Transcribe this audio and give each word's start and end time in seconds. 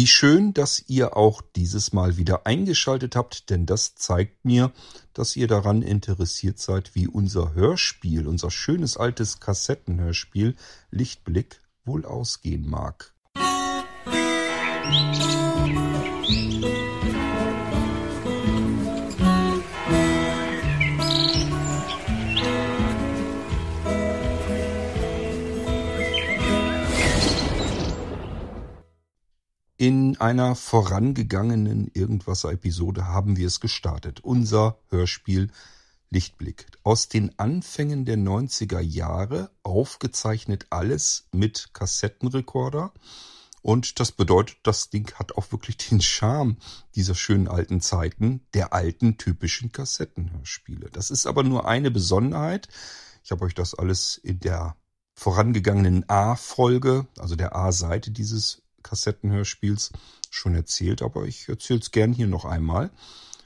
Wie 0.00 0.06
schön, 0.06 0.54
dass 0.54 0.82
ihr 0.88 1.14
auch 1.14 1.42
dieses 1.42 1.92
Mal 1.92 2.16
wieder 2.16 2.46
eingeschaltet 2.46 3.16
habt, 3.16 3.50
denn 3.50 3.66
das 3.66 3.96
zeigt 3.96 4.46
mir, 4.46 4.72
dass 5.12 5.36
ihr 5.36 5.46
daran 5.46 5.82
interessiert 5.82 6.58
seid, 6.58 6.94
wie 6.94 7.06
unser 7.06 7.52
Hörspiel, 7.52 8.26
unser 8.26 8.50
schönes 8.50 8.96
altes 8.96 9.40
Kassettenhörspiel 9.40 10.56
Lichtblick 10.90 11.60
wohl 11.84 12.06
ausgehen 12.06 12.66
mag. 12.66 13.12
Musik 14.06 15.59
In 30.20 30.26
einer 30.26 30.54
vorangegangenen 30.54 31.90
Irgendwasser-Episode 31.94 33.06
haben 33.06 33.38
wir 33.38 33.46
es 33.46 33.58
gestartet. 33.58 34.20
Unser 34.20 34.76
Hörspiel 34.90 35.50
Lichtblick. 36.10 36.66
Aus 36.82 37.08
den 37.08 37.38
Anfängen 37.38 38.04
der 38.04 38.18
90er 38.18 38.80
Jahre, 38.80 39.50
aufgezeichnet 39.62 40.66
alles 40.68 41.26
mit 41.32 41.70
Kassettenrekorder. 41.72 42.92
Und 43.62 43.98
das 43.98 44.12
bedeutet, 44.12 44.58
das 44.62 44.90
Ding 44.90 45.10
hat 45.14 45.38
auch 45.38 45.52
wirklich 45.52 45.78
den 45.78 46.02
Charme 46.02 46.58
dieser 46.94 47.14
schönen 47.14 47.48
alten 47.48 47.80
Zeiten, 47.80 48.42
der 48.52 48.74
alten 48.74 49.16
typischen 49.16 49.72
Kassettenhörspiele. 49.72 50.90
Das 50.92 51.10
ist 51.10 51.24
aber 51.24 51.44
nur 51.44 51.66
eine 51.66 51.90
Besonderheit. 51.90 52.68
Ich 53.24 53.30
habe 53.30 53.46
euch 53.46 53.54
das 53.54 53.74
alles 53.74 54.18
in 54.18 54.38
der 54.38 54.76
vorangegangenen 55.14 56.06
A-Folge, 56.10 57.06
also 57.18 57.36
der 57.36 57.56
A-Seite 57.56 58.10
dieses 58.10 58.60
Kassettenhörspiels 58.82 59.92
schon 60.30 60.54
erzählt, 60.54 61.02
aber 61.02 61.24
ich 61.24 61.48
erzähle 61.48 61.80
es 61.80 61.90
gern 61.90 62.12
hier 62.12 62.26
noch 62.26 62.44
einmal, 62.44 62.90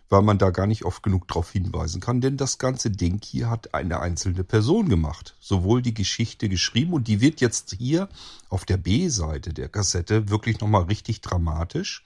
weil 0.08 0.22
man 0.22 0.38
da 0.38 0.50
gar 0.50 0.66
nicht 0.66 0.84
oft 0.84 1.02
genug 1.02 1.26
darauf 1.28 1.50
hinweisen 1.50 2.00
kann, 2.00 2.20
denn 2.20 2.36
das 2.36 2.58
ganze 2.58 2.90
Ding 2.90 3.20
hier 3.24 3.50
hat 3.50 3.74
eine 3.74 4.00
einzelne 4.00 4.44
Person 4.44 4.88
gemacht. 4.88 5.36
Sowohl 5.40 5.82
die 5.82 5.94
Geschichte 5.94 6.48
geschrieben 6.48 6.92
und 6.92 7.08
die 7.08 7.20
wird 7.20 7.40
jetzt 7.40 7.74
hier 7.78 8.08
auf 8.48 8.64
der 8.64 8.76
B-Seite 8.76 9.52
der 9.54 9.68
Kassette 9.68 10.28
wirklich 10.28 10.60
nochmal 10.60 10.82
richtig 10.84 11.20
dramatisch. 11.20 12.04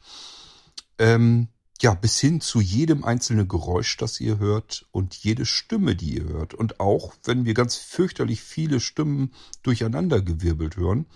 Ähm, 0.99 1.49
ja, 1.81 1.95
bis 1.95 2.19
hin 2.19 2.41
zu 2.41 2.61
jedem 2.61 3.05
einzelnen 3.05 3.47
Geräusch, 3.47 3.97
das 3.99 4.21
ihr 4.21 4.39
hört 4.39 4.87
und 4.91 5.15
jede 5.15 5.47
Stimme, 5.47 5.95
die 5.95 6.17
ihr 6.17 6.25
hört. 6.25 6.55
Und 6.55 6.81
auch 6.81 7.15
wenn 7.25 7.45
wir 7.45 7.55
ganz 7.55 7.77
fürchterlich 7.77 8.43
viele 8.43 8.81
Stimmen 8.81 9.33
durcheinandergewirbelt 9.63 10.77
hören, 10.77 11.07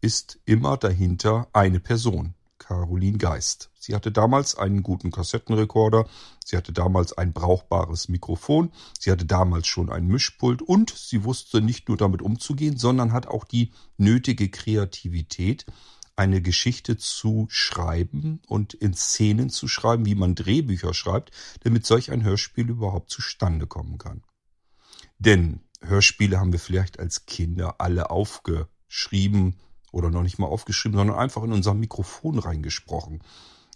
ist 0.00 0.38
immer 0.44 0.76
dahinter 0.76 1.48
eine 1.52 1.80
Person, 1.80 2.34
Caroline 2.58 3.18
Geist. 3.18 3.70
Sie 3.78 3.94
hatte 3.94 4.12
damals 4.12 4.56
einen 4.56 4.82
guten 4.82 5.10
Kassettenrekorder, 5.10 6.06
sie 6.44 6.56
hatte 6.56 6.72
damals 6.72 7.16
ein 7.16 7.32
brauchbares 7.32 8.08
Mikrofon, 8.08 8.70
sie 8.98 9.10
hatte 9.10 9.24
damals 9.24 9.66
schon 9.66 9.90
ein 9.90 10.06
Mischpult 10.06 10.60
und 10.60 10.90
sie 10.90 11.24
wusste 11.24 11.60
nicht 11.60 11.88
nur 11.88 11.96
damit 11.96 12.20
umzugehen, 12.20 12.76
sondern 12.76 13.12
hat 13.12 13.26
auch 13.26 13.44
die 13.44 13.72
nötige 13.96 14.50
Kreativität, 14.50 15.66
eine 16.16 16.42
Geschichte 16.42 16.96
zu 16.96 17.46
schreiben 17.48 18.42
und 18.48 18.74
in 18.74 18.92
Szenen 18.92 19.50
zu 19.50 19.68
schreiben, 19.68 20.04
wie 20.04 20.16
man 20.16 20.34
Drehbücher 20.34 20.92
schreibt, 20.92 21.30
damit 21.62 21.86
solch 21.86 22.10
ein 22.10 22.24
Hörspiel 22.24 22.68
überhaupt 22.68 23.10
zustande 23.10 23.68
kommen 23.68 23.98
kann. 23.98 24.24
Denn 25.18 25.60
Hörspiele 25.80 26.40
haben 26.40 26.52
wir 26.52 26.58
vielleicht 26.58 26.98
als 26.98 27.24
Kinder 27.26 27.76
alle 27.80 28.10
aufgeschrieben, 28.10 29.60
oder 29.92 30.10
noch 30.10 30.22
nicht 30.22 30.38
mal 30.38 30.46
aufgeschrieben, 30.46 30.98
sondern 30.98 31.18
einfach 31.18 31.42
in 31.42 31.52
unser 31.52 31.74
Mikrofon 31.74 32.38
reingesprochen. 32.38 33.22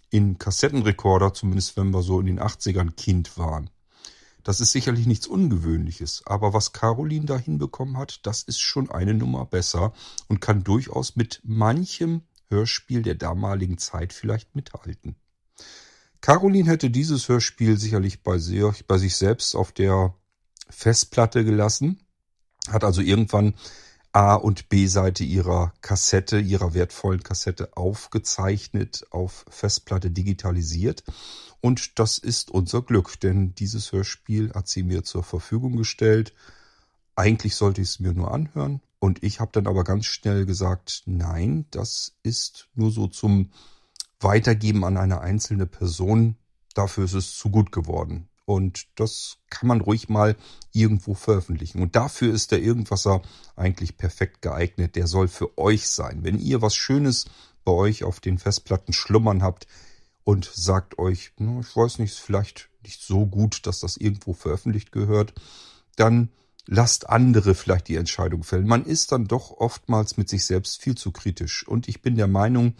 In 0.09 0.37
Kassettenrekorder, 0.37 1.33
zumindest 1.33 1.75
wenn 1.77 1.91
wir 1.91 2.03
so 2.03 2.19
in 2.19 2.27
den 2.27 2.39
80ern 2.39 2.91
Kind 2.91 3.37
waren. 3.37 3.69
Das 4.43 4.59
ist 4.59 4.73
sicherlich 4.73 5.07
nichts 5.07 5.25
Ungewöhnliches, 5.25 6.23
aber 6.25 6.53
was 6.53 6.73
Caroline 6.73 7.25
da 7.25 7.37
hinbekommen 7.37 7.97
hat, 7.97 8.25
das 8.25 8.43
ist 8.43 8.59
schon 8.59 8.91
eine 8.91 9.13
Nummer 9.13 9.45
besser 9.45 9.93
und 10.27 10.41
kann 10.41 10.63
durchaus 10.63 11.15
mit 11.15 11.41
manchem 11.43 12.23
Hörspiel 12.49 13.01
der 13.01 13.15
damaligen 13.15 13.77
Zeit 13.77 14.11
vielleicht 14.11 14.53
mithalten. 14.53 15.15
Caroline 16.19 16.69
hätte 16.69 16.89
dieses 16.89 17.27
Hörspiel 17.27 17.77
sicherlich 17.77 18.21
bei 18.21 18.37
sich, 18.37 18.85
bei 18.85 18.97
sich 18.97 19.15
selbst 19.15 19.55
auf 19.55 19.71
der 19.71 20.13
Festplatte 20.69 21.45
gelassen, 21.45 22.01
hat 22.69 22.83
also 22.83 23.01
irgendwann 23.01 23.55
A- 24.13 24.35
und 24.35 24.69
B-Seite 24.69 25.23
ihrer 25.23 25.73
Kassette, 25.81 26.39
ihrer 26.39 26.75
wertvollen 26.75 27.23
Kassette 27.23 27.75
aufgezeichnet, 27.75 29.07
auf 29.09 29.43
Festplatte 29.49 30.11
digitalisiert. 30.11 31.03
Und 31.61 31.97
das 31.97 32.19
ist 32.19 32.51
unser 32.51 32.83
Glück, 32.83 33.19
denn 33.19 33.55
dieses 33.55 33.91
Hörspiel 33.91 34.53
hat 34.53 34.67
sie 34.67 34.83
mir 34.83 35.03
zur 35.03 35.23
Verfügung 35.23 35.77
gestellt. 35.77 36.35
Eigentlich 37.15 37.55
sollte 37.55 37.81
ich 37.81 37.87
es 37.89 37.99
mir 37.99 38.13
nur 38.13 38.31
anhören. 38.31 38.81
Und 38.99 39.23
ich 39.23 39.39
habe 39.39 39.51
dann 39.51 39.65
aber 39.65 39.83
ganz 39.83 40.05
schnell 40.05 40.45
gesagt, 40.45 41.01
nein, 41.07 41.65
das 41.71 42.15
ist 42.21 42.69
nur 42.75 42.91
so 42.91 43.07
zum 43.07 43.51
Weitergeben 44.19 44.85
an 44.85 44.97
eine 44.97 45.21
einzelne 45.21 45.65
Person. 45.65 46.35
Dafür 46.75 47.05
ist 47.05 47.13
es 47.13 47.35
zu 47.35 47.49
gut 47.49 47.71
geworden. 47.71 48.29
Und 48.45 48.87
das 48.95 49.37
kann 49.49 49.67
man 49.67 49.81
ruhig 49.81 50.09
mal 50.09 50.35
irgendwo 50.73 51.13
veröffentlichen. 51.13 51.81
Und 51.81 51.95
dafür 51.95 52.33
ist 52.33 52.51
der 52.51 52.61
Irgendwasser 52.61 53.21
eigentlich 53.55 53.97
perfekt 53.97 54.41
geeignet. 54.41 54.95
Der 54.95 55.07
soll 55.07 55.27
für 55.27 55.57
euch 55.57 55.87
sein. 55.89 56.23
Wenn 56.23 56.39
ihr 56.39 56.61
was 56.61 56.75
Schönes 56.75 57.25
bei 57.63 57.71
euch 57.71 58.03
auf 58.03 58.19
den 58.19 58.37
Festplatten 58.37 58.91
schlummern 58.91 59.41
habt 59.41 59.67
und 60.23 60.49
sagt 60.53 60.99
euch, 60.99 61.31
ich 61.37 61.75
weiß 61.75 61.99
nicht, 61.99 62.15
vielleicht 62.15 62.69
nicht 62.83 63.01
so 63.01 63.25
gut, 63.25 63.65
dass 63.65 63.79
das 63.79 63.95
irgendwo 63.95 64.33
veröffentlicht 64.33 64.91
gehört, 64.91 65.33
dann 65.95 66.29
lasst 66.65 67.09
andere 67.09 67.55
vielleicht 67.55 67.87
die 67.87 67.95
Entscheidung 67.95 68.43
fällen. 68.43 68.67
Man 68.67 68.85
ist 68.85 69.11
dann 69.11 69.25
doch 69.27 69.51
oftmals 69.51 70.17
mit 70.17 70.29
sich 70.29 70.45
selbst 70.45 70.81
viel 70.81 70.95
zu 70.95 71.11
kritisch. 71.11 71.67
Und 71.67 71.87
ich 71.87 72.01
bin 72.01 72.15
der 72.15 72.27
Meinung, 72.27 72.73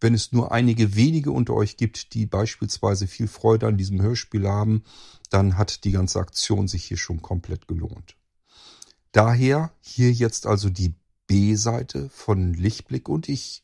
wenn 0.00 0.14
es 0.14 0.32
nur 0.32 0.52
einige 0.52 0.94
wenige 0.94 1.32
unter 1.32 1.54
euch 1.54 1.76
gibt, 1.76 2.14
die 2.14 2.26
beispielsweise 2.26 3.06
viel 3.06 3.28
Freude 3.28 3.66
an 3.66 3.76
diesem 3.76 4.00
Hörspiel 4.00 4.48
haben, 4.48 4.84
dann 5.30 5.56
hat 5.56 5.84
die 5.84 5.92
ganze 5.92 6.20
Aktion 6.20 6.68
sich 6.68 6.84
hier 6.84 6.96
schon 6.96 7.22
komplett 7.22 7.68
gelohnt. 7.68 8.16
Daher 9.12 9.72
hier 9.80 10.12
jetzt 10.12 10.46
also 10.46 10.70
die 10.70 10.94
B-Seite 11.26 12.08
von 12.10 12.54
Lichtblick 12.54 13.08
und 13.08 13.28
ich 13.28 13.62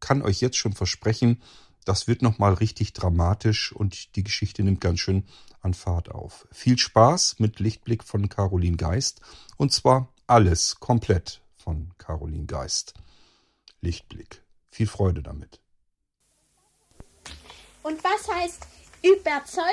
kann 0.00 0.22
euch 0.22 0.40
jetzt 0.40 0.56
schon 0.56 0.72
versprechen, 0.72 1.42
das 1.84 2.06
wird 2.06 2.22
nochmal 2.22 2.54
richtig 2.54 2.92
dramatisch 2.92 3.72
und 3.72 4.14
die 4.16 4.22
Geschichte 4.22 4.62
nimmt 4.62 4.80
ganz 4.80 5.00
schön 5.00 5.24
an 5.60 5.74
Fahrt 5.74 6.10
auf. 6.10 6.46
Viel 6.52 6.78
Spaß 6.78 7.36
mit 7.38 7.60
Lichtblick 7.60 8.04
von 8.04 8.28
Caroline 8.28 8.76
Geist 8.76 9.20
und 9.56 9.72
zwar 9.72 10.12
alles 10.26 10.80
komplett 10.80 11.40
von 11.56 11.92
Caroline 11.96 12.46
Geist. 12.46 12.94
Lichtblick. 13.80 14.42
Viel 14.70 14.86
Freude 14.86 15.22
damit. 15.22 15.60
Und 17.88 18.04
was 18.04 18.28
heißt 18.28 18.60
überzeugen? 19.02 19.72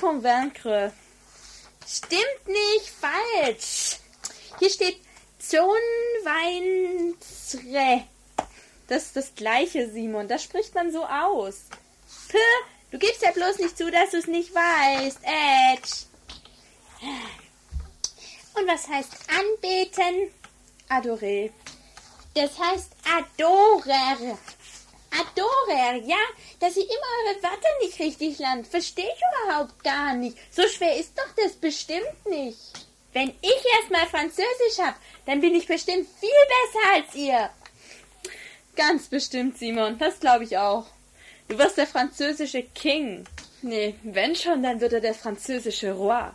Convaincre. 0.00 0.92
Stimmt 1.84 2.46
nicht, 2.46 2.88
falsch. 2.88 3.98
Hier 4.60 4.70
steht 4.70 5.00
Zonweinsre. 5.40 5.74
Das 8.86 9.06
ist 9.06 9.16
das 9.16 9.34
gleiche, 9.34 9.90
Simon. 9.90 10.28
Das 10.28 10.44
spricht 10.44 10.72
man 10.76 10.92
so 10.92 11.04
aus. 11.04 11.62
Puh, 12.28 12.38
du 12.92 12.98
gibst 12.98 13.22
ja 13.22 13.32
bloß 13.32 13.58
nicht 13.58 13.76
zu, 13.76 13.90
dass 13.90 14.12
du 14.12 14.18
es 14.18 14.28
nicht 14.28 14.54
weißt. 14.54 15.18
Edge. 15.24 15.90
Und 18.54 18.68
was 18.68 18.86
heißt 18.86 19.10
anbeten? 19.28 20.30
Adore. 20.88 21.50
Das 22.34 22.56
heißt 22.56 22.92
adorer. 23.04 24.38
Adorer, 25.20 25.96
ja, 26.04 26.16
dass 26.60 26.76
ihr 26.76 26.84
immer 26.84 26.92
eure 26.92 27.42
Wörter 27.42 27.68
nicht 27.82 27.98
richtig 27.98 28.38
lernt. 28.38 28.66
Verstehe 28.66 29.06
ich 29.06 29.46
überhaupt 29.46 29.82
gar 29.84 30.14
nicht. 30.14 30.36
So 30.50 30.66
schwer 30.68 30.96
ist 30.96 31.16
doch 31.16 31.28
das 31.36 31.52
bestimmt 31.52 32.26
nicht. 32.28 32.58
Wenn 33.12 33.28
ich 33.28 33.64
erstmal 33.78 34.06
Französisch 34.06 34.78
hab, 34.78 34.96
dann 35.26 35.40
bin 35.40 35.54
ich 35.54 35.66
bestimmt 35.66 36.08
viel 36.18 36.30
besser 36.30 36.94
als 36.94 37.14
ihr. 37.14 37.50
Ganz 38.74 39.06
bestimmt, 39.06 39.56
Simon. 39.56 39.98
Das 39.98 40.18
glaube 40.18 40.44
ich 40.44 40.58
auch. 40.58 40.86
Du 41.48 41.56
wirst 41.58 41.78
der 41.78 41.86
französische 41.86 42.62
King. 42.62 43.24
Nee, 43.62 43.94
wenn 44.02 44.34
schon, 44.34 44.62
dann 44.62 44.80
wird 44.80 44.94
er 44.94 45.00
der 45.00 45.14
französische 45.14 45.92
Roi. 45.92 46.30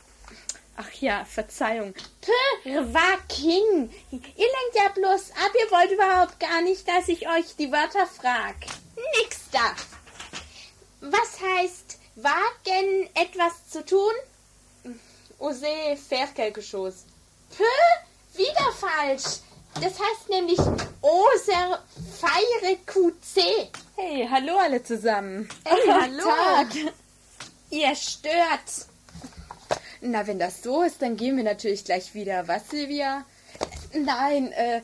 Ach 0.81 0.93
ja, 1.01 1.25
Verzeihung. 1.25 1.93
war 2.93 3.17
King. 3.27 3.93
Ihr 4.11 4.19
lenkt 4.21 4.75
ja 4.75 4.87
bloß 4.95 5.31
ab. 5.31 5.51
Ihr 5.61 5.71
wollt 5.71 5.91
überhaupt 5.91 6.39
gar 6.39 6.61
nicht, 6.61 6.87
dass 6.87 7.09
ich 7.09 7.27
euch 7.27 7.57
die 7.57 7.69
Wörter 7.69 8.07
frag. 8.07 8.55
Nix 9.19 9.49
da. 9.51 9.75
Was 11.01 11.41
heißt 11.41 11.97
wagen, 12.15 13.09
etwas 13.13 13.67
zu 13.69 13.85
tun? 13.85 14.13
Ose 15.37 15.97
chose. 16.61 17.03
Pö, 17.57 18.37
wieder 18.37 18.71
falsch. 18.71 19.41
Das 19.75 19.99
heißt 19.99 20.29
nämlich 20.29 20.59
oser 21.01 21.83
feire 22.19 22.77
QC. 22.85 23.69
Hey, 23.97 24.19
Hey, 24.19 24.29
hallo 24.31 24.57
alle 24.57 24.81
zusammen. 24.81 25.49
Hey, 25.65 25.87
hallo. 25.87 26.23
Tag. 26.23 26.67
Ihr 27.69 27.93
stört. 27.95 28.87
Na, 30.01 30.25
wenn 30.28 30.40
das 30.40 30.63
so 30.63 30.81
ist, 30.81 31.01
dann 31.01 31.18
gehen 31.18 31.36
wir 31.36 31.44
natürlich 31.44 31.84
gleich 31.84 32.13
wieder. 32.13 32.48
Was, 32.48 32.69
Silvia? 32.69 33.25
Nein, 33.94 34.51
äh, 34.54 34.81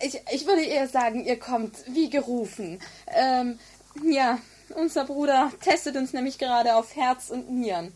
ich, 0.00 0.20
ich 0.32 0.46
würde 0.46 0.64
eher 0.64 0.88
sagen, 0.88 1.24
ihr 1.24 1.38
kommt 1.38 1.76
wie 1.86 2.10
gerufen. 2.10 2.80
Ähm, 3.08 3.58
ja, 4.04 4.38
unser 4.74 5.04
Bruder 5.04 5.50
testet 5.62 5.96
uns 5.96 6.12
nämlich 6.12 6.38
gerade 6.38 6.74
auf 6.76 6.94
Herz 6.94 7.30
und 7.30 7.50
Nieren. 7.50 7.94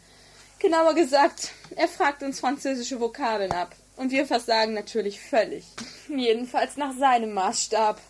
Genauer 0.59 0.95
gesagt, 0.95 1.53
er 1.77 1.89
fragt 1.89 2.23
uns 2.23 2.41
französische 2.41 3.01
Vokabeln 3.01 3.53
ab. 3.53 3.75
Und 3.97 4.11
wir 4.11 4.27
versagen 4.27 4.75
natürlich 4.75 5.21
völlig. 5.21 5.65
Jedenfalls 6.09 6.77
nach 6.77 6.97
seinem 6.97 7.33
Maßstab. 7.35 8.01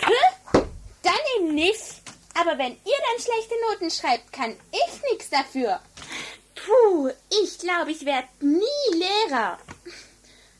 Hä? 0.00 0.58
Dann 1.02 1.12
eben 1.38 1.54
nicht. 1.54 2.02
Aber 2.34 2.58
wenn 2.58 2.72
ihr 2.72 2.76
dann 2.84 3.22
schlechte 3.22 3.54
Noten 3.68 3.90
schreibt, 3.90 4.32
kann 4.32 4.54
ich 4.72 5.02
nichts 5.10 5.30
dafür. 5.30 5.80
Puh, 6.64 7.10
ich 7.42 7.58
glaube, 7.58 7.90
ich 7.90 8.04
werde 8.04 8.28
nie 8.40 8.98
Lehrer. 8.98 9.58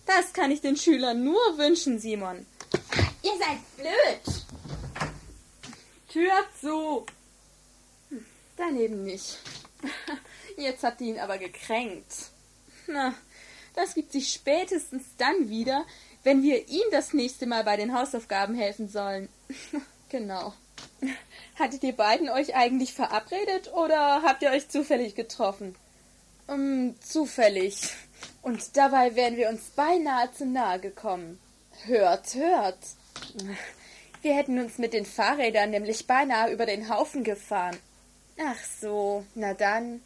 Das 0.07 0.33
kann 0.33 0.51
ich 0.51 0.61
den 0.61 0.77
Schülern 0.77 1.23
nur 1.23 1.59
wünschen, 1.59 1.99
Simon. 1.99 2.47
Ihr 3.23 3.33
seid 3.39 3.77
blöd. 3.77 4.45
Tür 6.09 6.33
zu. 6.61 7.07
Hm, 8.09 8.25
daneben 8.57 9.05
nicht. 9.05 9.39
Jetzt 10.57 10.83
habt 10.83 11.01
ihr 11.01 11.09
ihn 11.09 11.21
aber 11.21 11.39
gekränkt. 11.39 12.13
Na, 12.87 13.15
das 13.75 13.95
gibt 13.95 14.13
sich 14.13 14.33
spätestens 14.33 15.05
dann 15.19 15.49
wieder, 15.49 15.85
wenn 16.25 16.43
wir 16.43 16.69
ihm 16.69 16.85
das 16.91 17.13
nächste 17.13 17.47
Mal 17.47 17.65
bei 17.65 17.77
den 17.77 17.95
Hausaufgaben 17.95 18.55
helfen 18.55 18.89
sollen. 18.89 19.29
genau. 20.09 20.55
Hattet 21.59 21.83
ihr 21.83 21.93
beiden 21.93 22.29
euch 22.29 22.55
eigentlich 22.55 22.95
verabredet 22.95 23.73
oder 23.73 24.23
habt 24.23 24.43
ihr 24.43 24.51
euch 24.51 24.69
zufällig 24.69 25.15
getroffen? 25.15 25.77
Um, 26.51 26.57
ähm, 26.57 26.95
zufällig. 27.01 27.95
Und 28.43 28.77
dabei 28.77 29.15
wären 29.15 29.37
wir 29.37 29.49
uns 29.49 29.71
beinahe 29.71 30.33
zu 30.33 30.47
nahe 30.47 30.81
gekommen. 30.81 31.39
Hört, 31.85 32.35
hört. 32.35 32.79
Wir 34.23 34.35
hätten 34.35 34.59
uns 34.59 34.79
mit 34.79 34.93
den 34.93 35.07
Fahrrädern 35.07 35.71
nämlich 35.71 36.07
beinahe 36.07 36.51
über 36.51 36.67
den 36.67 36.89
Haufen 36.89 37.23
gefahren. 37.23 37.77
Ach 38.43 38.59
so, 38.81 39.25
na 39.35 39.55
dann. 39.55 40.03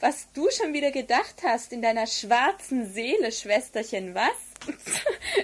Was 0.00 0.30
du 0.34 0.48
schon 0.50 0.72
wieder 0.72 0.90
gedacht 0.90 1.42
hast 1.42 1.72
in 1.72 1.82
deiner 1.82 2.06
schwarzen 2.06 2.92
Seele, 2.92 3.32
Schwesterchen, 3.32 4.14
was? 4.14 4.76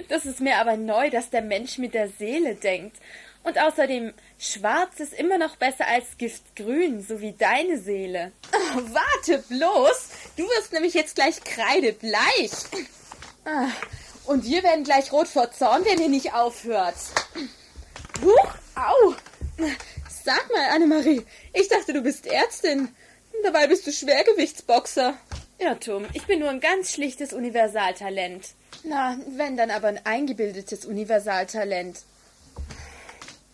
Das 0.08 0.24
ist 0.24 0.40
mir 0.40 0.58
aber 0.58 0.76
neu, 0.76 1.10
dass 1.10 1.30
der 1.30 1.42
Mensch 1.42 1.78
mit 1.78 1.94
der 1.94 2.08
Seele 2.08 2.54
denkt. 2.54 2.96
Und 3.42 3.58
außerdem, 3.58 4.12
schwarz 4.40 4.98
ist 4.98 5.12
immer 5.12 5.38
noch 5.38 5.56
besser 5.56 5.86
als 5.86 6.16
giftgrün, 6.18 7.04
so 7.06 7.20
wie 7.20 7.32
deine 7.32 7.78
Seele. 7.78 8.32
Oh, 8.52 8.80
warte 8.92 9.44
bloß! 9.48 10.08
Du 10.36 10.44
wirst 10.44 10.72
nämlich 10.72 10.94
jetzt 10.94 11.14
gleich 11.14 11.44
kreidebleich. 11.44 12.50
Ah, 13.44 13.68
und 14.26 14.44
wir 14.44 14.62
werden 14.62 14.84
gleich 14.84 15.12
rot 15.12 15.28
vor 15.28 15.52
Zorn, 15.52 15.84
wenn 15.84 16.00
ihr 16.00 16.08
nicht 16.08 16.32
aufhört. 16.34 16.96
Huch, 18.22 18.54
au! 18.74 19.14
Sag 20.24 20.50
mal, 20.52 20.70
Annemarie, 20.70 21.24
ich 21.52 21.68
dachte, 21.68 21.92
du 21.92 22.02
bist 22.02 22.26
Ärztin. 22.26 22.88
Dabei 23.42 23.66
bist 23.66 23.86
du 23.86 23.92
Schwergewichtsboxer. 23.92 25.14
Irrtum, 25.58 26.06
ich 26.12 26.26
bin 26.26 26.40
nur 26.40 26.50
ein 26.50 26.60
ganz 26.60 26.92
schlichtes 26.92 27.32
Universaltalent. 27.32 28.48
Na, 28.82 29.18
wenn 29.28 29.56
dann 29.56 29.70
aber 29.70 29.88
ein 29.88 30.04
eingebildetes 30.04 30.84
Universaltalent. 30.84 31.98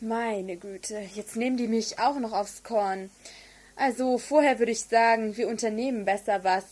Meine 0.06 0.56
Güte, 0.56 1.00
jetzt 1.16 1.34
nehmen 1.34 1.56
die 1.56 1.66
mich 1.66 1.98
auch 1.98 2.20
noch 2.20 2.32
aufs 2.32 2.62
Korn. 2.62 3.10
Also 3.74 4.18
vorher 4.18 4.60
würde 4.60 4.70
ich 4.70 4.82
sagen, 4.82 5.36
wir 5.36 5.48
unternehmen 5.48 6.04
besser 6.04 6.44
was. 6.44 6.64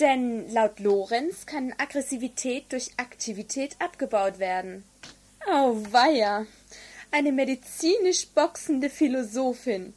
Denn 0.00 0.52
laut 0.52 0.80
Lorenz 0.80 1.46
kann 1.46 1.72
Aggressivität 1.78 2.72
durch 2.72 2.90
Aktivität 2.96 3.76
abgebaut 3.78 4.40
werden. 4.40 4.82
Oh 5.46 5.76
weia, 5.92 6.46
eine 7.12 7.30
medizinisch 7.30 8.26
boxende 8.30 8.90
Philosophin. 8.90 9.94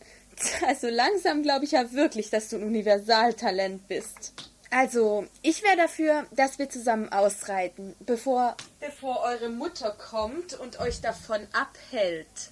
Also 0.67 0.87
langsam 0.87 1.41
glaube 1.41 1.65
ich 1.65 1.71
ja 1.71 1.91
wirklich, 1.93 2.29
dass 2.29 2.49
du 2.49 2.57
ein 2.57 2.63
Universaltalent 2.63 3.87
bist. 3.87 4.33
Also, 4.69 5.25
ich 5.41 5.63
wäre 5.63 5.77
dafür, 5.77 6.27
dass 6.31 6.59
wir 6.59 6.69
zusammen 6.69 7.11
ausreiten, 7.11 7.95
bevor 8.01 8.55
bevor 8.79 9.21
eure 9.21 9.49
Mutter 9.49 9.95
kommt 9.97 10.59
und 10.59 10.79
euch 10.79 11.01
davon 11.01 11.47
abhält. 11.53 12.51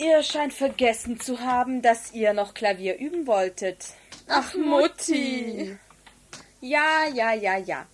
Ihr 0.00 0.22
scheint 0.22 0.54
vergessen 0.54 1.20
zu 1.20 1.40
haben, 1.40 1.82
dass 1.82 2.12
ihr 2.12 2.32
noch 2.32 2.54
Klavier 2.54 2.96
üben 2.96 3.26
wolltet. 3.26 3.84
Ach, 4.28 4.54
Mutti. 4.54 5.76
Ja, 6.62 7.04
ja, 7.12 7.34
ja, 7.34 7.58
ja. 7.58 7.86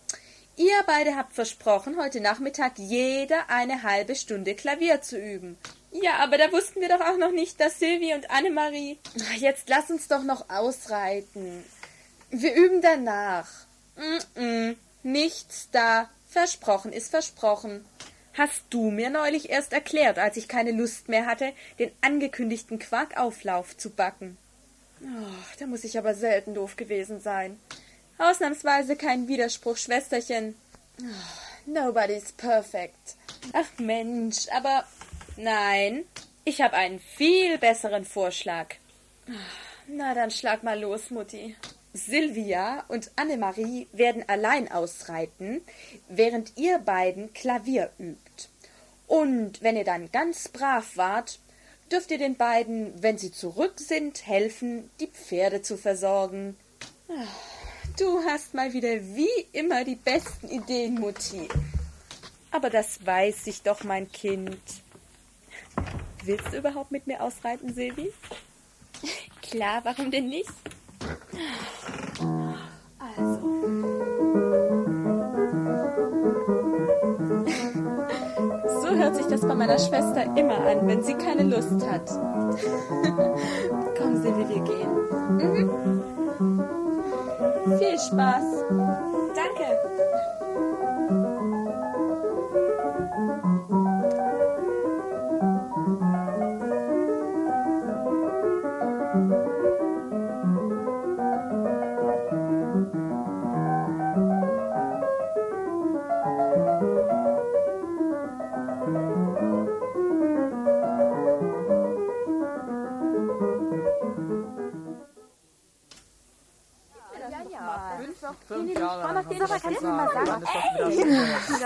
Ihr 0.57 0.85
beide 0.87 1.17
habt 1.17 1.33
versprochen, 1.33 1.97
heute 1.99 2.21
Nachmittag 2.21 2.79
jeder 2.79 3.51
eine 3.51 3.83
halbe 3.83 4.15
Stunde 4.15 4.55
Klavier 4.55 5.03
zu 5.03 5.19
üben. 5.19 5.59
Ja, 5.91 6.19
aber 6.19 6.39
da 6.39 6.53
wussten 6.53 6.81
wir 6.81 6.89
doch 6.89 7.01
auch 7.01 7.17
noch 7.17 7.33
nicht, 7.33 7.59
dass 7.59 7.81
Silvi 7.81 8.15
und 8.15 8.31
Annemarie. 8.31 8.99
Jetzt 9.39 9.69
lass 9.69 9.91
uns 9.91 10.07
doch 10.07 10.23
noch 10.23 10.49
ausreiten. 10.49 11.65
Wir 12.31 12.55
üben 12.55 12.83
danach. 12.83 13.49
Mm 13.97 14.41
-mm, 14.41 14.77
nichts 15.03 15.71
da. 15.73 16.09
Versprochen 16.29 16.93
ist 16.93 17.11
versprochen. 17.11 17.85
Hast 18.37 18.65
du 18.71 18.91
mir 18.91 19.09
neulich 19.09 19.49
erst 19.49 19.73
erklärt, 19.73 20.19
als 20.19 20.37
ich 20.37 20.47
keine 20.47 20.73
Lust 20.73 21.09
mehr 21.09 21.25
hatte, 21.25 21.53
den 21.79 21.91
angekündigten 22.03 22.79
Quarkauflauf 22.79 23.77
zu 23.77 23.91
backen. 23.91 24.37
Oh, 25.03 25.33
da 25.59 25.67
muss 25.67 25.85
ich 25.85 25.97
aber 25.97 26.15
selten 26.15 26.55
doof 26.55 26.77
gewesen 26.77 27.21
sein. 27.21 27.59
Ausnahmsweise 28.19 28.97
kein 28.97 29.29
Widerspruch, 29.29 29.77
Schwesterchen. 29.79 30.55
Oh, 31.01 31.05
nobody's 31.67 32.33
perfect. 32.33 33.17
Ach 33.53 33.79
Mensch, 33.79 34.49
aber 34.55 34.85
nein, 35.37 36.05
ich 36.45 36.61
habe 36.61 36.75
einen 36.75 37.01
viel 37.01 37.59
besseren 37.59 38.05
Vorschlag. 38.05 38.75
Na, 39.87 40.15
dann 40.15 40.31
schlag 40.31 40.63
mal 40.63 40.79
los, 40.79 41.11
Mutti. 41.11 41.57
Silvia 41.93 42.85
und 42.89 43.11
Annemarie 43.17 43.89
werden 43.93 44.29
allein 44.29 44.71
ausreiten, 44.71 45.63
während 46.09 46.57
ihr 46.57 46.79
beiden 46.79 47.33
Klavier 47.33 47.91
übt. 47.99 48.26
Und 49.07 49.63
wenn 49.63 49.77
ihr 49.77 49.85
dann 49.85 50.11
ganz 50.11 50.49
brav 50.49 50.97
wart, 50.97 51.39
dürft 51.91 52.11
ihr 52.11 52.19
den 52.19 52.37
beiden, 52.37 53.03
wenn 53.03 53.19
sie 53.19 53.33
zurück 53.33 53.75
sind, 53.77 54.27
helfen, 54.27 54.91
die 55.01 55.07
Pferde 55.07 55.63
zu 55.63 55.77
versorgen. 55.77 56.57
Du 57.99 58.21
hast 58.25 58.55
mal 58.55 58.73
wieder 58.73 59.01
wie 59.01 59.47
immer 59.53 59.85
die 59.85 59.95
besten 59.95 60.49
Ideen, 60.49 60.95
Mutti. 60.95 61.49
Aber 62.51 62.71
das 62.71 63.05
weiß 63.05 63.47
ich 63.47 63.63
doch, 63.63 63.85
mein 63.85 64.11
Kind. 64.11 64.61
Willst 66.25 66.53
du 66.53 66.59
überhaupt 66.59 66.91
mit 66.91 67.07
mir 67.07 67.23
ausreiten, 67.23 67.75
Silvi? 67.75 68.13
Klar, 69.43 69.85
warum 69.85 70.11
denn 70.11 70.29
nicht? 70.29 70.51
bei 79.57 79.67
meiner 79.67 79.79
Schwester 79.79 80.25
immer 80.37 80.59
an, 80.59 80.87
wenn 80.87 81.03
sie 81.03 81.15
keine 81.15 81.43
Lust 81.43 81.81
hat. 81.89 82.11
Komm, 83.99 84.17
Silvi, 84.21 84.49
wir 84.49 84.61
gehen. 84.63 84.91
Mhm. 85.39 86.65
Viel 87.79 87.99
Spaß. 87.99 88.45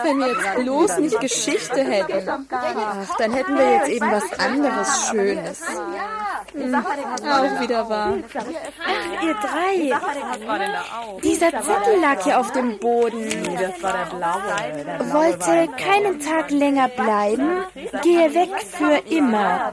Wenn 0.03 0.19
wir 0.19 0.29
jetzt 0.29 0.55
bloß 0.57 0.99
nicht 0.99 1.21
Geschichte 1.21 1.83
hätten, 1.83 2.29
ach, 2.51 3.17
dann 3.19 3.33
hätten 3.33 3.57
wir 3.57 3.73
jetzt 3.73 3.89
eben 3.89 4.11
was 4.11 4.39
anderes 4.39 5.09
Schönes. 5.09 5.63
Hm, 6.53 6.75
auch 6.75 7.61
wieder 7.61 7.89
wahr. 7.89 8.15
Ach, 8.35 9.23
ihr 9.23 9.35
drei. 9.35 9.93
Dieser 11.23 11.51
Zettel 11.51 12.01
lag 12.01 12.23
hier 12.25 12.41
auf 12.41 12.51
dem 12.53 12.79
Boden. 12.79 13.29
Wollte 15.13 15.69
keinen 15.77 16.21
Tag 16.21 16.51
länger 16.51 16.89
bleiben, 16.89 17.65
gehe 18.03 18.35
weg 18.35 18.51
für 18.71 19.15
immer. 19.15 19.73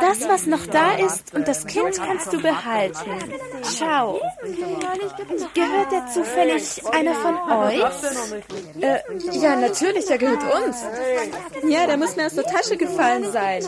Das, 0.00 0.28
was 0.28 0.46
noch 0.46 0.66
da 0.66 0.94
ist 0.94 1.34
und 1.34 1.46
das 1.46 1.66
Kind 1.66 1.96
kannst 1.96 2.32
du 2.32 2.40
behalten. 2.40 3.10
Schau. 3.78 4.20
Gehört 5.54 5.92
der 5.92 6.06
zufällig 6.08 6.82
einer 6.92 7.14
von 7.14 7.36
euch? 7.36 7.82
Äh, 8.80 8.98
ja, 9.32 9.56
natürlich, 9.56 10.06
der 10.06 10.18
gehört 10.18 10.42
uns. 10.42 10.84
Ja, 11.68 11.86
der 11.86 11.96
muss 11.96 12.16
mir 12.16 12.26
aus 12.26 12.34
der 12.34 12.44
Tasche 12.44 12.76
gefallen 12.76 13.30
sein. 13.32 13.66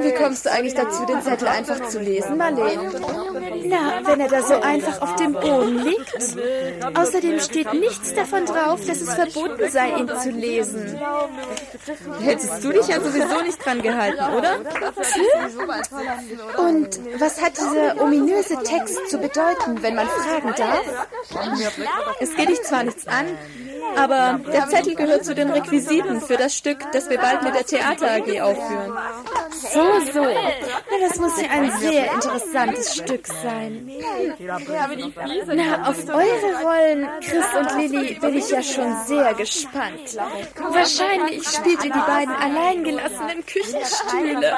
Wie 0.00 0.12
kommst 0.12 0.46
du 0.46 0.52
eigentlich 0.52 0.74
dazu, 0.74 1.04
den 1.06 1.22
Zettel 1.22 1.48
einfach 1.48 1.88
zu 1.88 2.00
lesen, 2.00 2.36
Marlene? 2.36 2.90
Na, 3.64 4.00
wenn 4.04 4.20
er 4.20 4.28
da 4.28 4.42
so 4.42 4.54
einfach 4.54 5.00
auf 5.00 5.16
dem 5.16 5.32
Boden 5.32 5.84
liegt. 5.84 6.36
Außerdem 6.96 7.40
steht 7.40 7.72
nichts 7.74 8.14
davon 8.14 8.46
drauf, 8.46 8.80
dass 8.86 9.00
es 9.00 9.12
verboten 9.14 9.70
sei, 9.70 9.90
ihn 9.90 10.10
zu 10.20 10.30
lesen. 10.30 10.98
Hättest 12.20 12.64
du 12.64 12.72
dich 12.72 12.88
ja 12.88 13.00
sowieso 13.00 13.42
nicht 13.42 13.64
dran 13.64 13.82
gehalten, 13.82 14.24
oder? 14.36 14.56
Und 16.58 17.00
was 17.20 17.40
hat 17.40 17.52
dieser 17.56 18.00
ominöse 18.00 18.56
Text 18.62 19.10
zu 19.10 19.18
bedeuten, 19.18 19.82
wenn 19.82 19.94
man 19.94 20.06
fragen 20.08 20.54
darf? 20.56 21.06
Es 22.20 22.34
geht 22.34 22.48
dich 22.48 22.62
zwar 22.62 22.84
nichts 22.84 23.06
an, 23.06 23.26
aber 23.96 24.40
der 24.52 24.68
Zettel 24.68 24.94
gehört 24.94 25.24
zu 25.24 25.34
den 25.34 25.50
Requisiten 25.50 26.20
für 26.20 26.36
das 26.36 26.54
Stück, 26.54 26.78
das 26.92 27.08
wir 27.10 27.18
bald 27.18 27.42
mit 27.42 27.54
der 27.54 27.64
Theater 27.64 28.10
AG 28.12 28.40
aufführen. 28.40 28.92
So, 29.50 30.12
so. 30.12 30.22
Na, 30.22 31.08
das 31.08 31.18
muss 31.18 31.40
ja 31.40 31.50
ein 31.50 31.70
sehr 31.78 32.12
interessantes 32.12 32.96
Stück 32.96 33.26
sein. 33.26 33.90
Na, 35.54 35.88
auf 35.88 36.08
eure 36.08 36.62
Rollen, 36.62 37.08
Chris 37.20 37.46
und 37.58 37.76
Lilly, 37.78 38.14
bin 38.14 38.36
ich 38.36 38.50
ja 38.50 38.62
schon 38.62 38.96
sehr 39.06 39.34
gespannt. 39.34 40.16
Wahrscheinlich 40.56 41.46
spielt 41.48 41.84
ihr 41.84 41.92
die 41.92 41.98
beiden 41.98 42.34
alleingelassenen 42.34 43.44
Küchenstühle. 43.46 44.52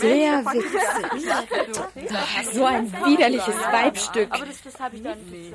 Sehr 0.00 0.44
witzig. 0.44 1.30
So 2.52 2.64
ein 2.64 2.92
widerliches 3.04 3.56
Weibstück. 3.72 4.30
Silvi, 5.30 5.54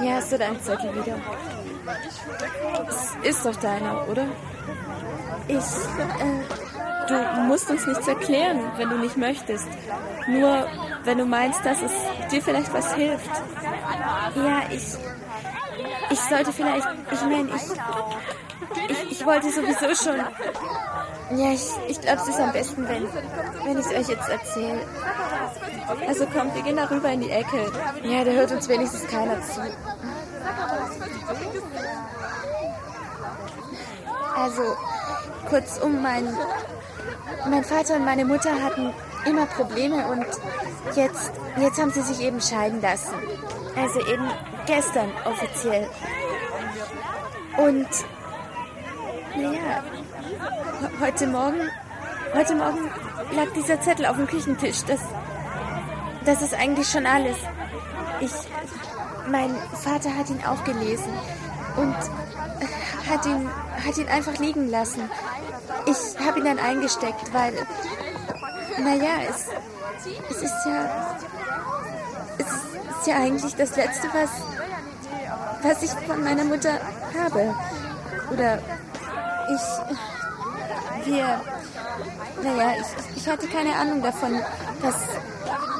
hier 0.00 0.14
hast 0.16 0.32
du 0.32 0.38
deinen 0.38 0.60
Zettel 0.60 0.94
wieder. 0.94 1.16
Es 3.22 3.36
ist 3.36 3.46
doch 3.46 3.56
deiner, 3.56 4.08
oder? 4.08 4.26
Ich, 5.48 5.56
äh, 5.56 6.64
Du 7.08 7.40
musst 7.42 7.70
uns 7.70 7.86
nichts 7.86 8.08
erklären, 8.08 8.60
wenn 8.76 8.88
du 8.88 8.98
nicht 8.98 9.16
möchtest. 9.16 9.66
Nur, 10.26 10.66
wenn 11.04 11.18
du 11.18 11.26
meinst, 11.26 11.64
dass 11.64 11.82
es 11.82 11.92
dir 12.30 12.40
vielleicht 12.42 12.72
was 12.72 12.94
hilft. 12.94 13.30
ja, 14.36 14.62
ich, 14.70 14.82
ich 16.10 16.20
sollte 16.20 16.52
vielleicht, 16.52 16.86
ich 17.10 17.22
meine, 17.22 17.48
ich, 17.48 18.90
ich, 18.90 19.12
ich 19.12 19.26
wollte 19.26 19.50
sowieso 19.50 19.94
schon, 19.94 20.18
ja, 21.36 21.52
ich, 21.52 21.66
ich 21.88 22.00
glaube, 22.00 22.20
es 22.22 22.28
ist 22.28 22.40
am 22.40 22.52
besten, 22.52 22.88
wenn, 22.88 23.06
wenn 23.64 23.78
ich 23.78 23.86
es 23.86 23.92
euch 23.92 24.08
jetzt 24.08 24.28
erzähle. 24.28 24.80
Also 26.06 26.26
kommt, 26.26 26.54
wir 26.54 26.62
gehen 26.62 26.76
da 26.76 26.84
rüber 26.84 27.10
in 27.10 27.20
die 27.20 27.30
Ecke. 27.30 27.70
Ja, 28.02 28.24
da 28.24 28.30
hört 28.30 28.52
uns 28.52 28.68
wenigstens 28.68 29.06
keiner 29.08 29.40
zu. 29.42 29.60
Also, 34.36 34.62
kurzum, 35.48 36.02
mein, 36.02 36.36
mein 37.48 37.64
Vater 37.64 37.96
und 37.96 38.04
meine 38.04 38.24
Mutter 38.24 38.50
hatten 38.62 38.92
immer 39.24 39.46
Probleme 39.46 40.06
und 40.06 40.26
jetzt, 40.94 41.32
jetzt 41.56 41.80
haben 41.80 41.92
sie 41.92 42.02
sich 42.02 42.20
eben 42.20 42.40
scheiden 42.40 42.80
lassen. 42.82 43.14
Also 43.76 44.00
eben 44.06 44.30
gestern 44.66 45.10
offiziell. 45.24 45.88
Und, 47.56 47.88
naja, 49.36 49.82
he- 50.80 51.04
heute 51.04 51.26
Morgen, 51.26 51.70
heute 52.34 52.54
Morgen 52.54 52.90
lag 53.32 53.46
dieser 53.54 53.80
Zettel 53.80 54.06
auf 54.06 54.16
dem 54.16 54.26
Küchentisch. 54.26 54.82
Das, 54.86 55.00
das 56.24 56.42
ist 56.42 56.54
eigentlich 56.54 56.88
schon 56.88 57.06
alles. 57.06 57.36
Ich, 58.20 58.32
mein 59.30 59.54
Vater 59.82 60.14
hat 60.16 60.30
ihn 60.30 60.42
auch 60.46 60.62
gelesen 60.64 61.12
und 61.76 61.96
hat 63.10 63.26
ihn, 63.26 63.50
hat 63.84 63.96
ihn 63.98 64.08
einfach 64.08 64.38
liegen 64.38 64.68
lassen. 64.70 65.10
Ich 65.86 66.26
habe 66.26 66.38
ihn 66.38 66.44
dann 66.44 66.58
eingesteckt, 66.58 67.32
weil, 67.34 67.54
naja, 68.78 69.10
es, 69.28 69.48
es 70.30 70.42
ist 70.42 70.66
ja, 70.66 71.16
ja 73.06 73.16
eigentlich 73.16 73.54
das 73.54 73.76
Letzte, 73.76 74.08
was, 74.12 74.30
was 75.62 75.82
ich 75.82 75.90
von 76.06 76.22
meiner 76.22 76.44
Mutter 76.44 76.80
habe. 77.18 77.54
Oder 78.32 78.58
ich, 79.54 81.06
wir, 81.06 81.40
naja, 82.42 82.72
ich, 82.80 83.16
ich 83.16 83.28
hatte 83.28 83.46
keine 83.48 83.74
Ahnung 83.76 84.02
davon, 84.02 84.40
dass, 84.82 84.94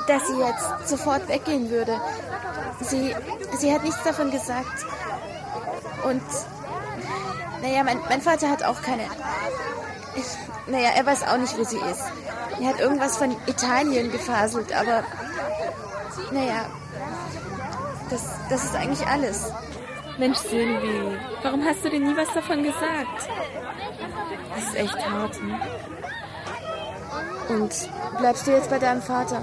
dass 0.07 0.27
sie 0.29 0.39
jetzt 0.39 0.89
sofort 0.89 1.29
weggehen 1.29 1.71
würde. 1.71 2.01
Sie, 2.81 3.15
sie 3.59 3.73
hat 3.73 3.83
nichts 3.83 4.03
davon 4.03 4.31
gesagt. 4.31 4.85
Und, 6.05 6.23
naja, 7.63 7.83
mein, 7.85 7.99
mein 8.09 8.21
Vater 8.21 8.51
hat 8.51 8.63
auch 8.63 8.83
keine. 8.83 9.05
Ich, 10.17 10.27
naja, 10.67 10.91
er 10.95 11.07
weiß 11.07 11.23
auch 11.25 11.39
nicht, 11.39 11.57
wo 11.59 11.65
sie 11.65 11.79
ist. 11.79 12.03
Er 12.61 12.69
hat 12.69 12.81
irgendwas 12.81 13.17
von 13.17 13.35
Italien 13.47 14.13
gefaselt, 14.13 14.73
aber, 14.73 15.03
naja, 16.31 16.67
das, 18.11 18.23
das 18.49 18.65
ist 18.65 18.75
eigentlich 18.75 19.07
alles. 19.07 19.53
Mensch, 20.19 20.39
Silvi, 20.39 21.19
warum 21.43 21.65
hast 21.65 21.85
du 21.85 21.91
dir 21.91 22.01
nie 22.01 22.17
was 22.17 22.33
davon 22.33 22.63
gesagt? 22.63 23.29
Das 24.55 24.65
ist 24.65 24.77
echt 24.77 25.11
hart, 25.11 25.43
ne? 25.43 25.61
Und 27.49 27.91
bleibst 28.19 28.47
du 28.47 28.53
jetzt 28.53 28.71
bei 28.71 28.79
deinem 28.79 29.03
Vater? 29.03 29.43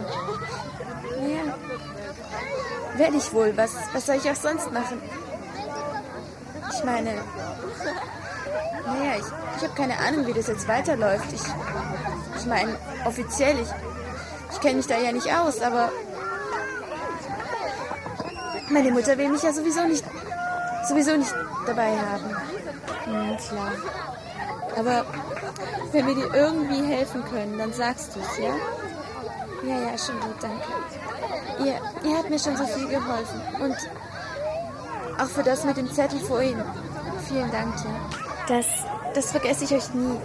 Ja. 1.22 2.98
Werde 2.98 3.18
ich 3.18 3.34
wohl. 3.34 3.56
Was, 3.56 3.76
was 3.94 4.06
soll 4.06 4.16
ich 4.16 4.30
auch 4.30 4.36
sonst 4.36 4.72
machen? 4.72 5.02
Ich 6.74 6.84
meine, 6.84 7.14
naja, 8.86 9.16
ich, 9.18 9.26
ich 9.58 9.64
habe 9.64 9.76
keine 9.76 9.98
Ahnung, 10.00 10.26
wie 10.26 10.34
das 10.34 10.48
jetzt 10.48 10.68
weiterläuft. 10.68 11.32
Ich, 11.34 11.42
ich 12.38 12.46
meine, 12.46 12.78
offiziell, 13.06 13.60
ich, 13.60 13.70
ich 14.52 14.60
kenne 14.62 14.76
mich 14.76 14.88
da 14.88 14.98
ja 14.98 15.12
nicht 15.12 15.32
aus, 15.34 15.62
aber 15.62 15.92
meine 18.72 18.92
Mutter 18.92 19.18
will 19.18 19.30
mich 19.30 19.44
ja 19.44 19.54
sowieso 19.54 19.84
nicht, 19.84 20.04
sowieso 20.88 21.18
nicht 21.18 21.34
dabei 21.66 21.98
haben. 21.98 22.36
Hm, 23.06 23.38
klar. 23.38 23.72
Aber 24.78 25.06
wenn 25.92 26.08
wir 26.08 26.16
dir 26.16 26.34
irgendwie 26.34 26.84
helfen 26.84 27.24
können, 27.26 27.58
dann 27.58 27.74
sagst 27.74 28.16
du's, 28.16 28.38
ja? 28.38 28.56
Ja, 29.68 29.92
ja, 29.92 29.98
schon 29.98 30.20
gut, 30.20 30.36
danke. 30.42 30.64
Ihr, 31.60 32.10
ihr 32.10 32.18
habt 32.18 32.30
mir 32.30 32.40
schon 32.40 32.58
so 32.58 32.66
viel 32.66 32.88
geholfen. 32.88 33.42
Und 33.62 33.78
auch 35.20 35.28
für 35.28 35.44
das 35.44 35.64
mit 35.66 35.78
dem 35.78 35.92
Zettel 35.92 36.20
vorhin. 36.20 36.58
Vielen 37.28 37.52
Dank, 37.52 37.76
ja. 37.76 38.10
Das, 38.48 38.66
das 39.14 39.32
vergesse 39.32 39.66
ich 39.66 39.74
euch 39.74 39.94
nie. 39.94 40.18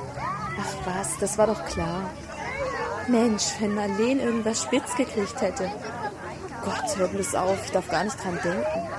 Ach 0.59 0.87
was, 0.87 1.19
das 1.19 1.37
war 1.37 1.49
doch 1.49 1.65
klar. 1.67 2.09
Mensch, 3.09 3.45
wenn 3.61 3.75
Marlene 3.75 4.23
irgendwas 4.23 4.63
spitz 4.63 4.97
gekriegt 4.97 5.41
hätte. 5.41 5.71
Gott, 6.67 6.99
hör 6.99 7.07
bloß 7.07 7.37
auf, 7.37 7.65
ich 7.65 7.71
darf 7.71 7.89
gar 7.89 8.03
nicht 8.03 8.17
dran 8.17 8.37
denken. 8.43 8.96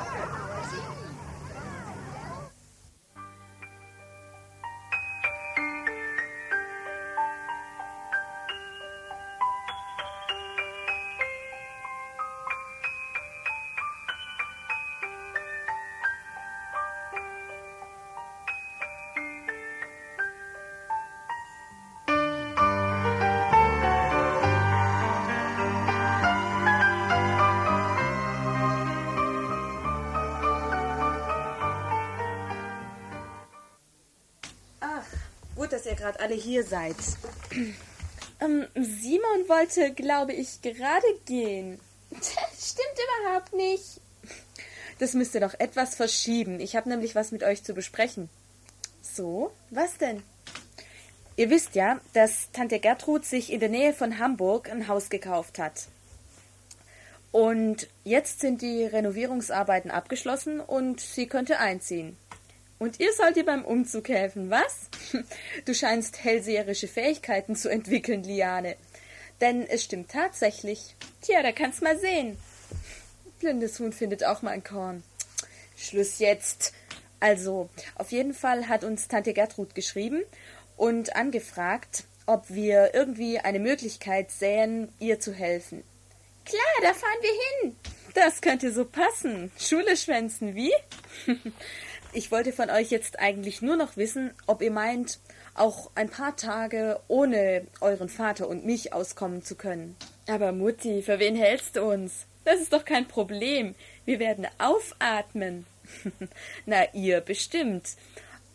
Alle 36.28 36.36
hier 36.36 36.64
seid. 36.64 36.96
Ähm, 38.40 38.68
Simon 38.76 39.50
wollte, 39.50 39.94
glaube 39.96 40.32
ich, 40.32 40.62
gerade 40.62 41.08
gehen. 41.26 41.80
Das 42.12 42.70
stimmt 42.70 43.00
überhaupt 43.24 43.52
nicht. 43.54 44.00
Das 45.00 45.16
müsst 45.16 45.34
ihr 45.34 45.42
doch 45.42 45.60
etwas 45.60 45.96
verschieben. 45.96 46.60
Ich 46.60 46.76
habe 46.76 46.88
nämlich 46.88 47.16
was 47.16 47.32
mit 47.32 47.42
euch 47.42 47.64
zu 47.64 47.74
besprechen. 47.74 48.30
So, 49.02 49.52
was 49.72 49.98
denn? 49.98 50.22
Ihr 51.36 51.50
wisst 51.50 51.74
ja, 51.74 52.00
dass 52.14 52.52
Tante 52.52 52.80
Gertrud 52.80 53.26
sich 53.26 53.52
in 53.52 53.60
der 53.60 53.70
Nähe 53.70 53.92
von 53.92 54.20
Hamburg 54.20 54.70
ein 54.70 54.88
Haus 54.88 55.10
gekauft 55.10 55.58
hat. 55.58 55.88
Und 57.32 57.88
jetzt 58.04 58.42
sind 58.42 58.62
die 58.62 58.84
Renovierungsarbeiten 58.84 59.90
abgeschlossen 59.90 60.60
und 60.60 61.00
sie 61.00 61.26
könnte 61.26 61.58
einziehen. 61.58 62.18
Und 62.80 63.00
ihr 63.00 63.12
sollt 63.14 63.38
ihr 63.38 63.46
beim 63.46 63.66
Umzug 63.66 64.10
helfen, 64.10 64.50
was? 64.50 64.90
Du 65.66 65.74
scheinst 65.74 66.24
hellseherische 66.24 66.88
Fähigkeiten 66.88 67.56
zu 67.56 67.70
entwickeln, 67.70 68.24
Liane. 68.24 68.76
Denn 69.42 69.66
es 69.68 69.84
stimmt 69.84 70.12
tatsächlich. 70.12 70.96
Tja, 71.22 71.42
da 71.42 71.52
kannst 71.52 71.82
mal 71.82 71.98
sehen. 72.00 72.38
Blindes 73.40 73.80
Huhn 73.80 73.94
findet 73.94 74.24
auch 74.24 74.42
mal 74.42 74.52
ein 74.52 74.64
Korn. 74.64 75.04
Schluss 75.76 76.20
jetzt. 76.20 76.74
Also, 77.20 77.70
auf 77.96 78.12
jeden 78.12 78.34
Fall 78.34 78.68
hat 78.68 78.84
uns 78.84 79.08
Tante 79.08 79.34
Gertrud 79.34 79.74
geschrieben 79.76 80.24
und 80.76 81.16
angefragt, 81.16 82.04
ob 82.26 82.50
wir 82.50 82.94
irgendwie 82.94 83.40
eine 83.40 83.60
Möglichkeit 83.60 84.32
sähen, 84.32 84.90
ihr 85.00 85.20
zu 85.20 85.34
helfen. 85.34 85.84
Klar, 86.46 86.62
da 86.82 86.94
fahren 86.94 87.22
wir 87.22 87.32
hin. 87.32 87.76
Das 88.14 88.42
könnte 88.42 88.72
so 88.72 88.86
passen. 88.86 89.52
Schule 89.60 89.98
schwänzen, 89.98 90.56
wie? 90.56 90.74
Ich 92.14 92.32
wollte 92.32 92.52
von 92.52 92.70
euch 92.70 92.90
jetzt 92.90 93.20
eigentlich 93.20 93.62
nur 93.62 93.76
noch 93.76 93.98
wissen, 93.98 94.32
ob 94.48 94.62
ihr 94.62 94.72
meint, 94.72 95.20
auch 95.54 95.92
ein 95.96 96.10
paar 96.10 96.36
Tage 96.36 97.00
ohne 97.08 97.68
euren 97.82 98.10
Vater 98.10 98.48
und 98.48 98.66
mich 98.66 98.94
auskommen 98.94 99.44
zu 99.44 99.56
können. 99.56 99.96
Aber 100.28 100.52
Mutti, 100.52 101.02
für 101.02 101.20
wen 101.20 101.36
hältst 101.36 101.76
du 101.76 101.84
uns? 101.84 102.26
Das 102.46 102.60
ist 102.60 102.74
doch 102.74 102.86
kein 102.86 103.08
Problem. 103.08 103.76
Wir 104.06 104.20
werden 104.20 104.48
aufatmen. 104.58 105.66
Na, 106.66 106.92
ihr 106.94 107.22
bestimmt. 107.22 107.90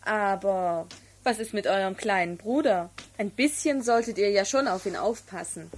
Aber 0.01 0.87
was 1.23 1.39
ist 1.39 1.53
mit 1.53 1.67
eurem 1.67 1.95
kleinen 1.95 2.37
Bruder? 2.37 2.89
Ein 3.17 3.29
bisschen 3.29 3.81
solltet 3.81 4.17
ihr 4.17 4.31
ja 4.31 4.45
schon 4.45 4.67
auf 4.67 4.85
ihn 4.85 4.95
aufpassen. 4.95 5.71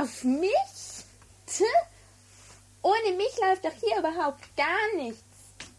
Auf 0.00 0.24
mich? 0.24 0.50
Tch. 1.46 1.62
Ohne 2.82 3.16
mich 3.16 3.36
läuft 3.40 3.64
doch 3.64 3.72
hier 3.80 3.98
überhaupt 3.98 4.44
gar 4.56 4.96
nichts. 4.96 5.27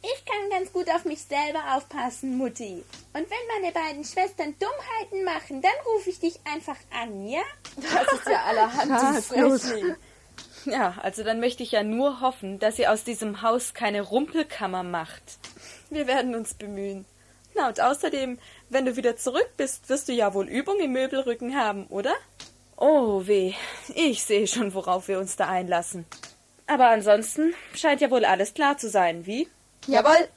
Ich 0.02 0.26
kann 0.26 0.50
ganz 0.50 0.72
gut 0.72 0.90
auf 0.90 1.04
mich 1.06 1.22
selber 1.22 1.76
aufpassen, 1.76 2.38
Mutti. 2.38 2.84
Und 3.14 3.26
wenn 3.30 3.62
meine 3.62 3.74
beiden 3.74 4.06
Schwestern 4.06 4.56
Dummheiten 4.60 5.26
machen, 5.26 5.62
dann 5.62 5.72
rufe 5.94 6.10
ich 6.10 6.20
dich 6.20 6.40
einfach 6.46 6.78
an, 6.92 7.28
ja? 7.28 7.42
Das 7.76 8.20
ist 8.20 8.28
ja 8.28 8.44
allerhand 8.46 8.92
Ah, 8.92 9.22
frech. 9.22 9.96
Ja, 10.66 10.96
also 11.02 11.24
dann 11.24 11.40
möchte 11.40 11.64
ich 11.64 11.72
ja 11.72 11.84
nur 11.84 12.22
hoffen, 12.22 12.60
dass 12.60 12.80
ihr 12.80 12.92
aus 12.92 13.04
diesem 13.04 13.42
Haus 13.42 13.74
keine 13.74 14.02
Rumpelkammer 14.02 14.84
macht. 14.84 15.40
Wir 15.90 16.08
werden 16.08 16.36
uns 16.36 16.54
bemühen. 16.54 17.06
Na, 17.56 17.68
und 17.68 17.82
außerdem, 17.82 18.40
wenn 18.70 18.86
du 18.86 18.96
wieder 18.96 19.18
zurück 19.18 19.50
bist, 19.58 19.90
wirst 19.90 20.08
du 20.08 20.14
ja 20.14 20.34
wohl 20.34 20.48
Übung 20.48 20.80
im 20.80 20.94
Möbelrücken 20.94 21.58
haben, 21.58 21.88
oder? 21.88 22.14
Oh 22.78 23.26
weh, 23.26 23.54
ich 23.96 24.24
sehe 24.24 24.48
schon, 24.48 24.74
worauf 24.74 25.08
wir 25.10 25.20
uns 25.20 25.36
da 25.36 25.48
einlassen. 25.48 26.06
Aber 26.68 26.88
ansonsten 26.90 27.54
scheint 27.74 28.00
ja 28.00 28.12
wohl 28.12 28.24
alles 28.24 28.54
klar 28.54 28.78
zu 28.78 28.90
sein, 28.90 29.26
wie? 29.26 29.50
Jawohl. 29.90 30.30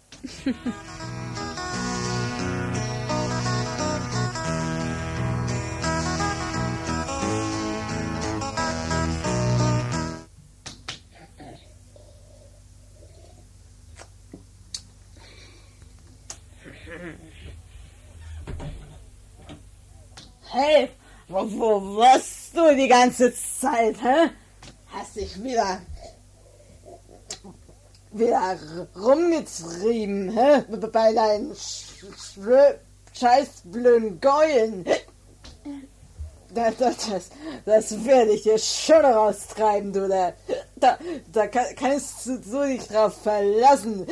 Hey, 20.51 20.89
wo, 21.29 21.51
wo 21.51 21.97
warst 21.99 22.57
du 22.57 22.75
die 22.75 22.89
ganze 22.89 23.35
Zeit, 23.35 23.97
hä? 24.03 24.31
Hast 24.87 25.17
dich 25.17 25.43
wieder 25.43 25.83
wieder 28.13 28.59
rumgetrieben, 28.97 30.31
hä? 30.31 30.65
Bei 30.93 31.13
deinen 31.13 31.55
sch 31.55 32.05
sch 32.17 32.39
scheiß 33.19 33.49
blöden 33.65 34.21
Geulen. 34.21 34.85
Das, 36.55 36.77
das, 36.77 36.97
das, 37.09 37.31
das 37.65 38.05
werde 38.05 38.33
ich 38.33 38.43
dir 38.43 38.59
schon 38.59 39.05
raustreiben, 39.05 39.93
du. 39.93 40.07
Da, 40.09 40.35
da, 40.77 40.99
da 41.33 41.47
kann- 41.47 41.75
kannst 41.77 42.27
du 42.27 42.43
so 42.43 42.63
dich 42.65 42.87
drauf 42.89 43.15
verlassen. 43.23 44.07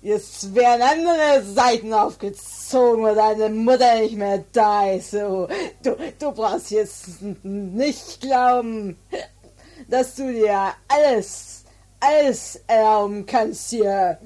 Jetzt 0.00 0.52
werden 0.56 0.82
andere 0.82 1.44
Seiten 1.44 1.92
aufgezogen, 1.92 3.04
weil 3.04 3.14
deine 3.14 3.48
Mutter 3.50 3.94
nicht 4.00 4.16
mehr 4.16 4.42
da 4.52 4.90
ist. 4.90 5.12
So. 5.12 5.46
Du, 5.84 5.96
du 6.18 6.32
brauchst 6.32 6.72
jetzt 6.72 7.22
nicht 7.44 8.20
glauben, 8.20 8.98
dass 9.88 10.16
du 10.16 10.32
dir 10.32 10.72
alles, 10.88 11.61
alles 12.02 12.60
erlauben 12.66 13.24
kannst 13.24 13.70
hier. 13.70 14.18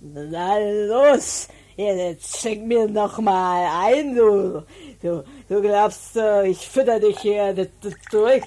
Na 0.00 0.56
los, 0.58 1.48
jetzt 1.76 2.38
schenk 2.38 2.66
mir 2.66 2.88
noch 2.88 3.18
mal 3.18 3.86
ein, 3.86 4.14
du. 4.14 4.64
Du, 5.02 5.24
du 5.48 5.62
glaubst, 5.62 6.16
äh, 6.16 6.46
ich 6.46 6.68
fütter 6.68 7.00
dich 7.00 7.18
hier 7.20 7.68
durch, 8.10 8.42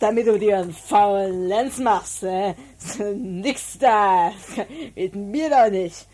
damit 0.00 0.26
du 0.26 0.38
dir 0.38 0.58
einen 0.58 0.72
faulen 0.72 1.48
Lenz 1.48 1.78
machst, 1.78 2.22
äh? 2.22 2.54
Nix 3.14 3.78
da, 3.78 4.32
mit 4.94 5.14
mir 5.14 5.50
doch 5.50 5.70
nicht. 5.70 6.06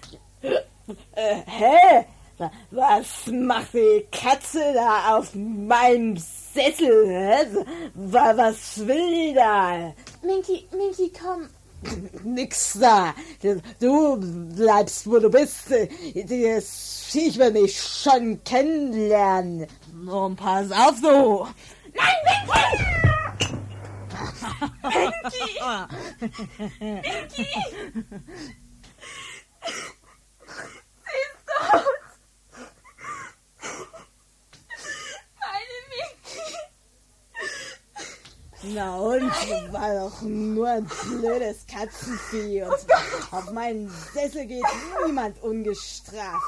Äh, 1.14 1.42
hä? 1.46 2.04
Wa- 2.40 2.50
Was 2.70 3.26
macht 3.30 3.74
die 3.74 4.06
Katze 4.10 4.72
da 4.74 5.16
auf 5.16 5.34
meinem 5.34 6.16
Sessel? 6.16 7.06
Hä? 7.08 7.46
Was 7.94 8.86
will 8.86 9.10
die 9.10 9.34
da? 9.34 9.92
Minky, 10.22 10.66
Minky, 10.76 11.10
komm. 11.12 11.48
Nix 12.24 12.78
da. 12.80 13.14
Du 13.80 14.16
bleibst, 14.54 15.06
wo 15.10 15.18
du 15.18 15.30
bist. 15.30 15.64
Das 15.70 17.04
Viech 17.10 17.38
will 17.38 17.52
mich 17.52 17.78
schon 17.80 18.42
kennenlernen. 18.44 19.66
Nun 19.94 20.36
pass 20.36 20.70
auf, 20.72 21.00
du. 21.00 21.46
Na 38.62 38.94
und, 38.96 39.32
war 39.72 39.94
doch 39.94 40.20
nur 40.20 40.68
ein 40.68 40.84
blödes 40.84 41.66
Katzenvieh 41.66 42.62
und 42.62 42.76
auf 43.30 43.50
meinen 43.52 43.90
Sessel 44.12 44.44
geht 44.44 44.64
niemand 45.06 45.42
ungestraft. 45.42 46.44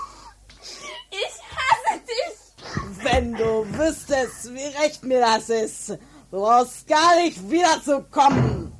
Ich 1.10 1.40
hasse 1.56 2.00
dich. 2.00 3.02
Wenn 3.02 3.32
du 3.32 3.66
wüsstest, 3.78 4.52
wie 4.52 4.82
recht 4.82 5.02
mir 5.04 5.20
das 5.20 5.48
ist, 5.48 5.88
du 5.88 5.98
brauchst 6.30 6.86
gar 6.86 7.16
nicht 7.16 7.50
wiederzukommen. 7.50 8.72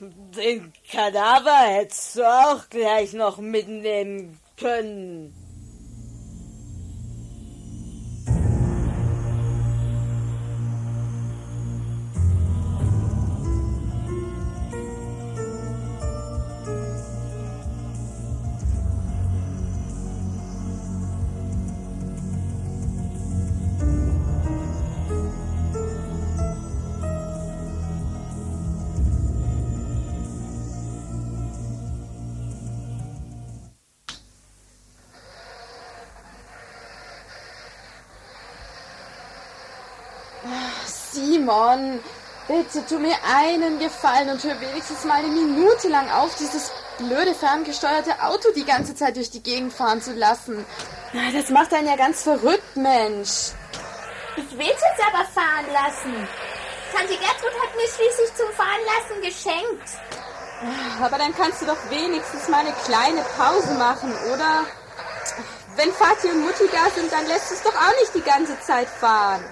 Den 0.00 0.72
Kadaver 0.90 1.58
hättest 1.58 2.16
du 2.16 2.28
auch 2.28 2.68
gleich 2.68 3.12
noch 3.12 3.38
mitnehmen 3.38 4.40
können. 4.56 5.43
Simon, 41.74 42.00
bitte 42.46 42.86
tu 42.86 42.98
mir 42.98 43.16
einen 43.36 43.78
Gefallen 43.78 44.28
und 44.30 44.42
hör 44.44 44.60
wenigstens 44.60 45.04
mal 45.04 45.18
eine 45.18 45.28
Minute 45.28 45.88
lang 45.88 46.08
auf, 46.10 46.34
dieses 46.36 46.70
blöde 46.98 47.34
ferngesteuerte 47.34 48.22
Auto 48.22 48.48
die 48.54 48.64
ganze 48.64 48.94
Zeit 48.94 49.16
durch 49.16 49.30
die 49.30 49.42
Gegend 49.42 49.72
fahren 49.72 50.00
zu 50.00 50.12
lassen. 50.12 50.64
Das 51.32 51.50
macht 51.50 51.72
einen 51.72 51.88
ja 51.88 51.96
ganz 51.96 52.22
verrückt, 52.22 52.76
Mensch. 52.76 53.52
Ich 54.36 54.50
will 54.58 54.66
es 54.66 54.82
jetzt 54.82 55.02
aber 55.06 55.24
fahren 55.26 55.66
lassen. 55.72 56.28
Tante 56.92 57.14
Gertrud 57.14 57.54
hat 57.62 57.76
mir 57.76 57.88
schließlich 57.88 58.34
zum 58.36 58.48
Fahrenlassen 58.52 59.22
geschenkt. 59.22 59.88
Aber 61.02 61.18
dann 61.18 61.34
kannst 61.34 61.62
du 61.62 61.66
doch 61.66 61.90
wenigstens 61.90 62.48
mal 62.48 62.60
eine 62.60 62.74
kleine 62.84 63.22
Pause 63.36 63.74
machen, 63.74 64.12
oder? 64.32 64.64
Wenn 65.76 65.92
Vati 65.92 66.28
und 66.28 66.44
Mutti 66.44 66.68
da 66.70 66.88
sind, 66.94 67.12
dann 67.12 67.26
lässt 67.26 67.50
es 67.50 67.62
doch 67.62 67.74
auch 67.74 68.00
nicht 68.00 68.14
die 68.14 68.22
ganze 68.22 68.58
Zeit 68.60 68.88
fahren. 68.88 69.44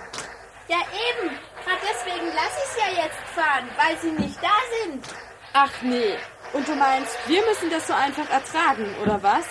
Ja, 0.68 0.78
eben. 0.78 1.36
Gerade 1.64 1.80
deswegen 1.82 2.26
lasse 2.26 2.58
ich 2.64 2.70
es 2.70 2.76
ja 2.76 3.02
jetzt 3.04 3.18
fahren, 3.34 3.68
weil 3.76 3.98
sie 4.00 4.12
nicht 4.12 4.38
da 4.42 4.54
sind. 4.82 5.04
Ach 5.52 5.72
nee. 5.82 6.16
Und 6.52 6.66
du 6.68 6.74
meinst, 6.74 7.16
wir 7.26 7.44
müssen 7.46 7.70
das 7.70 7.86
so 7.86 7.94
einfach 7.94 8.28
ertragen, 8.30 8.94
oder 9.02 9.22
was? 9.22 9.46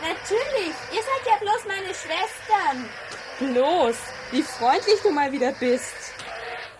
Natürlich. 0.00 0.74
Ihr 0.92 1.02
seid 1.02 1.26
ja 1.26 1.36
bloß 1.40 1.64
meine 1.66 1.94
Schwestern. 1.94 2.88
Bloß, 3.38 3.96
wie 4.30 4.42
freundlich 4.42 5.00
du 5.02 5.10
mal 5.10 5.30
wieder 5.30 5.52
bist. 5.52 5.94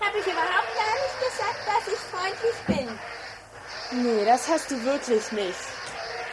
Habe 0.00 0.18
ich 0.18 0.26
überhaupt 0.26 0.74
gar 0.74 0.94
nicht 0.94 1.18
gesagt, 1.20 1.60
dass 1.66 1.92
ich 1.92 1.98
freundlich 1.98 2.56
bin. 2.66 2.98
Nee, 3.90 4.24
das 4.24 4.48
hast 4.48 4.70
du 4.70 4.84
wirklich 4.84 5.30
nicht. 5.32 5.58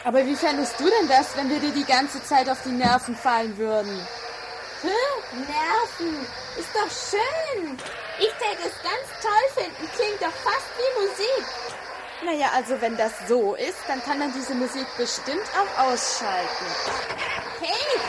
Aber 0.04 0.24
wie 0.24 0.36
fändest 0.36 0.78
du 0.78 0.84
denn 0.84 1.08
das, 1.08 1.36
wenn 1.36 1.48
wir 1.48 1.58
dir 1.58 1.72
die 1.72 1.84
ganze 1.84 2.22
Zeit 2.22 2.48
auf 2.48 2.62
die 2.64 2.70
Nerven 2.70 3.16
fallen 3.16 3.56
würden? 3.58 4.06
Hä? 4.82 4.88
Nerven. 5.34 6.26
Ist 6.56 6.74
doch 6.74 6.90
schön. 6.90 7.78
Ich 8.18 8.32
täte 8.32 8.68
es 8.68 8.82
ganz 8.82 9.06
toll 9.20 9.62
finden. 9.62 9.90
Klingt 9.94 10.22
doch 10.22 10.32
fast 10.32 10.70
wie 10.78 11.06
Musik. 11.06 11.46
Naja, 12.24 12.50
also 12.54 12.80
wenn 12.80 12.96
das 12.96 13.12
so 13.28 13.54
ist, 13.54 13.78
dann 13.88 14.02
kann 14.02 14.18
man 14.18 14.32
diese 14.32 14.54
Musik 14.54 14.86
bestimmt 14.96 15.44
auch 15.54 15.84
ausschalten. 15.84 16.66
Hey, 17.60 18.00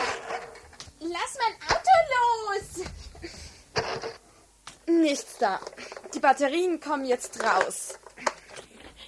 lass 1.00 1.36
mein 1.38 1.54
Auto 1.68 1.90
los. 2.14 2.86
Nichts 4.86 5.36
da. 5.38 5.60
Die 6.14 6.20
Batterien 6.20 6.80
kommen 6.80 7.04
jetzt 7.04 7.42
raus. 7.44 7.98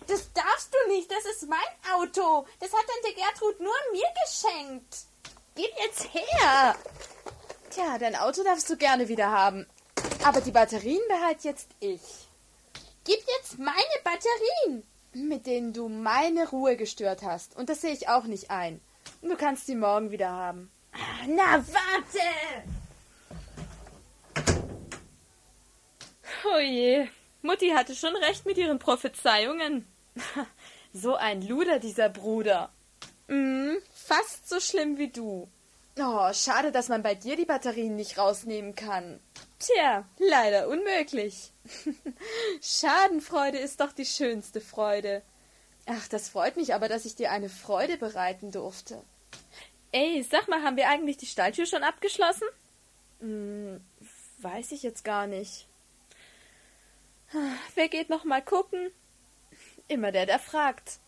Das 0.06 0.30
darfst 0.34 0.74
du 0.74 0.92
nicht. 0.92 1.10
Das 1.10 1.24
ist 1.24 1.48
mein 1.48 1.58
Auto. 1.94 2.46
Das 2.58 2.70
hat 2.72 2.84
Tante 2.86 3.16
Gertrud 3.16 3.58
nur 3.60 3.74
mir 3.92 4.08
geschenkt. 4.24 4.96
Gib 5.54 5.70
jetzt 5.78 6.08
her. 6.12 6.74
Tja, 7.70 7.98
dein 7.98 8.16
Auto 8.16 8.42
darfst 8.42 8.68
du 8.68 8.76
gerne 8.76 9.08
wieder 9.08 9.30
haben. 9.30 9.66
Aber 10.24 10.40
die 10.40 10.50
Batterien 10.50 11.00
behalte 11.08 11.48
jetzt 11.48 11.70
ich. 11.80 12.28
Gib 13.04 13.18
jetzt 13.38 13.58
meine 13.58 13.76
Batterien. 14.04 14.82
Mit 15.12 15.46
denen 15.46 15.72
du 15.72 15.88
meine 15.88 16.48
Ruhe 16.48 16.76
gestört 16.76 17.22
hast. 17.22 17.56
Und 17.56 17.68
das 17.68 17.80
sehe 17.80 17.92
ich 17.92 18.08
auch 18.08 18.24
nicht 18.24 18.50
ein. 18.50 18.80
Du 19.22 19.36
kannst 19.36 19.66
sie 19.66 19.74
morgen 19.74 20.10
wieder 20.10 20.30
haben. 20.30 20.70
Na, 21.26 21.64
warte! 21.66 22.20
Oh 26.44 26.58
je, 26.58 27.06
Mutti 27.42 27.70
hatte 27.70 27.94
schon 27.94 28.16
recht 28.16 28.46
mit 28.46 28.56
ihren 28.56 28.78
Prophezeiungen. 28.78 29.86
so 30.92 31.14
ein 31.14 31.46
Luder, 31.46 31.78
dieser 31.78 32.08
Bruder. 32.08 32.72
Mm, 33.28 33.74
fast 33.92 34.48
so 34.48 34.60
schlimm 34.60 34.98
wie 34.98 35.08
du. 35.08 35.48
Oh, 35.98 36.32
schade, 36.32 36.72
dass 36.72 36.88
man 36.88 37.02
bei 37.02 37.14
dir 37.14 37.36
die 37.36 37.44
Batterien 37.44 37.96
nicht 37.96 38.16
rausnehmen 38.16 38.74
kann. 38.74 39.20
Tja, 39.58 40.04
leider 40.18 40.68
unmöglich. 40.68 41.52
Schadenfreude 42.62 43.58
ist 43.58 43.80
doch 43.80 43.92
die 43.92 44.06
schönste 44.06 44.60
Freude. 44.60 45.22
Ach, 45.86 46.08
das 46.08 46.28
freut 46.28 46.56
mich 46.56 46.74
aber, 46.74 46.88
dass 46.88 47.04
ich 47.04 47.16
dir 47.16 47.30
eine 47.30 47.48
Freude 47.48 47.96
bereiten 47.96 48.52
durfte. 48.52 49.02
Ey, 49.92 50.22
sag 50.22 50.48
mal, 50.48 50.62
haben 50.62 50.76
wir 50.76 50.88
eigentlich 50.88 51.16
die 51.16 51.26
Stalltür 51.26 51.66
schon 51.66 51.82
abgeschlossen? 51.82 52.46
Hm, 53.20 53.80
weiß 54.38 54.72
ich 54.72 54.82
jetzt 54.82 55.04
gar 55.04 55.26
nicht. 55.26 55.66
Wer 57.74 57.88
geht 57.88 58.08
noch 58.08 58.24
mal 58.24 58.42
gucken? 58.42 58.90
Immer 59.88 60.12
der, 60.12 60.26
der 60.26 60.38
fragt. 60.38 60.98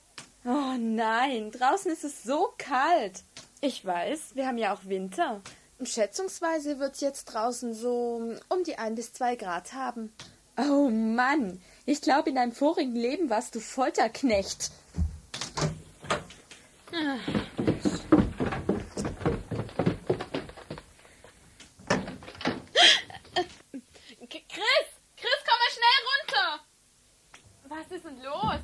Oh 0.45 0.75
nein, 0.79 1.53
draußen 1.53 1.91
ist 1.93 2.05
es 2.05 2.23
so 2.25 2.53
kalt. 2.59 3.23
Ich 3.65 3.87
weiß, 3.87 4.35
wir 4.35 4.49
haben 4.49 4.59
ja 4.59 4.75
auch 4.75 4.87
Winter. 4.87 5.41
Schätzungsweise 5.81 6.81
wird 6.81 6.97
es 6.97 7.01
jetzt 7.01 7.27
draußen 7.27 7.75
so 7.75 8.35
um 8.49 8.65
die 8.65 8.77
ein 8.77 8.97
bis 8.97 9.13
zwei 9.13 9.37
Grad 9.37 9.73
haben. 9.73 10.13
Oh 10.57 10.91
Mann, 10.91 11.63
ich 11.87 12.01
glaube, 12.01 12.31
in 12.31 12.35
deinem 12.35 12.51
vorigen 12.51 12.97
Leben 12.97 13.31
warst 13.31 13.55
du 13.55 13.61
Folterknecht. 13.61 14.73
Chris! 16.91 17.21
Chris, 25.17 25.45
komm 25.47 25.59
mal 25.61 25.71
schnell 25.71 26.01
runter! 26.11 26.59
Was 27.69 27.93
ist 27.93 28.05
denn 28.05 28.21
los? 28.23 28.59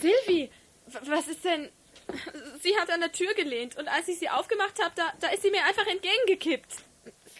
Silvi, 0.00 0.48
was 1.08 1.28
ist 1.28 1.31
denn? 1.42 1.70
Sie 2.60 2.76
hat 2.78 2.90
an 2.90 3.00
der 3.00 3.12
Tür 3.12 3.32
gelehnt 3.34 3.76
und 3.76 3.88
als 3.88 4.08
ich 4.08 4.18
sie 4.18 4.28
aufgemacht 4.28 4.82
habe, 4.82 4.92
da, 4.96 5.12
da 5.20 5.28
ist 5.28 5.42
sie 5.42 5.50
mir 5.50 5.64
einfach 5.64 5.86
entgegengekippt. 5.86 6.76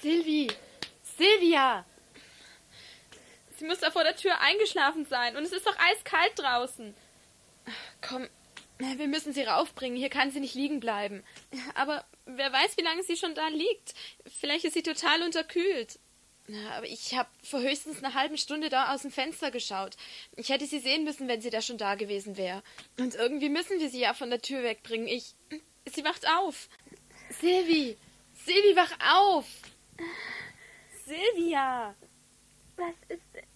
Silvi, 0.00 0.48
Silvia! 1.16 1.84
Sie 3.56 3.64
muss 3.64 3.80
da 3.80 3.90
vor 3.90 4.04
der 4.04 4.16
Tür 4.16 4.40
eingeschlafen 4.40 5.06
sein 5.06 5.36
und 5.36 5.44
es 5.44 5.52
ist 5.52 5.66
doch 5.66 5.76
eiskalt 5.78 6.32
draußen. 6.36 6.94
Komm, 8.00 8.28
wir 8.78 9.08
müssen 9.08 9.32
sie 9.32 9.42
raufbringen. 9.42 9.96
Hier 9.96 10.10
kann 10.10 10.30
sie 10.30 10.40
nicht 10.40 10.54
liegen 10.54 10.80
bleiben. 10.80 11.22
Aber 11.74 12.04
wer 12.26 12.52
weiß, 12.52 12.76
wie 12.76 12.82
lange 12.82 13.02
sie 13.02 13.16
schon 13.16 13.34
da 13.34 13.48
liegt. 13.48 13.94
Vielleicht 14.40 14.64
ist 14.64 14.74
sie 14.74 14.82
total 14.82 15.22
unterkühlt. 15.22 15.98
Aber 16.76 16.86
ich 16.86 17.14
habe 17.14 17.28
vor 17.42 17.60
höchstens 17.60 18.02
einer 18.02 18.14
halben 18.14 18.36
Stunde 18.36 18.68
da 18.68 18.92
aus 18.92 19.02
dem 19.02 19.10
Fenster 19.10 19.50
geschaut. 19.50 19.96
Ich 20.36 20.48
hätte 20.48 20.66
sie 20.66 20.80
sehen 20.80 21.04
müssen, 21.04 21.28
wenn 21.28 21.40
sie 21.40 21.50
da 21.50 21.62
schon 21.62 21.78
da 21.78 21.94
gewesen 21.94 22.36
wäre. 22.36 22.62
Und 22.98 23.14
irgendwie 23.14 23.48
müssen 23.48 23.78
wir 23.78 23.88
sie 23.88 24.00
ja 24.00 24.12
von 24.12 24.30
der 24.30 24.42
Tür 24.42 24.62
wegbringen. 24.62 25.06
Ich. 25.06 25.34
Sie 25.86 26.04
wacht 26.04 26.26
auf. 26.28 26.68
Silvi! 27.40 27.96
Silvi, 28.34 28.76
wach 28.76 28.92
auf! 29.14 29.46
Silvia! 31.04 31.94
Was 32.76 32.94
ist 33.08 33.22
denn? 33.34 33.46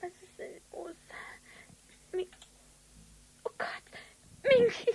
Was 0.00 0.10
ist 0.10 0.38
denn 0.38 0.60
los? 0.72 0.94
Mink, 2.12 2.28
oh 3.44 3.50
Gott, 3.58 3.68
Minky! 4.42 4.94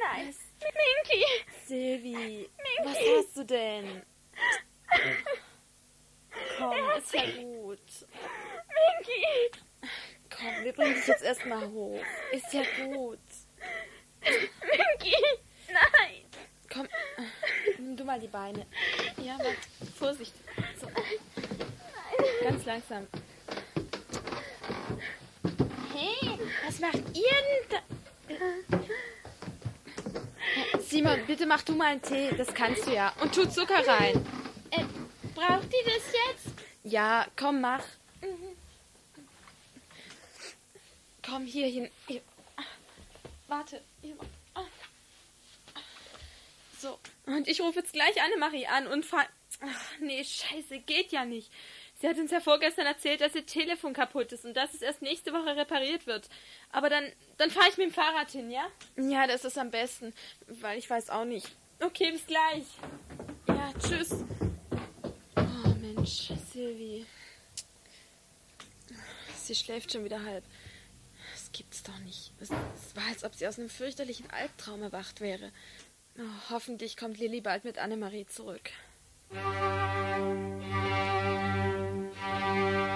Nein, 0.00 0.34
Minky! 0.60 1.24
Silvi, 1.66 2.12
Minky. 2.12 2.48
was 2.84 2.96
hast 2.96 3.36
du 3.36 3.44
denn? 3.44 4.02
Komm, 6.58 6.72
ist 6.98 7.14
ja 7.14 7.22
gut. 7.42 7.78
Minky! 8.74 9.50
Komm, 10.30 10.64
wir 10.64 10.72
bringen 10.72 10.94
dich 10.94 11.06
jetzt 11.06 11.22
erstmal 11.22 11.68
hoch. 11.68 12.02
Ist 12.32 12.52
ja 12.52 12.62
gut. 12.84 13.18
Minky! 14.22 15.16
Nein! 15.68 16.24
Komm, 16.72 16.88
nimm 17.78 17.96
du 17.96 18.04
mal 18.04 18.20
die 18.20 18.28
Beine. 18.28 18.66
Ja, 19.22 19.38
warte. 19.38 19.56
Vorsicht. 19.98 20.34
So. 20.80 20.88
Ganz 22.42 22.64
langsam. 22.66 23.06
Hey, 25.94 26.38
was 26.66 26.80
macht 26.80 27.02
ihr 27.14 27.32
denn 27.32 27.68
da? 27.70 27.82
Simon, 30.80 31.26
bitte 31.26 31.46
mach 31.46 31.62
du 31.62 31.74
mal 31.74 31.92
einen 31.92 32.02
Tee. 32.02 32.30
Das 32.36 32.52
kannst 32.52 32.86
du 32.86 32.92
ja. 32.92 33.12
Und 33.20 33.34
tu 33.34 33.48
Zucker 33.48 33.86
rein. 33.86 34.24
Braucht 35.36 35.64
ihr 35.64 35.84
das 35.84 36.12
jetzt? 36.28 36.56
Ja, 36.82 37.26
komm, 37.36 37.60
mach. 37.60 37.84
Komm 41.22 41.44
hier 41.44 41.66
hin. 41.66 41.90
Hier. 42.08 42.22
Warte. 43.46 43.82
Hier. 44.00 44.16
So. 46.78 46.98
Und 47.26 47.48
ich 47.48 47.60
rufe 47.60 47.80
jetzt 47.80 47.92
gleich 47.92 48.22
Annemarie 48.22 48.66
an 48.66 48.86
und 48.86 49.04
fahr. 49.04 49.26
Ach, 49.60 49.98
nee, 50.00 50.24
scheiße, 50.24 50.78
geht 50.80 51.12
ja 51.12 51.26
nicht. 51.26 51.50
Sie 52.00 52.08
hat 52.08 52.16
uns 52.16 52.30
ja 52.30 52.40
vorgestern 52.40 52.86
erzählt, 52.86 53.20
dass 53.20 53.34
ihr 53.34 53.44
Telefon 53.44 53.92
kaputt 53.92 54.32
ist 54.32 54.44
und 54.44 54.54
dass 54.54 54.72
es 54.74 54.82
erst 54.82 55.02
nächste 55.02 55.32
Woche 55.32 55.56
repariert 55.56 56.06
wird. 56.06 56.28
Aber 56.70 56.88
dann, 56.88 57.10
dann 57.38 57.50
fahre 57.50 57.68
ich 57.70 57.76
mit 57.76 57.88
dem 57.88 57.92
Fahrrad 57.92 58.30
hin, 58.30 58.50
ja? 58.50 58.66
Ja, 58.96 59.26
das 59.26 59.44
ist 59.44 59.58
am 59.58 59.70
besten, 59.70 60.14
weil 60.46 60.78
ich 60.78 60.88
weiß 60.88 61.10
auch 61.10 61.24
nicht. 61.24 61.48
Okay, 61.82 62.10
bis 62.10 62.26
gleich. 62.26 62.64
Ja, 63.48 63.72
tschüss. 63.78 64.24
Mensch, 65.94 66.32
Silvi. 66.52 67.06
Sie 69.36 69.54
schläft 69.54 69.92
schon 69.92 70.04
wieder 70.04 70.22
halb. 70.24 70.44
Das 71.32 71.52
gibt's 71.52 71.82
doch 71.82 71.98
nicht. 72.00 72.32
Es, 72.40 72.50
es 72.50 72.96
war, 72.96 73.06
als 73.08 73.24
ob 73.24 73.34
sie 73.34 73.46
aus 73.46 73.58
einem 73.58 73.68
fürchterlichen 73.68 74.30
Albtraum 74.30 74.82
erwacht 74.82 75.20
wäre. 75.20 75.52
Oh, 76.18 76.50
hoffentlich 76.50 76.96
kommt 76.96 77.18
Lilly 77.18 77.40
bald 77.40 77.64
mit 77.64 77.78
Annemarie 77.78 78.26
zurück. 78.26 78.70
Komm, 82.46 82.95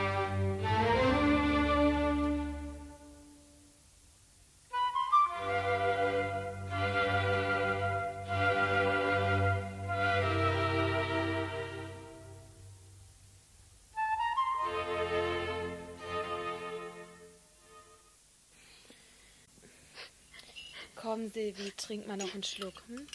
Silvi, 21.32 21.70
trink 21.76 22.06
mal 22.06 22.16
noch 22.16 22.34
einen 22.34 22.42
Schluck. 22.42 22.82
Hm? 22.88 23.06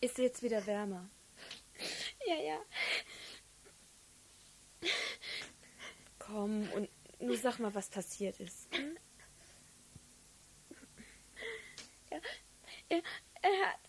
Ist 0.00 0.18
jetzt 0.18 0.42
wieder 0.42 0.64
wärmer? 0.66 1.08
Ja, 2.26 2.36
ja. 2.36 2.64
Komm, 6.18 6.70
und 6.72 6.90
nur 7.20 7.36
sag 7.36 7.58
mal, 7.58 7.74
was 7.74 7.88
passiert 7.88 8.38
ist. 8.40 8.68
Hm? 8.74 8.98
Ja, 12.10 12.20
er, 12.90 13.02
er 13.42 13.66
hat. 13.66 13.80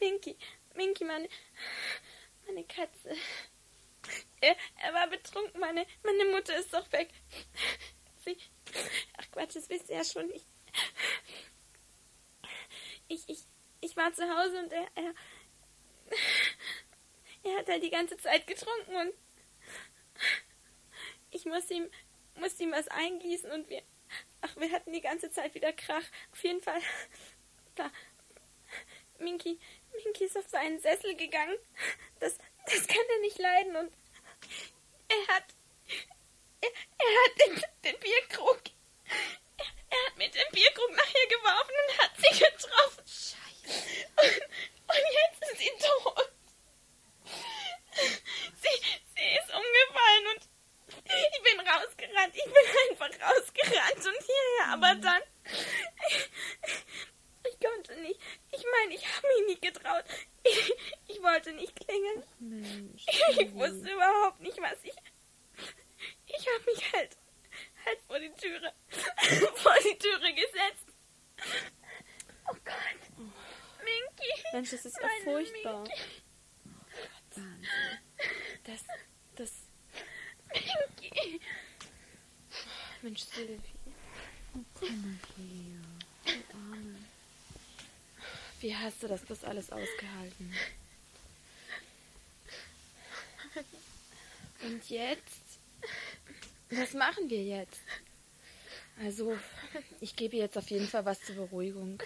Minky, 0.00 0.36
Minky, 0.74 1.04
meine. 1.04 1.28
Meine 2.50 2.64
Katze. 2.64 3.16
Er, 4.40 4.56
er 4.82 4.92
war 4.92 5.08
betrunken, 5.08 5.60
meine, 5.60 5.86
meine 6.02 6.24
Mutter 6.32 6.56
ist 6.56 6.74
doch 6.74 6.90
weg. 6.90 7.10
Sie. 8.24 8.36
Ach 9.18 9.30
Quatsch, 9.30 9.54
das 9.54 9.68
wisst 9.68 9.88
ihr 9.88 9.98
ja 9.98 10.04
schon. 10.04 10.28
Ich. 10.32 10.46
Ich, 13.06 13.28
ich, 13.28 13.38
ich 13.80 13.96
war 13.96 14.12
zu 14.12 14.28
Hause 14.28 14.58
und 14.58 14.72
er, 14.72 14.88
er. 14.96 15.14
Er 17.42 17.58
hat 17.58 17.68
halt 17.68 17.82
die 17.82 17.90
ganze 17.90 18.16
Zeit 18.16 18.46
getrunken 18.46 18.96
und. 18.96 19.14
Ich 21.30 21.44
musste 21.44 21.74
ihm, 21.74 21.90
musste 22.34 22.64
ihm 22.64 22.72
was 22.72 22.88
eingießen 22.88 23.50
und 23.52 23.68
wir. 23.68 23.82
Ach, 24.40 24.56
wir 24.56 24.72
hatten 24.72 24.92
die 24.92 25.00
ganze 25.00 25.30
Zeit 25.30 25.54
wieder 25.54 25.72
Krach. 25.72 26.04
Auf 26.32 26.42
jeden 26.42 26.60
Fall. 26.60 26.80
Da. 27.76 27.90
Minky, 29.18 29.60
Minky 29.92 30.24
ist 30.24 30.36
auf 30.36 30.48
seinen 30.48 30.80
Sessel 30.80 31.16
gegangen. 31.16 31.56
Das, 32.18 32.36
das 32.66 32.86
kann 32.86 33.04
er 33.14 33.20
nicht 33.20 33.38
leiden 33.38 33.76
und 33.76 33.92
er 35.08 35.34
hat. 35.34 35.44
Er, 36.60 36.68
er 36.68 37.24
hat 37.24 37.38
den, 37.38 37.64
den 37.84 38.00
Bierkrug. 38.00 38.62
Er, 39.56 39.66
er, 39.88 40.06
hat 40.06 40.16
mit 40.16 40.34
dem 40.34 40.52
Bierkrug 40.52 40.90
nachher 40.90 41.26
geworfen 41.28 41.74
und 41.88 41.98
hat 41.98 42.10
sie 42.18 42.38
getroffen. 42.38 43.04
Scheiße. 43.06 44.06
Und, 44.16 44.36
und 44.88 45.04
jetzt 45.20 45.52
ist 45.52 45.58
sie 45.58 45.72
tot. 45.78 46.32
Sie, 47.96 48.82
sie 49.16 49.28
ist 49.36 49.50
umgefallen 49.50 50.26
und 50.34 50.50
ich 51.04 51.42
bin 51.42 51.60
rausgerannt. 51.60 52.34
Ich 52.34 52.44
bin 52.44 52.54
einfach 52.90 53.10
rausgerannt 53.28 54.06
und 54.06 54.24
hierher, 54.24 54.72
aber 54.72 54.94
dann. 54.96 55.22
Ich 57.48 57.58
konnte 57.58 57.98
nicht. 58.00 58.20
Ich 58.52 58.64
meine, 58.64 58.94
ich 58.94 59.04
habe 59.06 59.26
mich 59.28 59.46
nicht 59.46 59.62
getraut. 59.62 60.04
Ich, 60.42 60.74
ich 61.08 61.22
wollte 61.22 61.52
nicht 61.52 61.74
klingeln. 61.76 62.22
Mensch. 62.38 63.06
Ich 63.38 63.54
wusste 63.54 63.90
überhaupt 63.90 64.40
nicht, 64.40 64.58
was 64.60 64.82
ich. 64.82 64.94
Ich 66.26 66.46
habe 66.46 66.64
mich 66.66 66.92
halt, 66.92 67.16
halt 67.84 68.00
vor 68.06 68.18
die 68.18 68.32
Türe, 68.32 68.74
vor 69.56 69.74
die 69.84 69.96
Türe 69.98 70.34
gesetzt. 70.34 70.86
Oh 72.48 72.56
Gott. 72.64 73.00
Minky. 73.78 74.42
Mensch, 74.52 74.70
das 74.70 74.84
ist 74.84 74.98
ja 75.00 75.08
furchtbar. 75.24 75.82
Minky. 75.82 76.00
Das, 78.64 78.84
das, 79.36 79.52
Minky. 80.52 81.40
Mensch, 83.02 83.20
Silvi. 83.20 83.60
Wie 88.60 88.76
hast 88.76 89.02
du 89.02 89.08
das 89.08 89.22
bloß 89.22 89.44
alles 89.44 89.70
ausgehalten? 89.70 90.54
Und 94.62 94.90
jetzt? 94.90 95.58
Was 96.70 96.92
machen 96.92 97.30
wir 97.30 97.42
jetzt? 97.42 97.80
Also, 99.02 99.36
ich 100.00 100.14
gebe 100.14 100.36
jetzt 100.36 100.58
auf 100.58 100.70
jeden 100.70 100.86
Fall 100.86 101.06
was 101.06 101.22
zur 101.22 101.36
Beruhigung. 101.36 102.02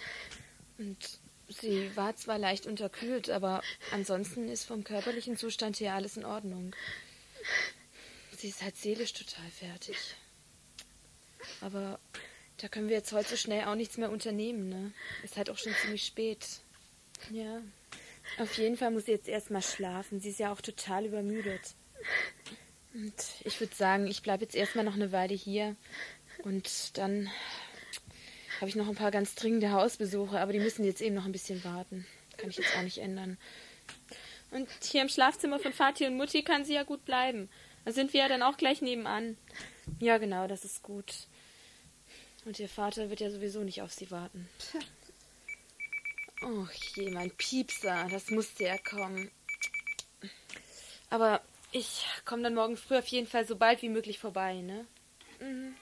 Und 0.77 1.19
sie 1.49 1.93
war 1.95 2.15
zwar 2.15 2.37
leicht 2.37 2.65
unterkühlt, 2.65 3.29
aber 3.29 3.61
ansonsten 3.91 4.47
ist 4.47 4.63
vom 4.63 4.85
körperlichen 4.85 5.37
Zustand 5.37 5.79
her 5.81 5.93
alles 5.93 6.15
in 6.15 6.23
Ordnung. 6.23 6.73
Sie 8.37 8.47
ist 8.47 8.61
halt 8.61 8.77
seelisch 8.77 9.13
total 9.13 9.49
fertig. 9.51 9.97
Aber 11.59 11.99
da 12.57 12.67
können 12.67 12.89
wir 12.89 12.95
jetzt 12.95 13.11
heute 13.11 13.29
so 13.29 13.37
schnell 13.37 13.65
auch 13.65 13.75
nichts 13.75 13.97
mehr 13.97 14.11
unternehmen, 14.11 14.69
ne? 14.69 14.91
Ist 15.23 15.37
halt 15.37 15.49
auch 15.49 15.57
schon 15.57 15.73
ziemlich 15.81 16.05
spät. 16.05 16.45
Ja. 17.31 17.61
Auf 18.37 18.57
jeden 18.57 18.77
Fall 18.77 18.91
muss 18.91 19.05
sie 19.05 19.11
jetzt 19.11 19.27
erstmal 19.27 19.61
schlafen. 19.61 20.19
Sie 20.19 20.29
ist 20.29 20.39
ja 20.39 20.51
auch 20.51 20.61
total 20.61 21.05
übermüdet. 21.05 21.75
Und 22.93 23.13
ich 23.43 23.59
würde 23.59 23.75
sagen, 23.75 24.07
ich 24.07 24.21
bleibe 24.21 24.43
jetzt 24.43 24.55
erstmal 24.55 24.85
noch 24.85 24.95
eine 24.95 25.11
Weile 25.11 25.33
hier. 25.33 25.75
Und 26.43 26.97
dann 26.97 27.29
habe 28.59 28.69
ich 28.69 28.75
noch 28.75 28.87
ein 28.87 28.95
paar 28.95 29.11
ganz 29.11 29.35
dringende 29.35 29.71
Hausbesuche, 29.71 30.39
aber 30.39 30.53
die 30.53 30.59
müssen 30.59 30.85
jetzt 30.85 31.01
eben 31.01 31.15
noch 31.15 31.25
ein 31.25 31.31
bisschen 31.31 31.63
warten. 31.63 32.05
Kann 32.37 32.49
ich 32.49 32.57
jetzt 32.57 32.75
auch 32.77 32.83
nicht 32.83 32.99
ändern. 32.99 33.37
Und 34.51 34.69
hier 34.81 35.01
im 35.01 35.09
Schlafzimmer 35.09 35.59
von 35.59 35.73
Vati 35.73 36.05
und 36.05 36.15
Mutti 36.15 36.43
kann 36.43 36.63
sie 36.63 36.73
ja 36.73 36.83
gut 36.83 37.03
bleiben. 37.05 37.49
Da 37.83 37.91
sind 37.91 38.13
wir 38.13 38.21
ja 38.21 38.29
dann 38.29 38.43
auch 38.43 38.57
gleich 38.57 38.81
nebenan. 38.81 39.37
Ja, 39.99 40.17
genau, 40.17 40.47
das 40.47 40.63
ist 40.65 40.81
gut. 40.81 41.27
Und 42.45 42.59
ihr 42.59 42.69
Vater 42.69 43.09
wird 43.09 43.19
ja 43.19 43.31
sowieso 43.31 43.63
nicht 43.63 43.81
auf 43.81 43.91
sie 43.91 44.09
warten. 44.11 44.47
Och 46.41 46.71
je, 46.95 47.09
mein 47.09 47.31
Piepser, 47.31 48.07
das 48.09 48.29
musste 48.29 48.65
ja 48.65 48.77
kommen. 48.77 49.31
Aber 51.09 51.41
ich 51.71 52.05
komme 52.23 52.43
dann 52.43 52.53
morgen 52.53 52.77
früh 52.77 52.97
auf 52.97 53.07
jeden 53.07 53.27
Fall 53.27 53.47
so 53.47 53.55
bald 53.55 53.81
wie 53.81 53.89
möglich 53.89 54.19
vorbei, 54.19 54.61
ne? 54.61 54.85
Mhm. 55.39 55.75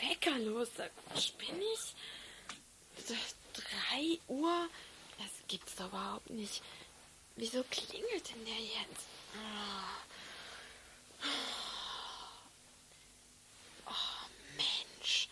Wecker 0.00 0.38
los? 0.38 0.68
Spinne 1.18 1.64
ich? 1.74 1.94
Drei 3.52 4.18
Uhr? 4.28 4.68
Das 5.18 5.30
gibt's 5.48 5.74
doch 5.76 5.88
überhaupt 5.88 6.30
nicht. 6.30 6.62
Wieso 7.36 7.62
klingelt 7.64 8.30
denn 8.30 8.44
der 8.44 8.58
jetzt? 8.58 9.06
Oh. 13.86 13.94
Mensch. 14.56 15.28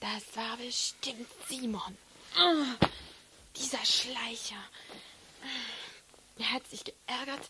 Das 0.00 0.36
war 0.36 0.56
bestimmt 0.56 1.28
Simon. 1.48 1.96
Dieser 3.56 3.84
Schleicher. 3.84 4.62
Er 6.38 6.52
hat 6.52 6.66
sich 6.68 6.84
geärgert, 6.84 7.48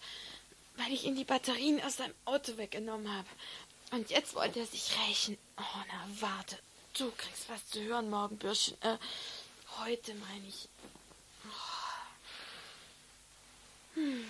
weil 0.76 0.92
ich 0.92 1.04
ihm 1.04 1.16
die 1.16 1.24
Batterien 1.24 1.82
aus 1.82 1.96
seinem 1.96 2.14
Auto 2.24 2.56
weggenommen 2.56 3.12
habe. 3.12 3.28
Und 3.90 4.10
jetzt 4.10 4.34
wollte 4.34 4.60
er 4.60 4.66
sich 4.66 4.90
rächen. 5.08 5.38
Oh, 5.56 5.82
na 5.88 6.08
warte. 6.20 6.58
Du 6.96 7.10
kriegst 7.12 7.48
was 7.48 7.66
zu 7.68 7.80
hören 7.82 8.10
morgen, 8.10 8.36
Bürschchen. 8.36 8.76
Äh, 8.82 8.98
heute 9.78 10.14
meine 10.14 10.46
ich. 10.46 10.68
Oh. 11.46 11.78
Hm. 13.94 14.24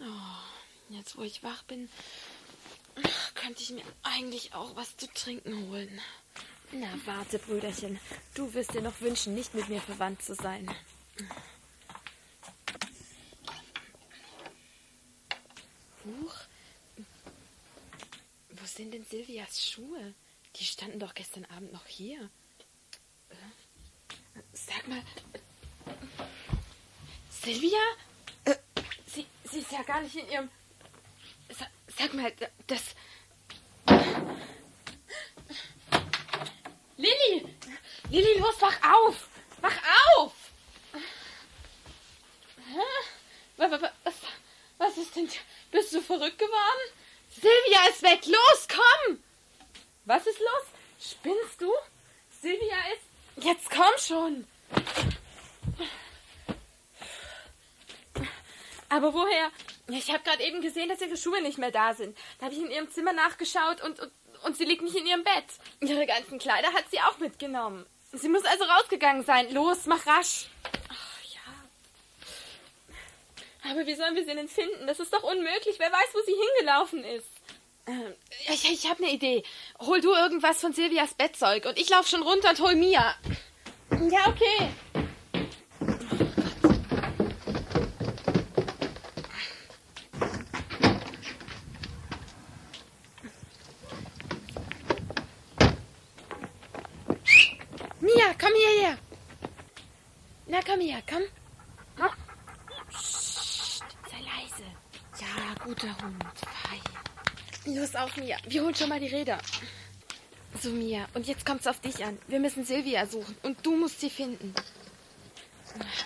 Oh, 0.00 0.90
jetzt 0.90 1.16
wo 1.16 1.22
ich 1.22 1.42
wach 1.42 1.62
bin, 1.64 1.88
könnte 3.34 3.62
ich 3.62 3.70
mir 3.70 3.84
eigentlich 4.02 4.54
auch 4.54 4.76
was 4.76 4.96
zu 4.96 5.06
trinken 5.12 5.68
holen. 5.68 6.00
Na, 6.72 6.88
warte, 7.04 7.38
Brüderchen. 7.38 8.00
Du 8.34 8.52
wirst 8.54 8.74
dir 8.74 8.82
noch 8.82 9.00
wünschen, 9.00 9.34
nicht 9.34 9.54
mit 9.54 9.68
mir 9.68 9.80
verwandt 9.80 10.22
zu 10.22 10.34
sein. 10.34 10.74
Buch. 16.04 16.34
Wo 18.50 18.66
sind 18.66 18.92
denn 18.92 19.04
Silvias 19.04 19.64
Schuhe? 19.64 20.14
Die 20.56 20.64
standen 20.64 20.98
doch 20.98 21.14
gestern 21.14 21.44
Abend 21.46 21.72
noch 21.72 21.86
hier. 21.86 22.30
Sag 24.52 24.86
mal. 24.88 25.02
Silvia? 27.30 27.78
Äh. 28.44 28.56
Sie, 29.06 29.26
sie 29.44 29.60
ist 29.60 29.72
ja 29.72 29.82
gar 29.82 30.00
nicht 30.00 30.16
in 30.16 30.28
ihrem. 30.28 30.50
Sag, 31.50 31.70
sag 31.96 32.14
mal, 32.14 32.32
das. 32.66 32.94
Lilly! 36.96 37.46
Lilly, 38.10 38.38
los, 38.38 38.60
wach 38.60 38.78
auf! 38.82 39.28
Wach 39.60 39.76
auf! 40.16 40.34
Was, 43.56 43.70
was, 44.04 44.14
was 44.78 44.98
ist 44.98 45.16
denn. 45.16 45.28
hier? 45.28 45.40
Bist 45.72 45.94
du 45.94 46.02
verrückt 46.02 46.38
geworden? 46.38 46.92
Silvia 47.30 47.88
ist 47.88 48.02
weg! 48.02 48.26
Los, 48.26 48.68
komm! 48.68 49.18
Was 50.04 50.26
ist 50.26 50.38
los? 50.38 51.10
Spinnst 51.12 51.60
du? 51.60 51.72
Silvia 52.42 52.76
ist. 52.92 53.44
Jetzt 53.44 53.70
komm 53.70 53.96
schon! 53.98 54.46
Aber 58.90 59.14
woher? 59.14 59.50
Ich 59.88 60.10
habe 60.10 60.22
gerade 60.22 60.42
eben 60.42 60.60
gesehen, 60.60 60.90
dass 60.90 61.00
ihre 61.00 61.16
Schuhe 61.16 61.40
nicht 61.40 61.56
mehr 61.56 61.70
da 61.70 61.94
sind. 61.94 62.18
Da 62.38 62.46
habe 62.46 62.54
ich 62.54 62.60
in 62.60 62.70
ihrem 62.70 62.90
Zimmer 62.90 63.14
nachgeschaut 63.14 63.82
und, 63.82 63.98
und, 63.98 64.12
und 64.44 64.56
sie 64.58 64.64
liegt 64.64 64.82
nicht 64.82 64.94
in 64.94 65.06
ihrem 65.06 65.24
Bett. 65.24 65.46
Ihre 65.80 66.04
ganzen 66.04 66.38
Kleider 66.38 66.70
hat 66.74 66.84
sie 66.90 67.00
auch 67.00 67.18
mitgenommen. 67.18 67.86
Sie 68.12 68.28
muss 68.28 68.44
also 68.44 68.64
rausgegangen 68.64 69.24
sein. 69.24 69.50
Los, 69.54 69.86
mach 69.86 70.06
rasch. 70.06 70.48
Ach. 70.90 71.11
Aber 73.72 73.86
wie 73.86 73.94
sollen 73.94 74.14
wir 74.14 74.24
sie 74.24 74.34
denn 74.34 74.48
finden? 74.48 74.86
Das 74.86 75.00
ist 75.00 75.14
doch 75.14 75.22
unmöglich. 75.22 75.76
Wer 75.78 75.90
weiß, 75.90 76.08
wo 76.12 76.20
sie 76.26 76.34
hingelaufen 76.34 77.04
ist. 77.04 77.26
Ähm, 77.86 78.14
ich, 78.48 78.70
ich 78.70 78.90
habe 78.90 79.02
eine 79.02 79.12
Idee. 79.12 79.42
Hol 79.80 80.00
du 80.02 80.12
irgendwas 80.12 80.60
von 80.60 80.74
Silvias 80.74 81.14
Bettzeug 81.14 81.64
und 81.64 81.78
ich 81.78 81.88
lauf 81.88 82.06
schon 82.06 82.22
runter 82.22 82.50
und 82.50 82.60
hol 82.60 82.74
Mia. 82.74 83.14
Ja, 84.10 84.28
okay. 84.28 84.68
Mia, 98.00 98.34
komm 98.38 98.52
hierher. 98.54 98.98
Na, 100.46 100.60
komm 100.60 100.80
her, 100.80 101.02
komm. 101.08 101.22
Psst, 102.92 103.84
sei 104.10 104.18
leise. 104.18 104.66
Ja, 105.18 105.64
guter 105.64 105.96
Hund. 106.02 106.24
Fein. 106.62 107.74
Los 107.74 107.94
auf, 108.12 108.16
Mia. 108.16 108.36
Wir 108.46 108.62
holen 108.62 108.74
schon 108.74 108.88
mal 108.88 109.00
die 109.00 109.08
Räder. 109.08 109.38
So, 110.60 110.70
Mia, 110.70 111.06
und 111.14 111.26
jetzt 111.26 111.46
kommt's 111.46 111.66
auf 111.66 111.80
dich 111.80 112.04
an. 112.04 112.18
Wir 112.28 112.40
müssen 112.40 112.64
Silvia 112.64 113.06
suchen 113.06 113.36
und 113.42 113.64
du 113.64 113.76
musst 113.76 114.00
sie 114.00 114.10
finden. 114.10 114.54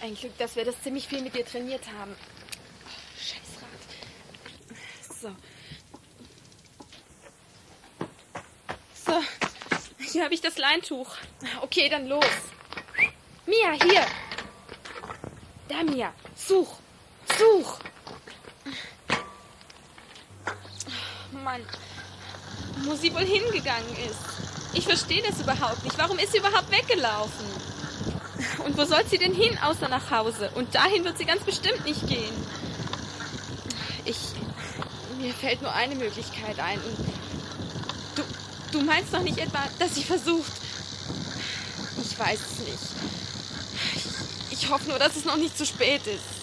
Ein 0.00 0.14
Glück, 0.14 0.36
dass 0.38 0.54
wir 0.54 0.64
das 0.64 0.80
ziemlich 0.82 1.08
viel 1.08 1.20
mit 1.22 1.34
dir 1.34 1.44
trainiert 1.44 1.82
haben. 1.98 2.14
Oh, 2.84 3.18
Scheiß 3.18 3.40
Rad. 3.60 5.16
So. 5.20 5.36
So, 9.04 9.22
hier 10.12 10.24
habe 10.24 10.34
ich 10.34 10.40
das 10.40 10.58
Leintuch. 10.58 11.16
Okay, 11.62 11.88
dann 11.88 12.06
los. 12.06 12.24
Mia, 13.46 13.72
hier. 13.82 14.06
Da, 15.68 15.82
Mia. 15.82 16.12
Such. 16.36 16.78
Such. 17.36 17.80
Mann. 21.32 21.62
Wo 22.86 22.94
sie 22.94 23.12
wohl 23.12 23.24
hingegangen 23.24 23.96
ist. 24.08 24.18
Ich 24.72 24.84
verstehe 24.84 25.22
das 25.22 25.40
überhaupt 25.40 25.82
nicht. 25.84 25.98
Warum 25.98 26.18
ist 26.18 26.32
sie 26.32 26.38
überhaupt 26.38 26.70
weggelaufen? 26.70 27.46
Und 28.64 28.76
wo 28.76 28.84
soll 28.84 29.04
sie 29.08 29.18
denn 29.18 29.34
hin, 29.34 29.58
außer 29.58 29.88
nach 29.88 30.10
Hause? 30.10 30.50
Und 30.54 30.74
dahin 30.74 31.04
wird 31.04 31.18
sie 31.18 31.24
ganz 31.24 31.42
bestimmt 31.42 31.84
nicht 31.84 32.06
gehen. 32.06 32.34
Ich. 34.04 34.16
Mir 35.18 35.32
fällt 35.32 35.62
nur 35.62 35.72
eine 35.72 35.94
Möglichkeit 35.94 36.58
ein. 36.60 36.78
Und 36.78 36.98
du, 38.16 38.22
du 38.72 38.82
meinst 38.82 39.14
doch 39.14 39.22
nicht 39.22 39.38
etwa, 39.38 39.60
dass 39.78 39.94
sie 39.94 40.04
versucht. 40.04 40.52
Ich 42.02 42.18
weiß 42.18 42.38
es 42.38 42.58
nicht. 42.60 42.78
Ich, 44.50 44.58
ich 44.58 44.70
hoffe 44.70 44.88
nur, 44.88 44.98
dass 44.98 45.16
es 45.16 45.24
noch 45.24 45.36
nicht 45.36 45.56
zu 45.56 45.64
spät 45.64 46.06
ist. 46.06 46.35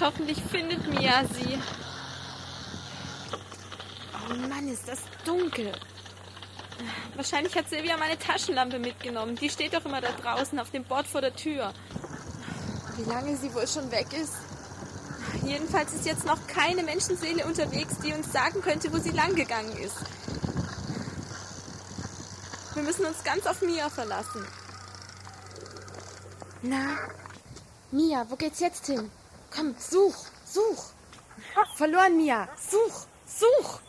Hoffentlich 0.00 0.42
findet 0.42 0.86
Mia 0.86 1.24
sie. 1.32 1.58
Oh 4.28 4.34
Mann, 4.48 4.68
ist 4.68 4.88
das 4.88 5.00
dunkel. 5.24 5.72
Wahrscheinlich 7.14 7.56
hat 7.56 7.68
Silvia 7.68 7.96
meine 7.96 8.18
Taschenlampe 8.18 8.78
mitgenommen. 8.78 9.36
Die 9.36 9.50
steht 9.50 9.74
doch 9.74 9.84
immer 9.84 10.00
da 10.00 10.12
draußen 10.12 10.58
auf 10.58 10.70
dem 10.70 10.84
Bord 10.84 11.06
vor 11.06 11.20
der 11.20 11.34
Tür. 11.34 11.72
Wie 12.96 13.10
lange 13.10 13.36
sie 13.36 13.52
wohl 13.54 13.66
schon 13.66 13.90
weg 13.90 14.06
ist? 14.12 14.34
Jedenfalls 15.44 15.92
ist 15.92 16.06
jetzt 16.06 16.24
noch 16.24 16.46
keine 16.46 16.82
Menschenseele 16.82 17.44
unterwegs, 17.44 17.98
die 17.98 18.12
uns 18.12 18.32
sagen 18.32 18.60
könnte, 18.62 18.92
wo 18.92 18.98
sie 18.98 19.10
langgegangen 19.10 19.76
ist. 19.78 19.96
Wir 22.74 22.82
müssen 22.82 23.04
uns 23.04 23.22
ganz 23.24 23.46
auf 23.46 23.62
Mia 23.62 23.90
verlassen. 23.90 24.46
Na, 26.62 26.98
Mia, 27.90 28.24
wo 28.28 28.36
geht's 28.36 28.60
jetzt 28.60 28.86
hin? 28.86 29.10
Komm, 29.50 29.74
such, 29.78 30.30
such. 30.44 30.92
Verloren, 31.76 32.16
Mia. 32.16 32.48
Such, 32.56 33.06
such. 33.26 33.80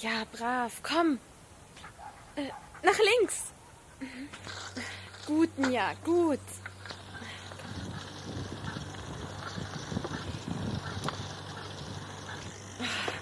Ja, 0.00 0.24
brav, 0.30 0.72
komm. 0.84 1.18
Äh, 2.36 2.50
nach 2.84 2.98
links. 2.98 3.46
Gut, 5.26 5.58
Mia, 5.58 5.94
gut. 6.04 6.38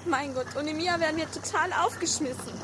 Mein 0.04 0.34
Gott, 0.34 0.46
ohne 0.56 0.74
Mia 0.74 1.00
wären 1.00 1.16
wir 1.16 1.30
total 1.30 1.72
aufgeschmissen. 1.72 2.60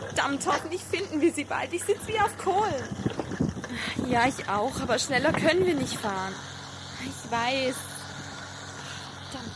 Verdammt, 0.00 0.44
hoffentlich 0.46 0.82
finden 0.82 1.20
wir 1.20 1.32
sie 1.32 1.44
bald. 1.44 1.72
Ich 1.72 1.84
sitze 1.84 2.08
wie 2.08 2.20
auf 2.20 2.36
Kohlen. 2.36 3.07
Ja, 4.08 4.26
ich 4.26 4.48
auch, 4.48 4.80
aber 4.80 4.98
schneller 4.98 5.32
können 5.32 5.66
wir 5.66 5.74
nicht 5.74 5.98
fahren. 5.98 6.34
Ich 7.02 7.30
weiß. 7.30 7.76
Verdammt. 9.30 9.52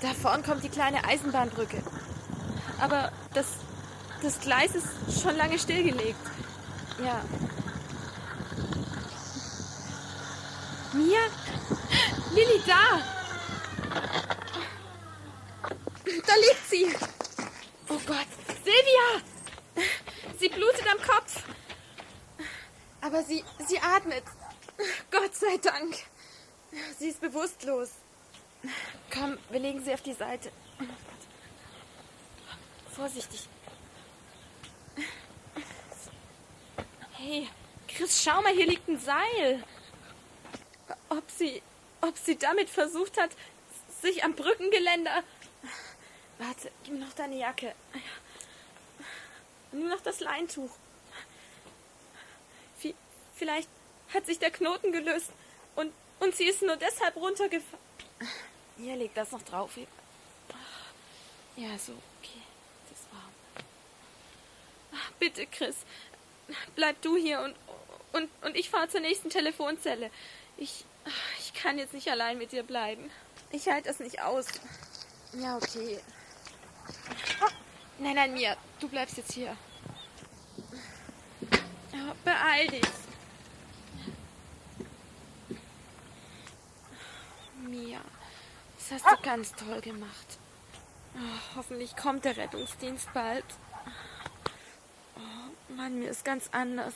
Da 0.00 0.14
vorn 0.14 0.42
kommt 0.42 0.64
die 0.64 0.68
kleine 0.68 1.04
Eisenbahnbrücke. 1.04 1.82
Aber 2.80 3.12
das, 3.34 3.46
das 4.22 4.40
Gleis 4.40 4.74
ist 4.74 5.22
schon 5.22 5.36
lange 5.36 5.58
stillgelegt. 5.58 6.18
Ja. 7.04 7.20
Mia? 10.92 11.20
Lilly, 12.34 12.62
da! 12.66 13.00
Da 16.26 16.34
liegt 16.34 16.68
sie! 16.68 16.94
Oh 17.88 18.00
Gott! 18.06 18.26
Silvia! 18.64 19.22
Sie 20.38 20.48
blutet. 20.48 20.77
Aber 23.08 23.22
sie, 23.22 23.42
sie 23.66 23.80
atmet. 23.80 24.22
Gott 25.10 25.34
sei 25.34 25.56
Dank. 25.56 25.96
Sie 26.98 27.08
ist 27.08 27.22
bewusstlos. 27.22 27.88
Komm, 29.10 29.38
wir 29.48 29.60
legen 29.60 29.82
sie 29.82 29.94
auf 29.94 30.02
die 30.02 30.12
Seite. 30.12 30.52
Vorsichtig. 32.94 33.48
Hey, 37.12 37.48
Chris, 37.88 38.22
schau 38.22 38.42
mal, 38.42 38.52
hier 38.52 38.66
liegt 38.66 38.86
ein 38.88 39.00
Seil. 39.00 39.64
Ob 41.08 41.30
sie, 41.30 41.62
ob 42.02 42.18
sie 42.18 42.36
damit 42.36 42.68
versucht 42.68 43.18
hat, 43.18 43.30
sich 44.02 44.22
am 44.22 44.34
Brückengeländer. 44.34 45.22
Warte, 46.36 46.70
gib 46.84 46.92
mir 46.92 47.06
noch 47.06 47.14
deine 47.14 47.38
Jacke. 47.38 47.74
Nur 49.72 49.88
noch 49.88 50.02
das 50.02 50.20
Leintuch. 50.20 50.70
Vielleicht 53.38 53.68
hat 54.12 54.26
sich 54.26 54.38
der 54.38 54.50
Knoten 54.50 54.90
gelöst 54.90 55.30
und, 55.76 55.92
und 56.18 56.34
sie 56.34 56.44
ist 56.44 56.62
nur 56.62 56.76
deshalb 56.76 57.14
runtergefallen. 57.16 57.82
Hier 58.76 58.96
liegt 58.96 59.16
das 59.16 59.30
noch 59.32 59.42
drauf. 59.42 59.70
Ja, 61.56 61.78
so, 61.78 61.92
okay. 62.20 62.42
Das 62.88 62.98
ist 62.98 63.12
warm. 63.12 63.32
Ach, 64.92 65.12
bitte, 65.18 65.46
Chris. 65.46 65.76
Bleib 66.74 67.00
du 67.02 67.16
hier 67.16 67.40
und, 67.40 67.54
und, 68.12 68.30
und 68.44 68.56
ich 68.56 68.70
fahre 68.70 68.88
zur 68.88 69.00
nächsten 69.00 69.30
Telefonzelle. 69.30 70.10
Ich, 70.56 70.84
ich 71.38 71.54
kann 71.54 71.78
jetzt 71.78 71.94
nicht 71.94 72.10
allein 72.10 72.38
mit 72.38 72.52
dir 72.52 72.62
bleiben. 72.62 73.10
Ich 73.50 73.68
halte 73.68 73.88
das 73.88 74.00
nicht 74.00 74.20
aus. 74.20 74.46
Ja, 75.34 75.56
okay. 75.56 76.00
Nein, 77.98 78.14
nein, 78.14 78.34
Mia, 78.34 78.56
du 78.80 78.88
bleibst 78.88 79.16
jetzt 79.16 79.32
hier. 79.32 79.56
Oh, 81.92 82.14
beeil 82.24 82.66
dich. 82.68 82.82
Mia, 87.70 88.00
das 88.78 89.02
hast 89.02 89.18
du 89.18 89.22
ganz 89.22 89.52
toll 89.54 89.80
gemacht. 89.80 90.38
Oh, 91.14 91.56
hoffentlich 91.56 91.96
kommt 91.96 92.24
der 92.24 92.36
Rettungsdienst 92.36 93.12
bald. 93.12 93.44
Oh, 95.16 95.72
Mann, 95.74 95.98
mir 95.98 96.10
ist 96.10 96.24
ganz 96.24 96.48
anders. 96.52 96.94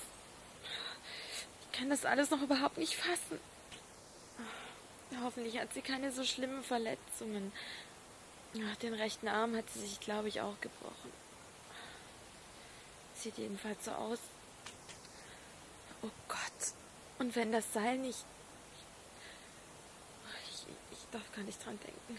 Ich 1.61 1.79
kann 1.79 1.91
das 1.91 2.05
alles 2.05 2.31
noch 2.31 2.43
überhaupt 2.43 2.79
nicht 2.79 2.95
fassen. 2.95 3.41
Hoffentlich 5.23 5.59
hat 5.59 5.73
sie 5.75 5.83
keine 5.83 6.11
so 6.11 6.25
schlimmen 6.25 6.63
Verletzungen. 6.63 7.53
Ach, 8.55 8.77
den 8.77 8.95
rechten 8.95 9.29
Arm 9.29 9.57
hat 9.57 9.69
sie 9.71 9.81
sich, 9.81 10.01
glaube 10.01 10.29
ich, 10.29 10.41
auch 10.41 10.61
gebrochen. 10.61 11.13
Sieht 13.15 13.39
jedenfalls 13.39 13.85
so 13.85 13.93
aus. 13.93 14.19
Oh 16.03 16.11
Gott. 16.29 16.39
Und 17.19 17.37
wenn 17.37 17.53
das 17.53 17.73
Seil 17.73 17.99
nicht. 17.99 18.25
Darf 21.13 21.31
gar 21.33 21.45
nicht 21.45 21.65
dran 21.65 21.79
denken. 21.79 22.19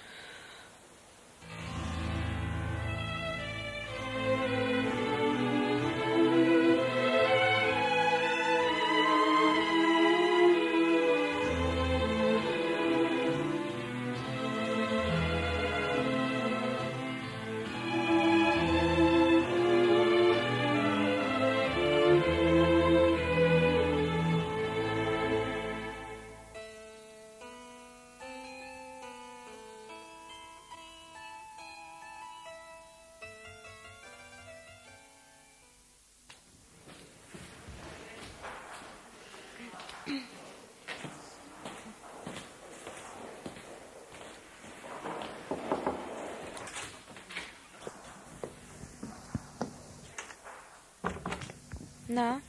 Na? 52.14 52.40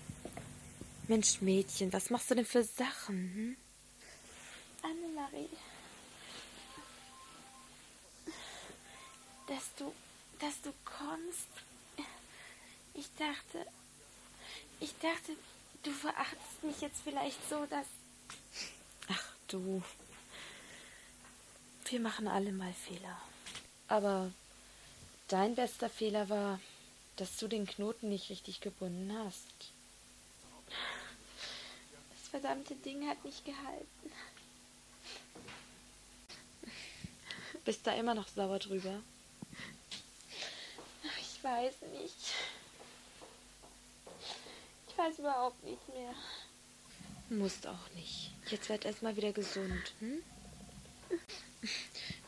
Mensch, 1.09 1.41
Mädchen, 1.41 1.91
was 1.91 2.11
machst 2.11 2.31
du 2.31 2.35
denn 2.35 2.45
für 2.45 2.63
Sachen? 2.63 3.17
Hm? 3.35 3.57
Annemarie. 4.83 5.49
Dass 9.47 9.75
du, 9.79 9.91
dass 10.39 10.61
du 10.61 10.71
kommst. 10.85 11.49
Ich 12.93 13.09
dachte, 13.17 13.67
ich 14.81 14.93
dachte, 14.99 15.33
du 15.83 15.91
verachtest 15.93 16.63
mich 16.63 16.83
jetzt 16.83 17.01
vielleicht 17.03 17.49
so, 17.49 17.65
dass. 17.65 17.87
Ach 19.09 19.29
du. 19.49 19.83
Wir 21.87 22.01
machen 22.01 22.29
alle 22.29 22.53
mal 22.53 22.75
Fehler. 22.75 23.19
Aber 23.89 24.31
dein 25.29 25.55
bester 25.55 25.89
Fehler 25.89 26.29
war, 26.29 26.61
dass 27.17 27.37
du 27.37 27.49
den 27.49 27.67
Knoten 27.67 28.09
nicht 28.09 28.31
richtig 28.31 28.61
gebunden 28.61 29.13
hast. 29.25 29.73
Das 32.11 32.29
verdammte 32.31 32.75
Ding 32.77 33.09
hat 33.09 33.25
nicht 33.25 33.45
gehalten. 33.45 34.13
Bist 37.65 37.87
da 37.87 37.95
immer 37.95 38.15
noch 38.15 38.29
sauer 38.29 38.59
drüber? 38.59 39.01
Ich 41.21 41.43
weiß 41.43 41.75
nicht. 42.01 42.33
Ich 44.89 44.99
weiß 44.99 45.19
überhaupt 45.19 45.63
nicht 45.65 45.89
mehr. 45.89 46.15
Musst 47.31 47.67
auch 47.67 47.91
nicht. 47.95 48.31
Jetzt 48.51 48.69
werd 48.69 48.85
erstmal 48.85 49.17
wieder 49.17 49.33
gesund. 49.33 49.93
Hm? 50.01 50.23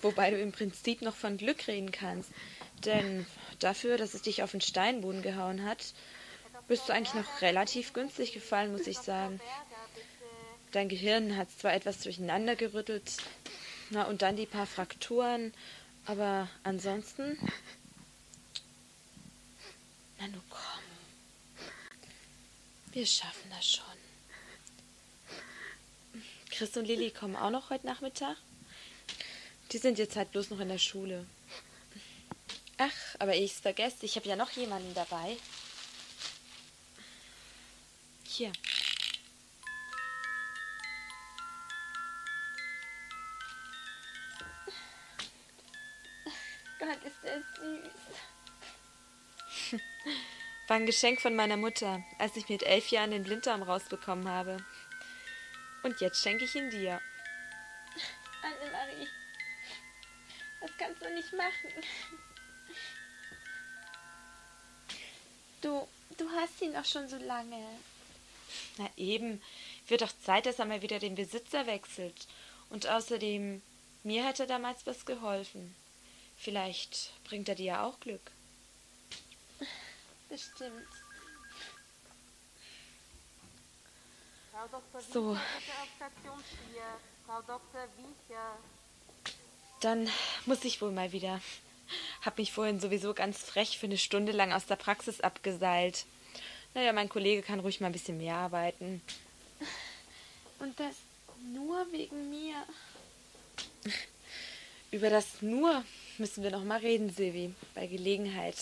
Wobei 0.01 0.31
du 0.31 0.41
im 0.41 0.53
Prinzip 0.53 1.03
noch 1.03 1.15
von 1.15 1.37
Glück 1.37 1.69
reden 1.69 1.93
kannst. 1.93 2.31
Denn 2.87 3.27
dafür, 3.59 3.99
dass 3.99 4.15
es 4.15 4.23
dich 4.23 4.43
auf 4.43 4.53
den 4.53 4.61
Steinboden 4.61 5.21
gehauen 5.23 5.65
hat, 5.65 5.93
bist 6.69 6.89
du 6.89 6.93
eigentlich 6.93 7.15
noch 7.15 7.43
relativ 7.43 7.93
günstig 7.93 8.33
gefallen, 8.33 8.73
muss 8.73 8.87
ich 8.87 8.99
sagen. 8.99 9.41
Dein 10.73 10.89
Gehirn 10.89 11.37
hat 11.37 11.49
zwar 11.51 11.75
etwas 11.75 12.01
durcheinander 12.01 12.57
gerüttelt, 12.57 13.13
na, 13.91 14.05
und 14.05 14.23
dann 14.23 14.37
die 14.37 14.47
paar 14.47 14.67
Frakturen, 14.67 15.53
aber 16.07 16.49
ansonsten. 16.65 17.39
Na, 20.19 20.29
nu 20.29 20.41
komm. 20.49 20.61
Wir 22.93 23.07
schaffen 23.07 23.51
das 23.51 23.67
schon. 23.67 23.85
Chris 26.51 26.77
und 26.77 26.87
Lilly 26.87 27.11
kommen 27.11 27.37
auch 27.37 27.51
noch 27.51 27.71
heute 27.71 27.87
Nachmittag. 27.87 28.37
Die 29.73 29.79
sind 29.79 29.99
jetzt 29.99 30.17
halt 30.17 30.33
bloß 30.33 30.51
noch 30.51 30.61
in 30.61 30.69
der 30.69 30.79
Schule. 30.79 31.27
Ach, 32.79 33.17
aber 33.19 33.35
ich 33.35 33.53
es 33.53 33.61
vergesse, 33.61 34.05
ich 34.05 34.17
habe 34.17 34.29
ja 34.29 34.37
noch 34.37 34.51
jemanden 34.51 34.93
dabei. 34.95 35.39
Hier. 38.25 38.53
Gott, 46.79 47.03
ist 47.05 47.23
der 47.23 47.41
süß. 47.41 47.95
War 50.69 50.77
ein 50.77 50.87
Geschenk 50.87 51.23
von 51.23 51.35
meiner 51.35 51.57
Mutter, 51.57 52.05
als 52.19 52.37
ich 52.37 52.49
mit 52.49 52.63
elf 52.63 52.91
Jahren 52.91 53.13
den 53.13 53.23
Blinddarm 53.23 53.63
rausbekommen 53.63 54.29
habe. 54.29 54.59
Und 55.83 56.01
jetzt 56.01 56.23
schenke 56.23 56.45
ich 56.45 56.55
ihn 56.55 56.69
dir. 56.69 57.01
Annemarie. 58.43 59.09
Das 60.61 60.71
kannst 60.77 61.03
du 61.03 61.15
nicht 61.15 61.33
machen. 61.33 61.73
Du, 65.67 65.89
du 66.17 66.31
hast 66.31 66.63
ihn 66.63 66.73
doch 66.73 66.85
schon 66.85 67.09
so 67.09 67.17
lange. 67.17 67.61
Na 68.79 68.89
eben, 68.97 69.43
wird 69.89 70.03
doch 70.03 70.13
Zeit, 70.25 70.47
dass 70.47 70.61
er 70.61 70.65
mal 70.65 70.81
wieder 70.81 71.01
den 71.01 71.17
Besitzer 71.17 71.67
wechselt. 71.67 72.29
Und 72.71 72.87
außerdem, 72.87 73.61
mir 74.05 74.25
hat 74.25 74.39
er 74.39 74.47
damals 74.47 74.87
was 74.87 75.05
geholfen. 75.05 75.75
Vielleicht 76.37 77.11
bringt 77.25 77.49
er 77.49 77.57
dir 77.57 77.65
ja 77.65 77.85
auch 77.85 77.99
Glück. 77.99 78.31
Bestimmt. 80.29 80.87
Frau 84.53 84.69
Dr. 84.69 85.01
So. 85.01 85.35
Wiecher 85.35 85.41
bitte 85.59 85.73
auf 85.83 85.89
Station 85.97 86.45
4. 86.73 86.83
Frau 87.27 87.43
Dr. 87.43 87.89
Wiecher. 87.97 88.59
Dann 89.81 90.09
muss 90.45 90.63
ich 90.63 90.81
wohl 90.81 90.93
mal 90.93 91.11
wieder. 91.11 91.41
Hab 92.23 92.39
mich 92.39 92.53
vorhin 92.53 92.81
sowieso 92.81 93.15
ganz 93.15 93.39
frech 93.39 93.79
für 93.79 93.87
eine 93.87 93.99
Stunde 93.99 94.33
lang 94.33 94.53
aus 94.53 94.67
der 94.67 94.77
Praxis 94.77 95.21
abgeseilt. 95.21 96.05
Naja, 96.75 96.93
mein 96.93 97.09
Kollege 97.09 97.43
kann 97.43 97.61
ruhig 97.61 97.81
mal 97.81 97.87
ein 97.89 97.93
bisschen 97.93 98.19
mehr 98.19 98.37
arbeiten. 98.37 99.01
Und 100.59 100.79
das 100.79 100.97
nur 101.53 101.91
wegen 101.93 102.31
mir. 102.31 102.55
Über 104.91 105.11
das 105.11 105.43
nur 105.43 105.85
müssen 106.19 106.43
wir 106.43 106.51
noch 106.51 106.65
mal 106.65 106.79
reden, 106.79 107.11
Silvi, 107.11 107.55
bei 107.75 107.87
Gelegenheit. 107.87 108.57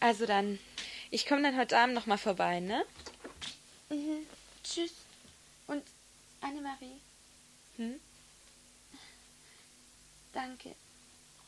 Also 0.00 0.26
dann, 0.26 0.58
ich 1.10 1.26
komme 1.26 1.42
dann 1.42 1.56
heute 1.56 1.78
Abend 1.78 1.94
noch 1.94 2.06
mal 2.06 2.18
vorbei, 2.18 2.60
ne? 2.60 2.84
Mhm. 3.90 4.26
Tschüss. 4.62 4.92
Und 5.66 5.82
Annemarie, 6.40 7.00
Hm? 7.76 8.00
danke. 10.32 10.74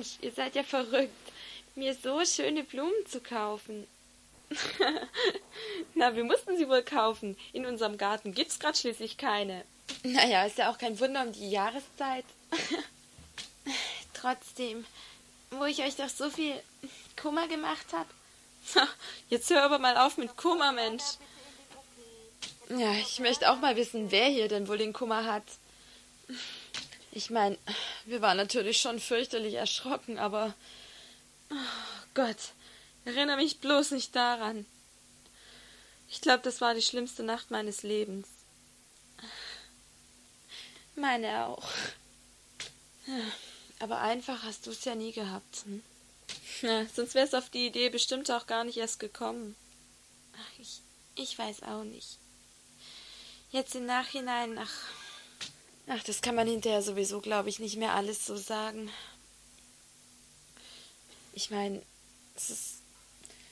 Mensch, 0.00 0.16
ihr 0.22 0.32
seid 0.32 0.54
ja 0.54 0.62
verrückt, 0.62 1.12
mir 1.74 1.94
so 1.94 2.24
schöne 2.24 2.64
Blumen 2.64 3.06
zu 3.06 3.20
kaufen. 3.20 3.86
Na, 5.94 6.16
wir 6.16 6.24
mussten 6.24 6.56
sie 6.56 6.70
wohl 6.70 6.82
kaufen. 6.82 7.36
In 7.52 7.66
unserem 7.66 7.98
Garten 7.98 8.32
gibt's 8.32 8.58
grad 8.58 8.78
schließlich 8.78 9.18
keine. 9.18 9.62
Naja, 10.02 10.46
ist 10.46 10.56
ja 10.56 10.70
auch 10.70 10.78
kein 10.78 10.98
Wunder 11.00 11.22
um 11.22 11.32
die 11.32 11.50
Jahreszeit. 11.50 12.24
Trotzdem, 14.14 14.86
wo 15.50 15.66
ich 15.66 15.82
euch 15.82 15.96
doch 15.96 16.08
so 16.08 16.30
viel 16.30 16.54
Kummer 17.20 17.46
gemacht 17.46 17.86
hab. 17.92 18.06
Jetzt 19.28 19.50
hör 19.50 19.64
aber 19.64 19.78
mal 19.78 19.98
auf 19.98 20.16
mit 20.16 20.34
Kummer, 20.38 20.72
Mensch. 20.72 21.04
Ja, 22.70 22.94
ich 22.94 23.18
möchte 23.18 23.50
auch 23.52 23.58
mal 23.58 23.76
wissen, 23.76 24.10
wer 24.10 24.28
hier 24.28 24.48
denn 24.48 24.66
wohl 24.66 24.78
den 24.78 24.94
Kummer 24.94 25.26
hat. 25.26 25.44
Ich 27.12 27.30
meine, 27.30 27.58
wir 28.04 28.22
waren 28.22 28.36
natürlich 28.36 28.80
schon 28.80 29.00
fürchterlich 29.00 29.54
erschrocken, 29.54 30.18
aber. 30.18 30.54
Oh 31.50 32.04
Gott, 32.14 32.52
erinnere 33.04 33.36
mich 33.36 33.58
bloß 33.58 33.90
nicht 33.92 34.14
daran. 34.14 34.66
Ich 36.08 36.20
glaube, 36.20 36.42
das 36.42 36.60
war 36.60 36.74
die 36.74 36.82
schlimmste 36.82 37.22
Nacht 37.22 37.50
meines 37.50 37.82
Lebens. 37.82 38.28
Meine 40.96 41.46
auch. 41.46 41.68
Aber 43.78 44.00
einfach 44.00 44.42
hast 44.42 44.66
du 44.66 44.70
es 44.70 44.84
ja 44.84 44.94
nie 44.94 45.12
gehabt. 45.12 45.64
Hm? 45.64 45.82
Ja, 46.62 46.86
sonst 46.94 47.14
wär's 47.14 47.34
auf 47.34 47.48
die 47.48 47.66
Idee 47.66 47.88
bestimmt 47.88 48.30
auch 48.30 48.46
gar 48.46 48.64
nicht 48.64 48.76
erst 48.76 49.00
gekommen. 49.00 49.56
Ach, 50.34 50.58
ich, 50.60 50.80
ich 51.14 51.38
weiß 51.38 51.62
auch 51.62 51.84
nicht. 51.84 52.18
Jetzt 53.50 53.74
im 53.74 53.86
Nachhinein, 53.86 54.58
ach, 54.58 54.88
ach, 55.86 56.02
das 56.04 56.22
kann 56.22 56.34
man 56.34 56.46
hinterher 56.46 56.82
sowieso, 56.82 57.20
glaube 57.20 57.48
ich, 57.48 57.58
nicht 57.58 57.76
mehr 57.76 57.94
alles 57.94 58.26
so 58.26 58.36
sagen. 58.36 58.90
Ich 61.32 61.50
meine, 61.50 61.82
es 62.36 62.50
ist, 62.50 62.82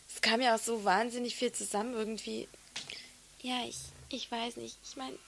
es 0.08 0.20
kam 0.20 0.40
ja 0.40 0.54
auch 0.54 0.60
so 0.60 0.84
wahnsinnig 0.84 1.36
viel 1.36 1.52
zusammen 1.52 1.94
irgendwie. 1.94 2.48
Ja, 3.42 3.64
ich, 3.64 3.76
ich 4.08 4.30
weiß 4.30 4.56
nicht. 4.56 4.76
Ich 4.84 4.96
meine, 4.96 5.18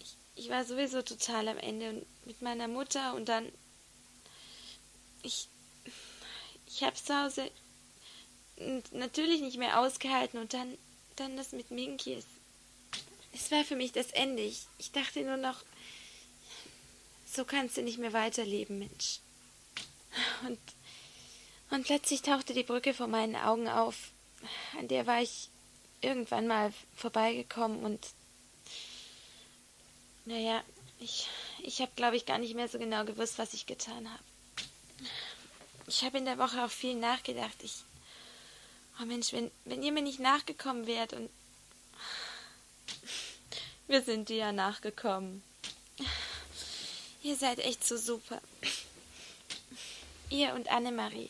ich, 0.00 0.16
ich 0.34 0.48
war 0.50 0.64
sowieso 0.64 1.02
total 1.02 1.48
am 1.48 1.58
Ende 1.58 2.04
mit 2.24 2.42
meiner 2.42 2.68
Mutter 2.68 3.14
und 3.14 3.28
dann, 3.28 3.50
ich, 5.22 5.48
ich 6.66 6.82
habe 6.82 6.96
zu 6.96 7.14
Hause 7.14 7.50
natürlich 8.92 9.40
nicht 9.40 9.58
mehr 9.58 9.78
ausgehalten 9.80 10.40
und 10.40 10.52
dann, 10.52 10.76
dann 11.16 11.36
das 11.36 11.52
mit 11.52 11.70
Minky. 11.70 12.14
Es, 12.14 12.26
es 13.32 13.50
war 13.50 13.64
für 13.64 13.76
mich 13.76 13.92
das 13.92 14.10
Ende. 14.10 14.42
Ich, 14.42 14.66
ich 14.78 14.90
dachte 14.92 15.22
nur 15.22 15.36
noch, 15.36 15.62
so 17.30 17.44
kannst 17.44 17.76
du 17.76 17.82
nicht 17.82 17.98
mehr 17.98 18.12
weiterleben, 18.12 18.78
Mensch. 18.78 19.20
Und, 20.46 20.58
und 21.70 21.84
plötzlich 21.84 22.22
tauchte 22.22 22.54
die 22.54 22.62
Brücke 22.62 22.94
vor 22.94 23.06
meinen 23.06 23.36
Augen 23.36 23.68
auf. 23.68 24.10
An 24.78 24.88
der 24.88 25.06
war 25.06 25.20
ich 25.20 25.50
irgendwann 26.00 26.46
mal 26.46 26.72
vorbeigekommen 26.94 27.84
und 27.84 28.06
naja, 30.24 30.62
ich, 31.00 31.28
ich 31.62 31.80
habe, 31.80 31.92
glaube 31.96 32.16
ich, 32.16 32.26
gar 32.26 32.38
nicht 32.38 32.54
mehr 32.54 32.68
so 32.68 32.78
genau 32.78 33.04
gewusst, 33.04 33.38
was 33.38 33.54
ich 33.54 33.66
getan 33.66 34.10
habe. 34.10 34.22
Ich 35.86 36.04
habe 36.04 36.18
in 36.18 36.24
der 36.24 36.38
Woche 36.38 36.64
auch 36.64 36.70
viel 36.70 36.94
nachgedacht. 36.94 37.62
Ich, 37.62 37.76
oh 39.00 39.06
Mensch, 39.06 39.32
wenn, 39.32 39.50
wenn 39.64 39.82
ihr 39.82 39.92
mir 39.92 40.02
nicht 40.02 40.20
nachgekommen 40.20 40.86
wärt 40.86 41.14
und 41.14 41.30
wir 43.86 44.02
sind 44.02 44.28
dir 44.28 44.36
ja 44.36 44.52
nachgekommen. 44.52 45.42
Ihr 47.28 47.36
seid 47.36 47.58
echt 47.58 47.86
so 47.86 47.98
super. 47.98 48.40
Ihr 50.30 50.54
und 50.54 50.68
Annemarie. 50.68 51.28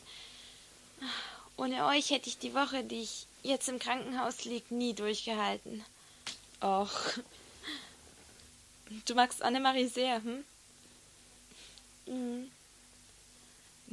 Ohne 1.57 1.87
euch 1.87 2.11
hätte 2.11 2.29
ich 2.29 2.39
die 2.39 2.55
Woche, 2.55 2.85
die 2.85 3.03
ich 3.03 3.27
jetzt 3.43 3.69
im 3.69 3.81
Krankenhaus 3.81 4.45
liege, 4.45 4.73
nie 4.73 4.95
durchgehalten. 4.95 5.85
Och. 6.63 7.19
Du 9.07 9.17
magst 9.17 9.43
Annemarie 9.43 9.89
sehr, 9.89 10.23
hm? 10.23 10.45
Mhm. 12.07 12.53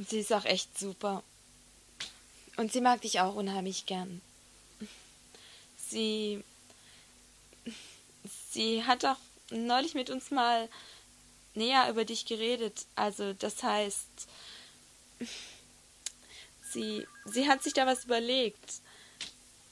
Sie 0.08 0.20
ist 0.20 0.32
auch 0.32 0.44
echt 0.44 0.78
super. 0.78 1.24
Und 2.56 2.72
sie 2.72 2.82
mag 2.82 3.00
dich 3.00 3.18
auch 3.18 3.34
unheimlich 3.34 3.84
gern. 3.84 4.20
Sie. 5.88 6.44
Sie 8.52 8.84
hat 8.84 9.04
auch 9.04 9.18
neulich 9.50 9.94
mit 9.94 10.08
uns 10.08 10.30
mal 10.30 10.68
näher 11.56 11.88
über 11.90 12.04
dich 12.04 12.26
geredet. 12.26 12.86
Also, 12.94 13.32
das 13.32 13.62
heißt. 13.62 14.28
Sie. 16.70 17.06
Sie 17.24 17.48
hat 17.48 17.62
sich 17.62 17.72
da 17.72 17.86
was 17.86 18.04
überlegt. 18.04 18.74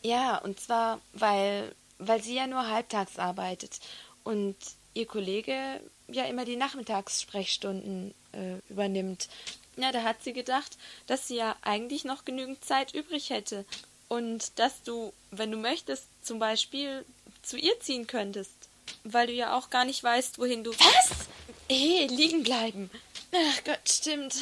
Ja, 0.02 0.38
und 0.38 0.60
zwar, 0.60 1.00
weil. 1.12 1.74
Weil 1.98 2.22
sie 2.22 2.34
ja 2.34 2.46
nur 2.46 2.68
halbtags 2.68 3.18
arbeitet. 3.18 3.80
Und 4.24 4.56
ihr 4.94 5.06
Kollege 5.06 5.80
ja 6.08 6.24
immer 6.24 6.44
die 6.44 6.56
Nachmittagssprechstunden 6.56 8.14
äh, 8.32 8.58
übernimmt. 8.68 9.28
Ja, 9.76 9.92
da 9.92 10.02
hat 10.02 10.22
sie 10.22 10.32
gedacht, 10.32 10.76
dass 11.06 11.28
sie 11.28 11.36
ja 11.36 11.56
eigentlich 11.62 12.04
noch 12.04 12.24
genügend 12.24 12.64
Zeit 12.64 12.94
übrig 12.94 13.30
hätte 13.30 13.64
und 14.08 14.58
dass 14.58 14.82
du, 14.82 15.12
wenn 15.30 15.50
du 15.50 15.56
möchtest, 15.56 16.06
zum 16.22 16.38
Beispiel 16.38 17.04
zu 17.42 17.56
ihr 17.56 17.78
ziehen 17.80 18.06
könntest, 18.06 18.54
weil 19.02 19.26
du 19.26 19.32
ja 19.32 19.56
auch 19.56 19.70
gar 19.70 19.84
nicht 19.84 20.02
weißt, 20.02 20.38
wohin 20.38 20.62
du. 20.62 20.72
Was? 20.72 21.28
Hey, 21.68 22.06
liegen 22.08 22.42
bleiben. 22.42 22.90
Ach 23.32 23.64
Gott, 23.64 23.88
stimmt. 23.88 24.36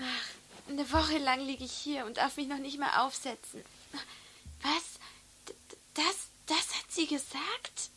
Ach, 0.00 0.70
eine 0.70 0.90
Woche 0.92 1.18
lang 1.18 1.44
liege 1.44 1.64
ich 1.64 1.72
hier 1.72 2.06
und 2.06 2.16
darf 2.16 2.36
mich 2.36 2.46
noch 2.46 2.58
nicht 2.58 2.78
mal 2.78 3.04
aufsetzen. 3.04 3.62
Was? 4.62 4.98
D 5.48 5.54
das, 5.94 6.28
das 6.46 6.74
hat 6.76 6.90
sie 6.90 7.06
gesagt? 7.06 7.90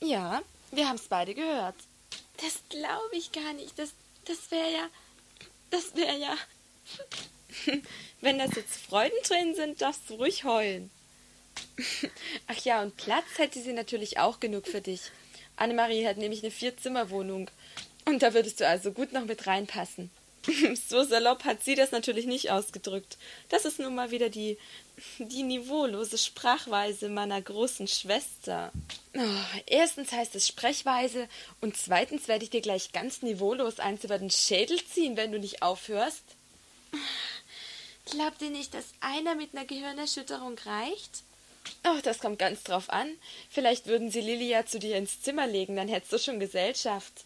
Ja, 0.00 0.42
wir 0.72 0.88
haben 0.88 0.96
es 0.96 1.08
beide 1.08 1.34
gehört. 1.34 1.76
Das 2.38 2.60
glaube 2.70 3.16
ich 3.16 3.32
gar 3.32 3.52
nicht. 3.52 3.78
Das, 3.78 3.90
das 4.24 4.50
wäre 4.50 4.72
ja. 4.72 4.88
Das 5.70 5.94
wäre 5.94 6.18
ja. 6.18 6.36
Wenn 8.20 8.38
das 8.38 8.54
jetzt 8.56 8.76
Freudentränen 8.76 9.54
sind, 9.54 9.82
darfst 9.82 10.08
du 10.08 10.14
ruhig 10.14 10.44
heulen. 10.44 10.90
Ach 12.46 12.64
ja, 12.64 12.82
und 12.82 12.96
Platz 12.96 13.26
hätte 13.36 13.60
sie 13.60 13.72
natürlich 13.72 14.18
auch 14.18 14.40
genug 14.40 14.66
für 14.66 14.80
dich. 14.80 15.10
Annemarie 15.58 16.06
hat 16.06 16.16
nämlich 16.16 16.42
eine 16.42 16.50
Vierzimmerwohnung. 16.50 17.50
Und 18.04 18.22
da 18.22 18.34
würdest 18.34 18.60
du 18.60 18.66
also 18.66 18.92
gut 18.92 19.12
noch 19.12 19.24
mit 19.24 19.46
reinpassen. 19.46 20.10
so 20.88 21.04
salopp 21.04 21.44
hat 21.44 21.62
sie 21.62 21.74
das 21.74 21.90
natürlich 21.90 22.26
nicht 22.26 22.50
ausgedrückt. 22.50 23.18
Das 23.48 23.64
ist 23.64 23.78
nun 23.78 23.94
mal 23.94 24.10
wieder 24.10 24.28
die, 24.30 24.56
die 25.18 25.42
niveaulose 25.42 26.18
Sprachweise 26.18 27.08
meiner 27.08 27.40
großen 27.40 27.86
Schwester. 27.86 28.72
Oh, 29.16 29.60
erstens 29.66 30.12
heißt 30.12 30.34
es 30.36 30.46
Sprechweise 30.46 31.28
und 31.60 31.76
zweitens 31.76 32.28
werde 32.28 32.44
ich 32.44 32.50
dir 32.50 32.60
gleich 32.60 32.92
ganz 32.92 33.22
niveaulos 33.22 33.80
eins 33.80 34.04
über 34.04 34.18
den 34.18 34.30
Schädel 34.30 34.78
ziehen, 34.84 35.16
wenn 35.16 35.32
du 35.32 35.38
nicht 35.38 35.62
aufhörst. 35.62 36.24
Glaubt 38.06 38.40
ihr 38.40 38.50
nicht, 38.50 38.72
dass 38.72 38.86
einer 39.00 39.34
mit 39.34 39.54
einer 39.54 39.66
Gehirnerschütterung 39.66 40.56
reicht? 40.64 41.22
Oh, 41.84 41.98
das 42.02 42.18
kommt 42.18 42.38
ganz 42.38 42.62
drauf 42.62 42.90
an. 42.90 43.16
Vielleicht 43.50 43.86
würden 43.86 44.10
sie 44.10 44.20
Lilia 44.20 44.66
zu 44.66 44.78
dir 44.78 44.96
ins 44.96 45.22
Zimmer 45.22 45.46
legen, 45.46 45.76
dann 45.76 45.88
hättest 45.88 46.12
du 46.12 46.18
schon 46.18 46.40
Gesellschaft. 46.40 47.24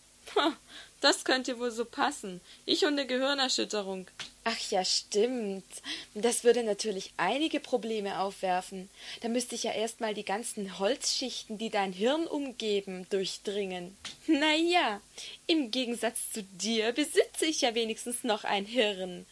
Das 1.01 1.25
könnte 1.25 1.59
wohl 1.59 1.73
so 1.73 1.85
passen. 1.85 2.41
Ich 2.65 2.85
und 2.85 2.93
eine 2.93 3.09
Gehirnerschütterung. 3.09 4.07
Ach 4.45 4.71
ja, 4.71 4.85
stimmt. 4.85 5.65
Das 6.15 6.45
würde 6.45 6.63
natürlich 6.63 7.13
einige 7.17 7.59
Probleme 7.59 8.21
aufwerfen. 8.21 8.89
Da 9.21 9.27
müsste 9.27 9.57
ich 9.57 9.65
ja 9.65 9.73
erstmal 9.73 10.15
die 10.15 10.25
ganzen 10.25 10.79
Holzschichten, 10.79 11.59
die 11.59 11.71
dein 11.71 11.93
Hirn 11.93 12.29
umgeben, 12.29 13.09
durchdringen. 13.11 13.97
Na 14.29 14.55
ja, 14.55 15.01
im 15.49 15.73
Gegensatz 15.73 16.31
zu 16.33 16.45
dir 16.45 16.93
besitze 16.93 17.47
ich 17.47 17.63
ja 17.63 17.75
wenigstens 17.75 18.23
noch 18.23 18.45
ein 18.45 18.65
Hirn. 18.65 19.27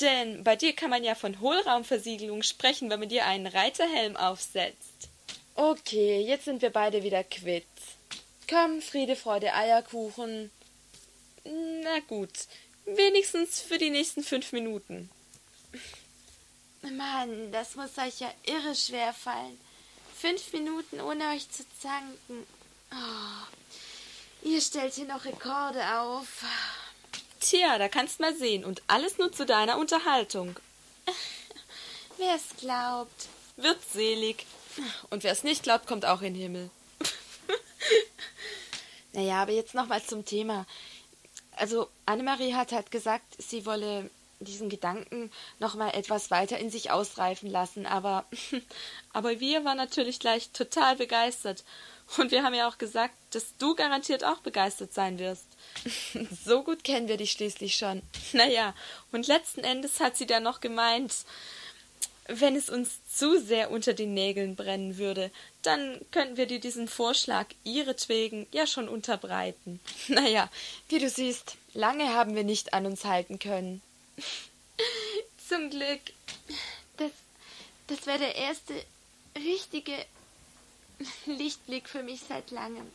Denn 0.00 0.42
bei 0.42 0.56
dir 0.56 0.72
kann 0.74 0.90
man 0.90 1.04
ja 1.04 1.14
von 1.14 1.38
Hohlraumversiegelung 1.40 2.42
sprechen, 2.42 2.88
wenn 2.88 3.00
man 3.00 3.10
dir 3.10 3.26
einen 3.26 3.46
Reiterhelm 3.46 4.16
aufsetzt. 4.16 5.08
Okay, 5.54 6.22
jetzt 6.22 6.46
sind 6.46 6.62
wir 6.62 6.70
beide 6.70 7.02
wieder 7.02 7.22
quitt. 7.24 7.66
Komm, 8.48 8.80
Friede, 8.80 9.16
Freude, 9.16 9.52
Eierkuchen. 9.52 10.50
Na 11.44 11.98
gut, 12.08 12.30
wenigstens 12.86 13.60
für 13.60 13.76
die 13.76 13.90
nächsten 13.90 14.22
fünf 14.22 14.52
Minuten. 14.52 15.10
Mann, 16.82 17.52
das 17.52 17.74
muss 17.74 17.98
euch 17.98 18.20
ja 18.20 18.32
irre 18.44 18.74
schwer 18.74 19.12
fallen. 19.12 19.60
Fünf 20.18 20.52
Minuten 20.52 21.00
ohne 21.00 21.28
euch 21.30 21.50
zu 21.50 21.64
zanken. 21.80 22.46
Oh, 22.92 24.48
ihr 24.48 24.60
stellt 24.60 24.94
hier 24.94 25.06
noch 25.06 25.24
Rekorde 25.24 26.00
auf. 26.00 26.44
Tja, 27.42 27.76
da 27.76 27.88
kannst 27.88 28.20
mal 28.20 28.34
sehen. 28.36 28.64
Und 28.64 28.82
alles 28.86 29.18
nur 29.18 29.32
zu 29.32 29.44
deiner 29.44 29.76
Unterhaltung. 29.76 30.56
Wer 32.16 32.36
es 32.36 32.56
glaubt, 32.60 33.28
wird 33.56 33.78
selig. 33.92 34.46
Und 35.10 35.24
wer 35.24 35.32
es 35.32 35.44
nicht 35.44 35.64
glaubt, 35.64 35.86
kommt 35.86 36.06
auch 36.06 36.22
in 36.22 36.34
den 36.34 36.42
Himmel. 36.42 36.70
naja, 39.12 39.42
aber 39.42 39.52
jetzt 39.52 39.74
nochmal 39.74 40.02
zum 40.02 40.24
Thema. 40.24 40.66
Also 41.56 41.88
Annemarie 42.06 42.54
hat 42.54 42.72
halt 42.72 42.90
gesagt, 42.90 43.24
sie 43.38 43.66
wolle 43.66 44.08
diesen 44.40 44.68
Gedanken 44.68 45.30
noch 45.58 45.74
mal 45.74 45.90
etwas 45.90 46.30
weiter 46.30 46.58
in 46.58 46.70
sich 46.70 46.90
ausreifen 46.90 47.50
lassen, 47.50 47.86
aber 47.86 48.24
aber 49.12 49.40
wir 49.40 49.64
waren 49.64 49.76
natürlich 49.76 50.18
gleich 50.18 50.50
total 50.50 50.96
begeistert 50.96 51.64
und 52.16 52.30
wir 52.30 52.42
haben 52.42 52.54
ja 52.54 52.68
auch 52.68 52.78
gesagt, 52.78 53.14
dass 53.30 53.56
du 53.58 53.74
garantiert 53.74 54.24
auch 54.24 54.38
begeistert 54.38 54.94
sein 54.94 55.18
wirst. 55.18 55.46
so 56.44 56.62
gut 56.62 56.84
kennen 56.84 57.08
wir 57.08 57.16
dich 57.16 57.32
schließlich 57.32 57.76
schon. 57.76 58.02
Naja, 58.32 58.74
und 59.10 59.26
letzten 59.26 59.60
Endes 59.60 60.00
hat 60.00 60.16
sie 60.16 60.26
dann 60.26 60.42
noch 60.42 60.60
gemeint, 60.60 61.12
wenn 62.26 62.54
es 62.54 62.70
uns 62.70 63.00
zu 63.08 63.40
sehr 63.40 63.70
unter 63.70 63.94
den 63.94 64.14
Nägeln 64.14 64.54
brennen 64.54 64.96
würde, 64.96 65.30
dann 65.62 66.00
könnten 66.10 66.36
wir 66.36 66.46
dir 66.46 66.60
diesen 66.60 66.88
Vorschlag 66.88 67.46
ihretwegen 67.64 68.46
ja 68.52 68.66
schon 68.66 68.88
unterbreiten. 68.88 69.80
Naja, 70.08 70.50
wie 70.88 70.98
du 70.98 71.08
siehst, 71.08 71.56
lange 71.74 72.14
haben 72.14 72.34
wir 72.34 72.44
nicht 72.44 72.74
an 72.74 72.86
uns 72.86 73.04
halten 73.04 73.38
können. 73.38 73.82
Zum 75.48 75.70
Glück. 75.70 76.00
Das, 76.96 77.10
das 77.88 78.06
wäre 78.06 78.18
der 78.18 78.36
erste 78.36 78.74
richtige 79.36 79.94
Lichtblick 81.26 81.88
für 81.88 82.02
mich 82.02 82.20
seit 82.28 82.50
langem. 82.50 82.90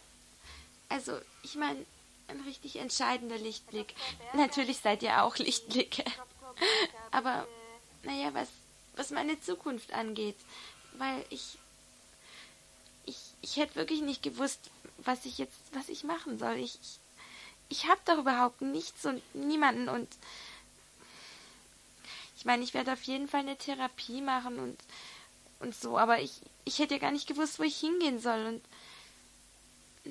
Also, 0.89 1.19
ich 1.43 1.55
meine, 1.55 1.85
ein 2.27 2.41
richtig 2.41 2.77
entscheidender 2.77 3.37
Lichtblick. 3.37 3.95
Natürlich 4.33 4.79
seid 4.79 5.03
ihr 5.03 5.23
auch 5.23 5.37
Lichtblicke. 5.37 6.03
Aber, 7.11 7.47
naja, 8.03 8.33
was, 8.33 8.49
was 8.95 9.11
meine 9.11 9.39
Zukunft 9.41 9.93
angeht, 9.93 10.37
weil 10.97 11.23
ich, 11.29 11.57
ich, 13.05 13.17
ich 13.41 13.57
hätte 13.57 13.75
wirklich 13.75 14.01
nicht 14.01 14.23
gewusst, 14.23 14.69
was 14.97 15.25
ich 15.25 15.37
jetzt, 15.37 15.57
was 15.73 15.89
ich 15.89 16.03
machen 16.03 16.39
soll. 16.39 16.57
Ich, 16.57 16.79
ich, 16.81 16.99
ich 17.69 17.87
habe 17.87 18.01
doch 18.05 18.17
überhaupt 18.17 18.61
nichts 18.61 19.05
und 19.05 19.21
niemanden 19.35 19.89
und 19.89 20.07
ich 22.37 22.45
meine, 22.45 22.63
ich 22.63 22.73
werde 22.73 22.93
auf 22.93 23.03
jeden 23.03 23.27
Fall 23.27 23.41
eine 23.41 23.57
Therapie 23.57 24.21
machen 24.21 24.59
und 24.59 24.77
und 25.59 25.75
so, 25.75 25.97
aber 25.97 26.21
ich, 26.21 26.33
ich 26.65 26.79
hätte 26.79 26.95
ja 26.95 26.99
gar 26.99 27.11
nicht 27.11 27.27
gewusst, 27.27 27.59
wo 27.59 27.63
ich 27.63 27.77
hingehen 27.77 28.19
soll 28.19 28.45
und 28.45 28.61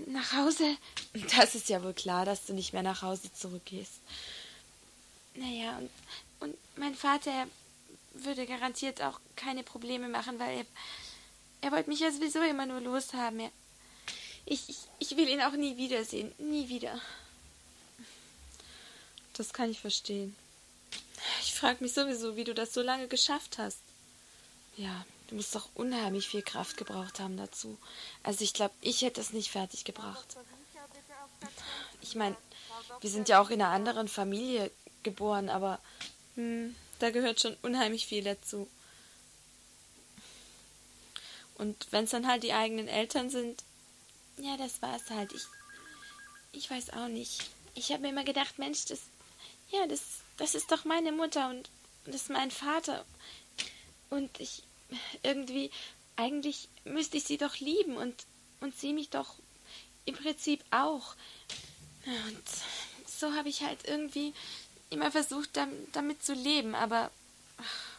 nach 0.06 0.32
Hause. 0.32 0.76
Das 1.36 1.54
ist 1.54 1.68
ja 1.68 1.82
wohl 1.82 1.94
klar, 1.94 2.24
dass 2.24 2.46
du 2.46 2.52
nicht 2.52 2.72
mehr 2.72 2.82
nach 2.82 3.02
Hause 3.02 3.32
zurückgehst. 3.32 3.92
Naja, 5.34 5.78
und, 5.78 5.90
und 6.40 6.56
mein 6.76 6.94
Vater 6.94 7.46
würde 8.14 8.46
garantiert 8.46 9.02
auch 9.02 9.20
keine 9.34 9.62
Probleme 9.62 10.08
machen, 10.08 10.38
weil 10.38 10.58
er, 10.58 10.66
er 11.62 11.72
wollte 11.72 11.90
mich 11.90 12.00
ja 12.00 12.10
sowieso 12.10 12.40
immer 12.42 12.66
nur 12.66 12.80
loshaben. 12.80 13.40
Er, 13.40 13.50
ich, 14.46 14.68
ich, 14.68 14.78
ich 14.98 15.16
will 15.16 15.28
ihn 15.28 15.42
auch 15.42 15.52
nie 15.52 15.76
wiedersehen. 15.76 16.32
Nie 16.38 16.68
wieder. 16.68 17.00
Das 19.34 19.52
kann 19.52 19.70
ich 19.70 19.80
verstehen. 19.80 20.34
Ich 21.42 21.54
frage 21.54 21.82
mich 21.82 21.92
sowieso, 21.92 22.36
wie 22.36 22.44
du 22.44 22.54
das 22.54 22.72
so 22.72 22.80
lange 22.80 23.08
geschafft 23.08 23.58
hast. 23.58 23.80
Ja, 24.76 25.04
du 25.28 25.34
musst 25.34 25.54
doch 25.54 25.68
unheimlich 25.74 26.28
viel 26.28 26.42
Kraft 26.42 26.76
gebraucht 26.76 27.20
haben 27.20 27.36
dazu. 27.36 27.78
Also 28.22 28.44
ich 28.44 28.52
glaube, 28.52 28.74
ich 28.80 29.02
hätte 29.02 29.20
es 29.20 29.32
nicht 29.32 29.50
fertig 29.50 29.84
gebracht. 29.84 30.36
Ich 32.00 32.14
meine, 32.14 32.36
wir 33.00 33.10
sind 33.10 33.28
ja 33.28 33.40
auch 33.40 33.50
in 33.50 33.60
einer 33.60 33.72
anderen 33.72 34.08
Familie 34.08 34.70
geboren, 35.02 35.48
aber 35.48 35.80
hm, 36.34 36.74
da 36.98 37.10
gehört 37.10 37.40
schon 37.40 37.56
unheimlich 37.62 38.06
viel 38.06 38.22
dazu. 38.22 38.68
Und 41.56 41.86
wenn 41.90 42.04
es 42.04 42.10
dann 42.10 42.26
halt 42.26 42.42
die 42.42 42.52
eigenen 42.52 42.88
Eltern 42.88 43.30
sind, 43.30 43.62
ja, 44.38 44.56
das 44.56 44.82
war 44.82 44.96
es 44.96 45.08
halt. 45.10 45.32
Ich, 45.32 45.46
ich 46.52 46.70
weiß 46.70 46.90
auch 46.90 47.08
nicht. 47.08 47.50
Ich 47.74 47.90
habe 47.92 48.02
mir 48.02 48.10
immer 48.10 48.24
gedacht, 48.24 48.58
Mensch, 48.58 48.84
das, 48.86 49.00
ja, 49.70 49.86
das, 49.86 50.02
das 50.36 50.54
ist 50.54 50.70
doch 50.70 50.84
meine 50.84 51.12
Mutter 51.12 51.48
und 51.48 51.70
das 52.04 52.16
ist 52.16 52.30
mein 52.30 52.50
Vater. 52.50 53.04
Und 54.10 54.38
ich, 54.38 54.62
irgendwie, 55.22 55.70
eigentlich 56.16 56.68
müsste 56.84 57.16
ich 57.16 57.24
sie 57.24 57.38
doch 57.38 57.58
lieben 57.58 57.96
und, 57.96 58.14
und 58.60 58.78
sie 58.78 58.92
mich 58.92 59.10
doch 59.10 59.34
im 60.04 60.14
Prinzip 60.14 60.64
auch. 60.70 61.14
Und 62.06 62.44
so 63.06 63.32
habe 63.34 63.48
ich 63.48 63.62
halt 63.62 63.86
irgendwie 63.86 64.32
immer 64.90 65.10
versucht, 65.10 65.50
damit 65.92 66.22
zu 66.22 66.32
leben, 66.34 66.74
aber 66.74 67.10
ach, 67.58 67.96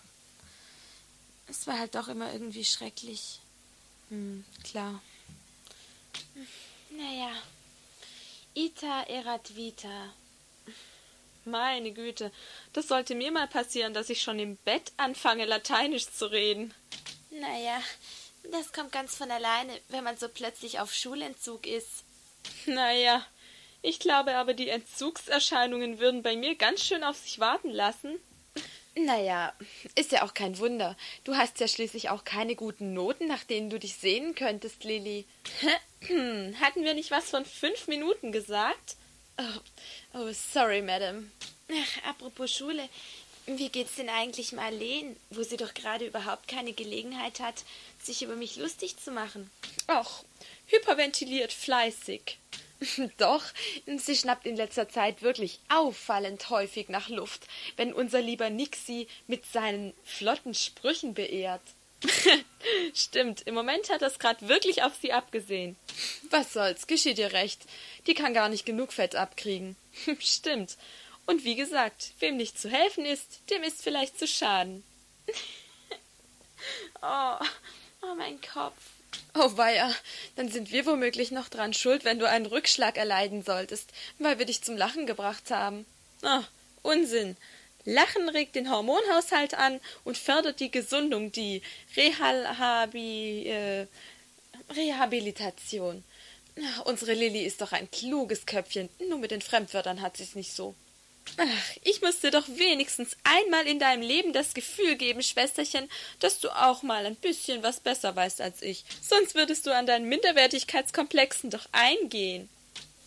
es 1.47 1.67
war 1.67 1.77
halt 1.79 1.95
doch 1.95 2.07
immer 2.07 2.31
irgendwie 2.31 2.65
schrecklich. 2.65 3.39
Hm, 4.09 4.45
klar. 4.63 5.01
Naja, 6.91 7.31
ita 8.53 9.03
erat 9.03 9.55
vita. 9.55 10.13
Meine 11.47 11.93
Güte, 11.93 12.31
das 12.73 12.89
sollte 12.89 13.15
mir 13.15 13.31
mal 13.31 13.47
passieren, 13.47 13.93
dass 13.93 14.09
ich 14.09 14.21
schon 14.21 14.37
im 14.37 14.57
Bett 14.57 14.91
anfange, 14.97 15.45
Lateinisch 15.45 16.09
zu 16.11 16.25
reden. 16.29 16.73
Naja, 17.29 17.81
das 18.51 18.73
kommt 18.73 18.91
ganz 18.91 19.15
von 19.15 19.31
alleine, 19.31 19.71
wenn 19.87 20.03
man 20.03 20.17
so 20.17 20.27
plötzlich 20.27 20.79
auf 20.81 20.93
Schulentzug 20.93 21.65
ist. 21.65 22.03
Naja, 22.65 23.25
ich 23.81 23.99
glaube 23.99 24.35
aber, 24.35 24.53
die 24.53 24.67
Entzugserscheinungen 24.67 25.99
würden 25.99 26.21
bei 26.21 26.35
mir 26.35 26.55
ganz 26.55 26.83
schön 26.83 27.05
auf 27.05 27.15
sich 27.15 27.39
warten 27.39 27.69
lassen. 27.69 28.19
Naja, 28.95 29.53
ist 29.95 30.11
ja 30.11 30.23
auch 30.23 30.33
kein 30.33 30.57
Wunder. 30.59 30.97
Du 31.23 31.37
hast 31.37 31.61
ja 31.61 31.69
schließlich 31.69 32.09
auch 32.09 32.25
keine 32.25 32.55
guten 32.55 32.93
Noten, 32.93 33.27
nach 33.27 33.45
denen 33.45 33.69
du 33.69 33.79
dich 33.79 33.95
sehen 33.95 34.35
könntest, 34.35 34.83
Lilly. 34.83 35.25
Hatten 36.59 36.83
wir 36.83 36.93
nicht 36.93 37.11
was 37.11 37.29
von 37.29 37.45
fünf 37.45 37.87
Minuten 37.87 38.33
gesagt? 38.33 38.97
Oh, 39.37 39.59
oh 40.13 40.31
sorry, 40.31 40.81
Madam. 40.81 41.31
Ach, 41.69 42.09
apropos 42.09 42.51
Schule, 42.51 42.89
wie 43.45 43.69
geht's 43.69 43.95
denn 43.95 44.09
eigentlich 44.09 44.51
Marleen, 44.51 45.15
wo 45.29 45.43
sie 45.43 45.57
doch 45.57 45.73
gerade 45.73 46.05
überhaupt 46.05 46.47
keine 46.47 46.73
Gelegenheit 46.73 47.39
hat, 47.39 47.63
sich 48.01 48.21
über 48.23 48.35
mich 48.35 48.57
lustig 48.57 48.97
zu 48.97 49.11
machen? 49.11 49.49
Ach, 49.87 50.23
hyperventiliert 50.67 51.53
fleißig. 51.53 52.37
Doch, 53.17 53.43
sie 53.97 54.15
schnappt 54.15 54.45
in 54.45 54.55
letzter 54.55 54.89
Zeit 54.89 55.21
wirklich 55.21 55.59
auffallend 55.69 56.49
häufig 56.49 56.89
nach 56.89 57.09
Luft, 57.09 57.47
wenn 57.75 57.93
unser 57.93 58.21
lieber 58.21 58.49
Nixie 58.49 59.07
mit 59.27 59.45
seinen 59.45 59.93
flotten 60.03 60.53
Sprüchen 60.53 61.13
beehrt. 61.13 61.61
Stimmt, 62.93 63.41
im 63.41 63.55
Moment 63.55 63.89
hat 63.89 64.01
das 64.01 64.19
grad 64.19 64.47
wirklich 64.47 64.83
auf 64.83 64.93
sie 65.01 65.13
abgesehen. 65.13 65.75
Was 66.29 66.53
soll's, 66.53 66.87
geschieht 66.87 67.17
ihr 67.17 67.33
recht. 67.33 67.61
Die 68.05 68.13
kann 68.13 68.33
gar 68.33 68.49
nicht 68.49 68.65
genug 68.65 68.93
Fett 68.93 69.15
abkriegen. 69.15 69.75
Stimmt. 70.19 70.77
Und 71.25 71.43
wie 71.43 71.55
gesagt, 71.55 72.13
wem 72.19 72.37
nicht 72.37 72.59
zu 72.59 72.69
helfen 72.69 73.05
ist, 73.05 73.41
dem 73.49 73.63
ist 73.63 73.81
vielleicht 73.81 74.17
zu 74.17 74.27
schaden. 74.27 74.83
oh, 77.01 77.35
oh 78.01 78.15
mein 78.15 78.39
Kopf. 78.41 78.81
Oh 79.33 79.57
weia, 79.57 79.93
dann 80.35 80.49
sind 80.49 80.71
wir 80.71 80.85
womöglich 80.85 81.31
noch 81.31 81.49
dran 81.49 81.73
schuld, 81.73 82.05
wenn 82.05 82.19
du 82.19 82.27
einen 82.27 82.45
Rückschlag 82.45 82.97
erleiden 82.97 83.43
solltest, 83.43 83.91
weil 84.19 84.39
wir 84.39 84.45
dich 84.45 84.63
zum 84.63 84.77
Lachen 84.77 85.05
gebracht 85.05 85.51
haben. 85.51 85.85
Ah, 86.23 86.43
Unsinn. 86.81 87.35
Lachen 87.87 88.27
regt 88.27 88.55
den 88.55 88.69
Hormonhaushalt 88.69 89.53
an 89.53 89.79
und 90.03 90.17
fördert 90.17 90.59
die 90.59 90.69
Gesundung, 90.69 91.31
die 91.31 91.61
Rehabi, 91.95 93.47
äh, 93.47 93.87
Rehabilitation. 94.75 96.03
Unsere 96.83 97.13
Lilly 97.13 97.45
ist 97.45 97.61
doch 97.61 97.71
ein 97.71 97.89
kluges 97.89 98.45
Köpfchen, 98.45 98.89
nur 99.07 99.19
mit 99.19 99.31
den 99.31 99.41
Fremdwörtern 99.41 100.01
hat 100.01 100.17
sie's 100.17 100.35
nicht 100.35 100.51
so. 100.51 100.75
Ach, 101.37 101.71
ich 101.83 102.01
muss 102.01 102.19
dir 102.19 102.31
doch 102.31 102.45
wenigstens 102.49 103.15
einmal 103.23 103.65
in 103.65 103.79
deinem 103.79 104.01
Leben 104.01 104.33
das 104.33 104.53
Gefühl 104.53 104.97
geben, 104.97 105.23
Schwesterchen, 105.23 105.89
dass 106.19 106.39
du 106.39 106.49
auch 106.49 106.83
mal 106.83 107.05
ein 107.05 107.15
bisschen 107.15 107.63
was 107.63 107.79
besser 107.79 108.13
weißt 108.13 108.41
als 108.41 108.61
ich. 108.61 108.83
Sonst 109.01 109.33
würdest 109.35 109.65
du 109.65 109.73
an 109.73 109.85
deinen 109.85 110.09
Minderwertigkeitskomplexen 110.09 111.51
doch 111.51 111.67
eingehen. 111.71 112.49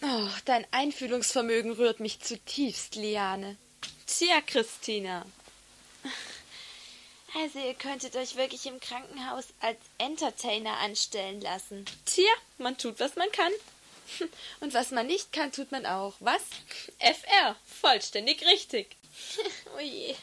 Oh, 0.03 0.29
dein 0.47 0.67
Einfühlungsvermögen 0.71 1.73
rührt 1.73 2.01
mich 2.01 2.21
zutiefst, 2.21 2.95
Liane. 2.95 3.59
Tja, 4.19 4.41
Christina. 4.41 5.25
Also 7.33 7.61
ihr 7.61 7.75
könntet 7.75 8.17
euch 8.17 8.35
wirklich 8.35 8.67
im 8.67 8.81
Krankenhaus 8.81 9.45
als 9.61 9.79
Entertainer 9.99 10.79
anstellen 10.79 11.41
lassen. 11.41 11.85
Tja, 12.05 12.33
man 12.59 12.77
tut, 12.77 12.99
was 12.99 13.15
man 13.15 13.31
kann. 13.31 13.53
Und 14.61 14.75
was 14.75 14.91
man 14.91 15.07
nicht 15.07 15.33
kann, 15.33 15.53
tut 15.53 15.71
man 15.71 15.87
auch. 15.87 16.15
Was? 16.19 16.43
FR. 16.99 17.55
Vollständig 17.81 18.45
richtig. 18.45 18.97
Oje. 19.77 20.17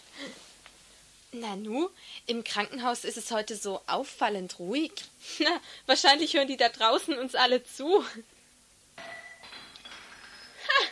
Nanu, 1.32 1.90
im 2.26 2.44
Krankenhaus 2.44 3.06
ist 3.06 3.16
es 3.16 3.32
heute 3.32 3.56
so 3.56 3.82
auffallend 3.88 4.60
ruhig. 4.60 4.92
Na, 5.40 5.62
wahrscheinlich 5.86 6.34
hören 6.34 6.50
die 6.50 6.58
da 6.58 6.68
draußen 6.68 7.18
uns 7.18 7.36
alle 7.36 7.64
zu. 7.64 8.04
Ha, 8.98 10.84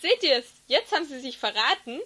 seht 0.00 0.22
ihr 0.22 0.38
es? 0.38 0.46
Jetzt 0.66 0.92
haben 0.92 1.06
sie 1.06 1.20
sich 1.20 1.36
verraten. 1.36 2.00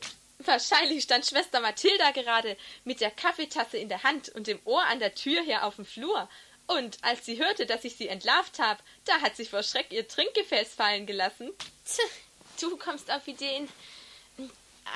Wahrscheinlich 0.45 1.05
stand 1.05 1.27
Schwester 1.27 1.61
Mathilda 1.61 2.11
gerade 2.13 2.57
mit 2.85 3.01
der 3.01 3.11
Kaffeetasse 3.11 3.77
in 3.77 3.89
der 3.89 4.03
Hand 4.03 4.29
und 4.31 4.47
dem 4.47 4.61
Ohr 4.65 4.85
an 4.85 4.99
der 4.99 5.15
Tür 5.15 5.43
her 5.43 5.67
auf 5.67 5.77
dem 5.77 5.85
Flur 5.85 6.29
und 6.67 6.99
als 7.03 7.27
sie 7.27 7.39
hörte, 7.39 7.67
dass 7.67 7.85
ich 7.85 7.97
sie 7.97 8.09
entlarvt 8.09 8.59
habe, 8.59 8.83
da 9.05 9.21
hat 9.21 9.37
sie 9.37 9.47
vor 9.47 9.63
Schreck 9.63 9.93
ihr 9.93 10.07
Trinkgefäß 10.07 10.75
fallen 10.75 11.07
gelassen. 11.07 11.53
du 12.61 12.77
kommst 12.77 13.11
auf 13.11 13.27
Ideen. 13.27 13.69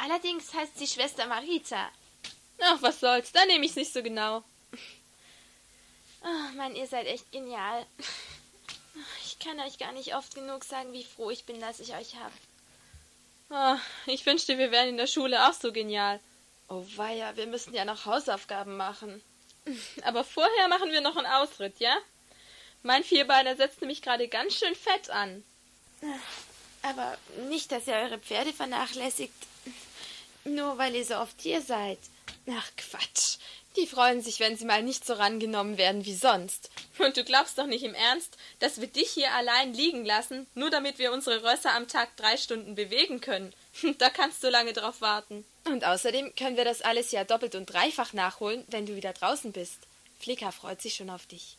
Allerdings 0.02 0.52
heißt 0.54 0.78
sie 0.78 0.86
Schwester 0.86 1.26
Marita. 1.26 1.90
Ach, 2.60 2.80
was 2.80 3.00
soll's, 3.00 3.32
da 3.32 3.44
nehme 3.44 3.66
ich's 3.66 3.76
nicht 3.76 3.92
so 3.92 4.02
genau. 4.02 4.42
Oh, 6.22 6.56
Mann, 6.56 6.74
ihr 6.74 6.86
seid 6.86 7.06
echt 7.06 7.30
genial. 7.30 7.86
Ich 9.24 9.38
kann 9.38 9.60
euch 9.60 9.78
gar 9.78 9.92
nicht 9.92 10.14
oft 10.14 10.34
genug 10.34 10.64
sagen, 10.64 10.92
wie 10.92 11.04
froh 11.04 11.30
ich 11.30 11.44
bin, 11.44 11.60
dass 11.60 11.80
ich 11.80 11.94
euch 11.94 12.16
hab. 12.16 12.32
Oh, 13.48 13.76
ich 14.06 14.26
wünschte, 14.26 14.58
wir 14.58 14.70
wären 14.70 14.88
in 14.88 14.96
der 14.96 15.06
Schule 15.06 15.48
auch 15.48 15.52
so 15.52 15.72
genial. 15.72 16.20
Oh 16.68 16.84
weia, 16.96 17.36
wir 17.36 17.46
müssen 17.46 17.74
ja 17.74 17.84
noch 17.84 18.06
Hausaufgaben 18.06 18.76
machen. 18.76 19.22
Aber 20.02 20.24
vorher 20.24 20.68
machen 20.68 20.90
wir 20.90 21.00
noch 21.00 21.16
einen 21.16 21.26
Ausritt, 21.26 21.78
ja? 21.78 21.96
Mein 22.82 23.04
Vierbeiner 23.04 23.56
setzt 23.56 23.80
nämlich 23.80 24.02
gerade 24.02 24.28
ganz 24.28 24.54
schön 24.54 24.74
fett 24.74 25.10
an. 25.10 25.44
Aber 26.82 27.16
nicht, 27.48 27.72
dass 27.72 27.86
ihr 27.86 27.94
eure 27.94 28.18
Pferde 28.18 28.52
vernachlässigt. 28.52 29.34
Nur 30.44 30.78
weil 30.78 30.94
ihr 30.94 31.04
so 31.04 31.16
oft 31.16 31.40
hier 31.40 31.60
seid. 31.60 31.98
Ach 32.48 32.70
Quatsch. 32.76 33.38
Die 33.76 33.86
freuen 33.86 34.22
sich, 34.22 34.40
wenn 34.40 34.56
sie 34.56 34.64
mal 34.64 34.82
nicht 34.82 35.04
so 35.04 35.12
rangenommen 35.12 35.76
werden 35.76 36.06
wie 36.06 36.14
sonst. 36.14 36.70
Und 36.98 37.16
du 37.16 37.24
glaubst 37.24 37.58
doch 37.58 37.66
nicht 37.66 37.82
im 37.84 37.94
Ernst, 37.94 38.36
dass 38.58 38.80
wir 38.80 38.86
dich 38.86 39.10
hier 39.10 39.34
allein 39.34 39.74
liegen 39.74 40.04
lassen, 40.06 40.46
nur 40.54 40.70
damit 40.70 40.98
wir 40.98 41.12
unsere 41.12 41.44
Rösser 41.44 41.74
am 41.74 41.86
Tag 41.86 42.16
drei 42.16 42.36
Stunden 42.36 42.74
bewegen 42.74 43.20
können. 43.20 43.52
Da 43.98 44.08
kannst 44.08 44.42
du 44.42 44.48
lange 44.48 44.72
drauf 44.72 45.02
warten. 45.02 45.44
Und 45.64 45.84
außerdem 45.84 46.34
können 46.34 46.56
wir 46.56 46.64
das 46.64 46.80
alles 46.80 47.12
ja 47.12 47.24
doppelt 47.24 47.54
und 47.54 47.66
dreifach 47.66 48.14
nachholen, 48.14 48.64
wenn 48.68 48.86
du 48.86 48.96
wieder 48.96 49.12
draußen 49.12 49.52
bist. 49.52 49.78
Flicker 50.18 50.50
freut 50.50 50.80
sich 50.80 50.94
schon 50.94 51.10
auf 51.10 51.26
dich. 51.26 51.58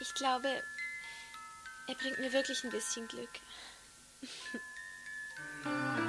Ich 0.00 0.14
glaube, 0.14 0.62
er 1.88 1.94
bringt 1.96 2.20
mir 2.20 2.32
wirklich 2.32 2.62
ein 2.62 2.70
bisschen 2.70 3.08
Glück. 3.08 3.30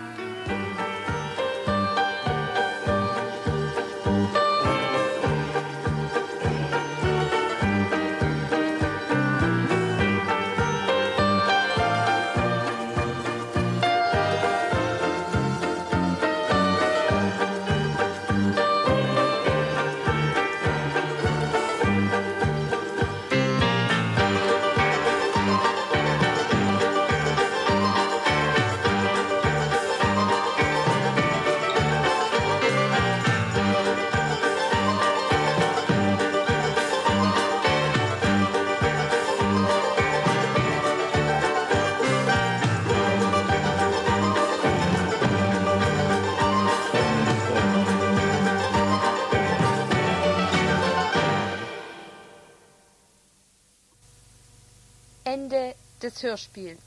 des 56.01 56.23
Hörspiels. 56.23 56.81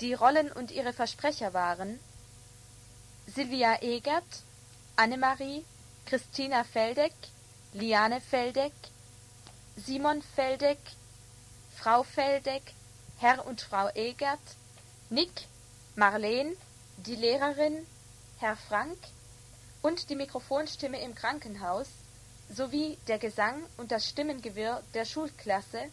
Die 0.00 0.14
Rollen 0.14 0.50
und 0.50 0.70
ihre 0.70 0.92
Versprecher 0.92 1.52
waren 1.52 2.00
Silvia 3.26 3.80
Egert, 3.82 4.42
Annemarie, 4.96 5.64
Christina 6.06 6.64
Feldeck, 6.64 7.14
Liane 7.72 8.20
Feldeck, 8.20 8.72
Simon 9.76 10.22
Feldeck, 10.22 10.78
Frau 11.76 12.02
Feldeck, 12.02 12.62
Herr 13.18 13.46
und 13.46 13.60
Frau 13.60 13.88
Egert, 13.94 14.40
Nick, 15.10 15.46
Marleen, 15.94 16.56
die 16.96 17.14
Lehrerin, 17.14 17.86
Herr 18.38 18.56
Frank 18.56 18.98
und 19.82 20.10
die 20.10 20.16
Mikrofonstimme 20.16 21.00
im 21.00 21.14
Krankenhaus 21.14 21.88
sowie 22.52 22.98
der 23.06 23.18
Gesang 23.18 23.62
und 23.76 23.92
das 23.92 24.08
Stimmengewirr 24.08 24.82
der 24.94 25.04
Schulklasse 25.04 25.90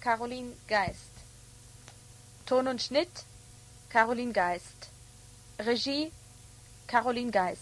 Caroline 0.00 0.56
Geist. 0.66 1.10
Ton 2.46 2.68
und 2.68 2.80
Schnitt 2.80 3.10
Caroline 3.90 4.32
Geist. 4.32 4.88
Regie 5.58 6.10
Caroline 6.86 7.30
Geist. 7.30 7.60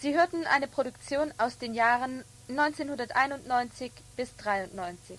Sie 0.00 0.14
hörten 0.14 0.44
eine 0.46 0.66
Produktion 0.66 1.32
aus 1.38 1.58
den 1.58 1.72
Jahren 1.72 2.24
1991 2.48 3.92
bis 4.16 4.34
93. 4.36 5.18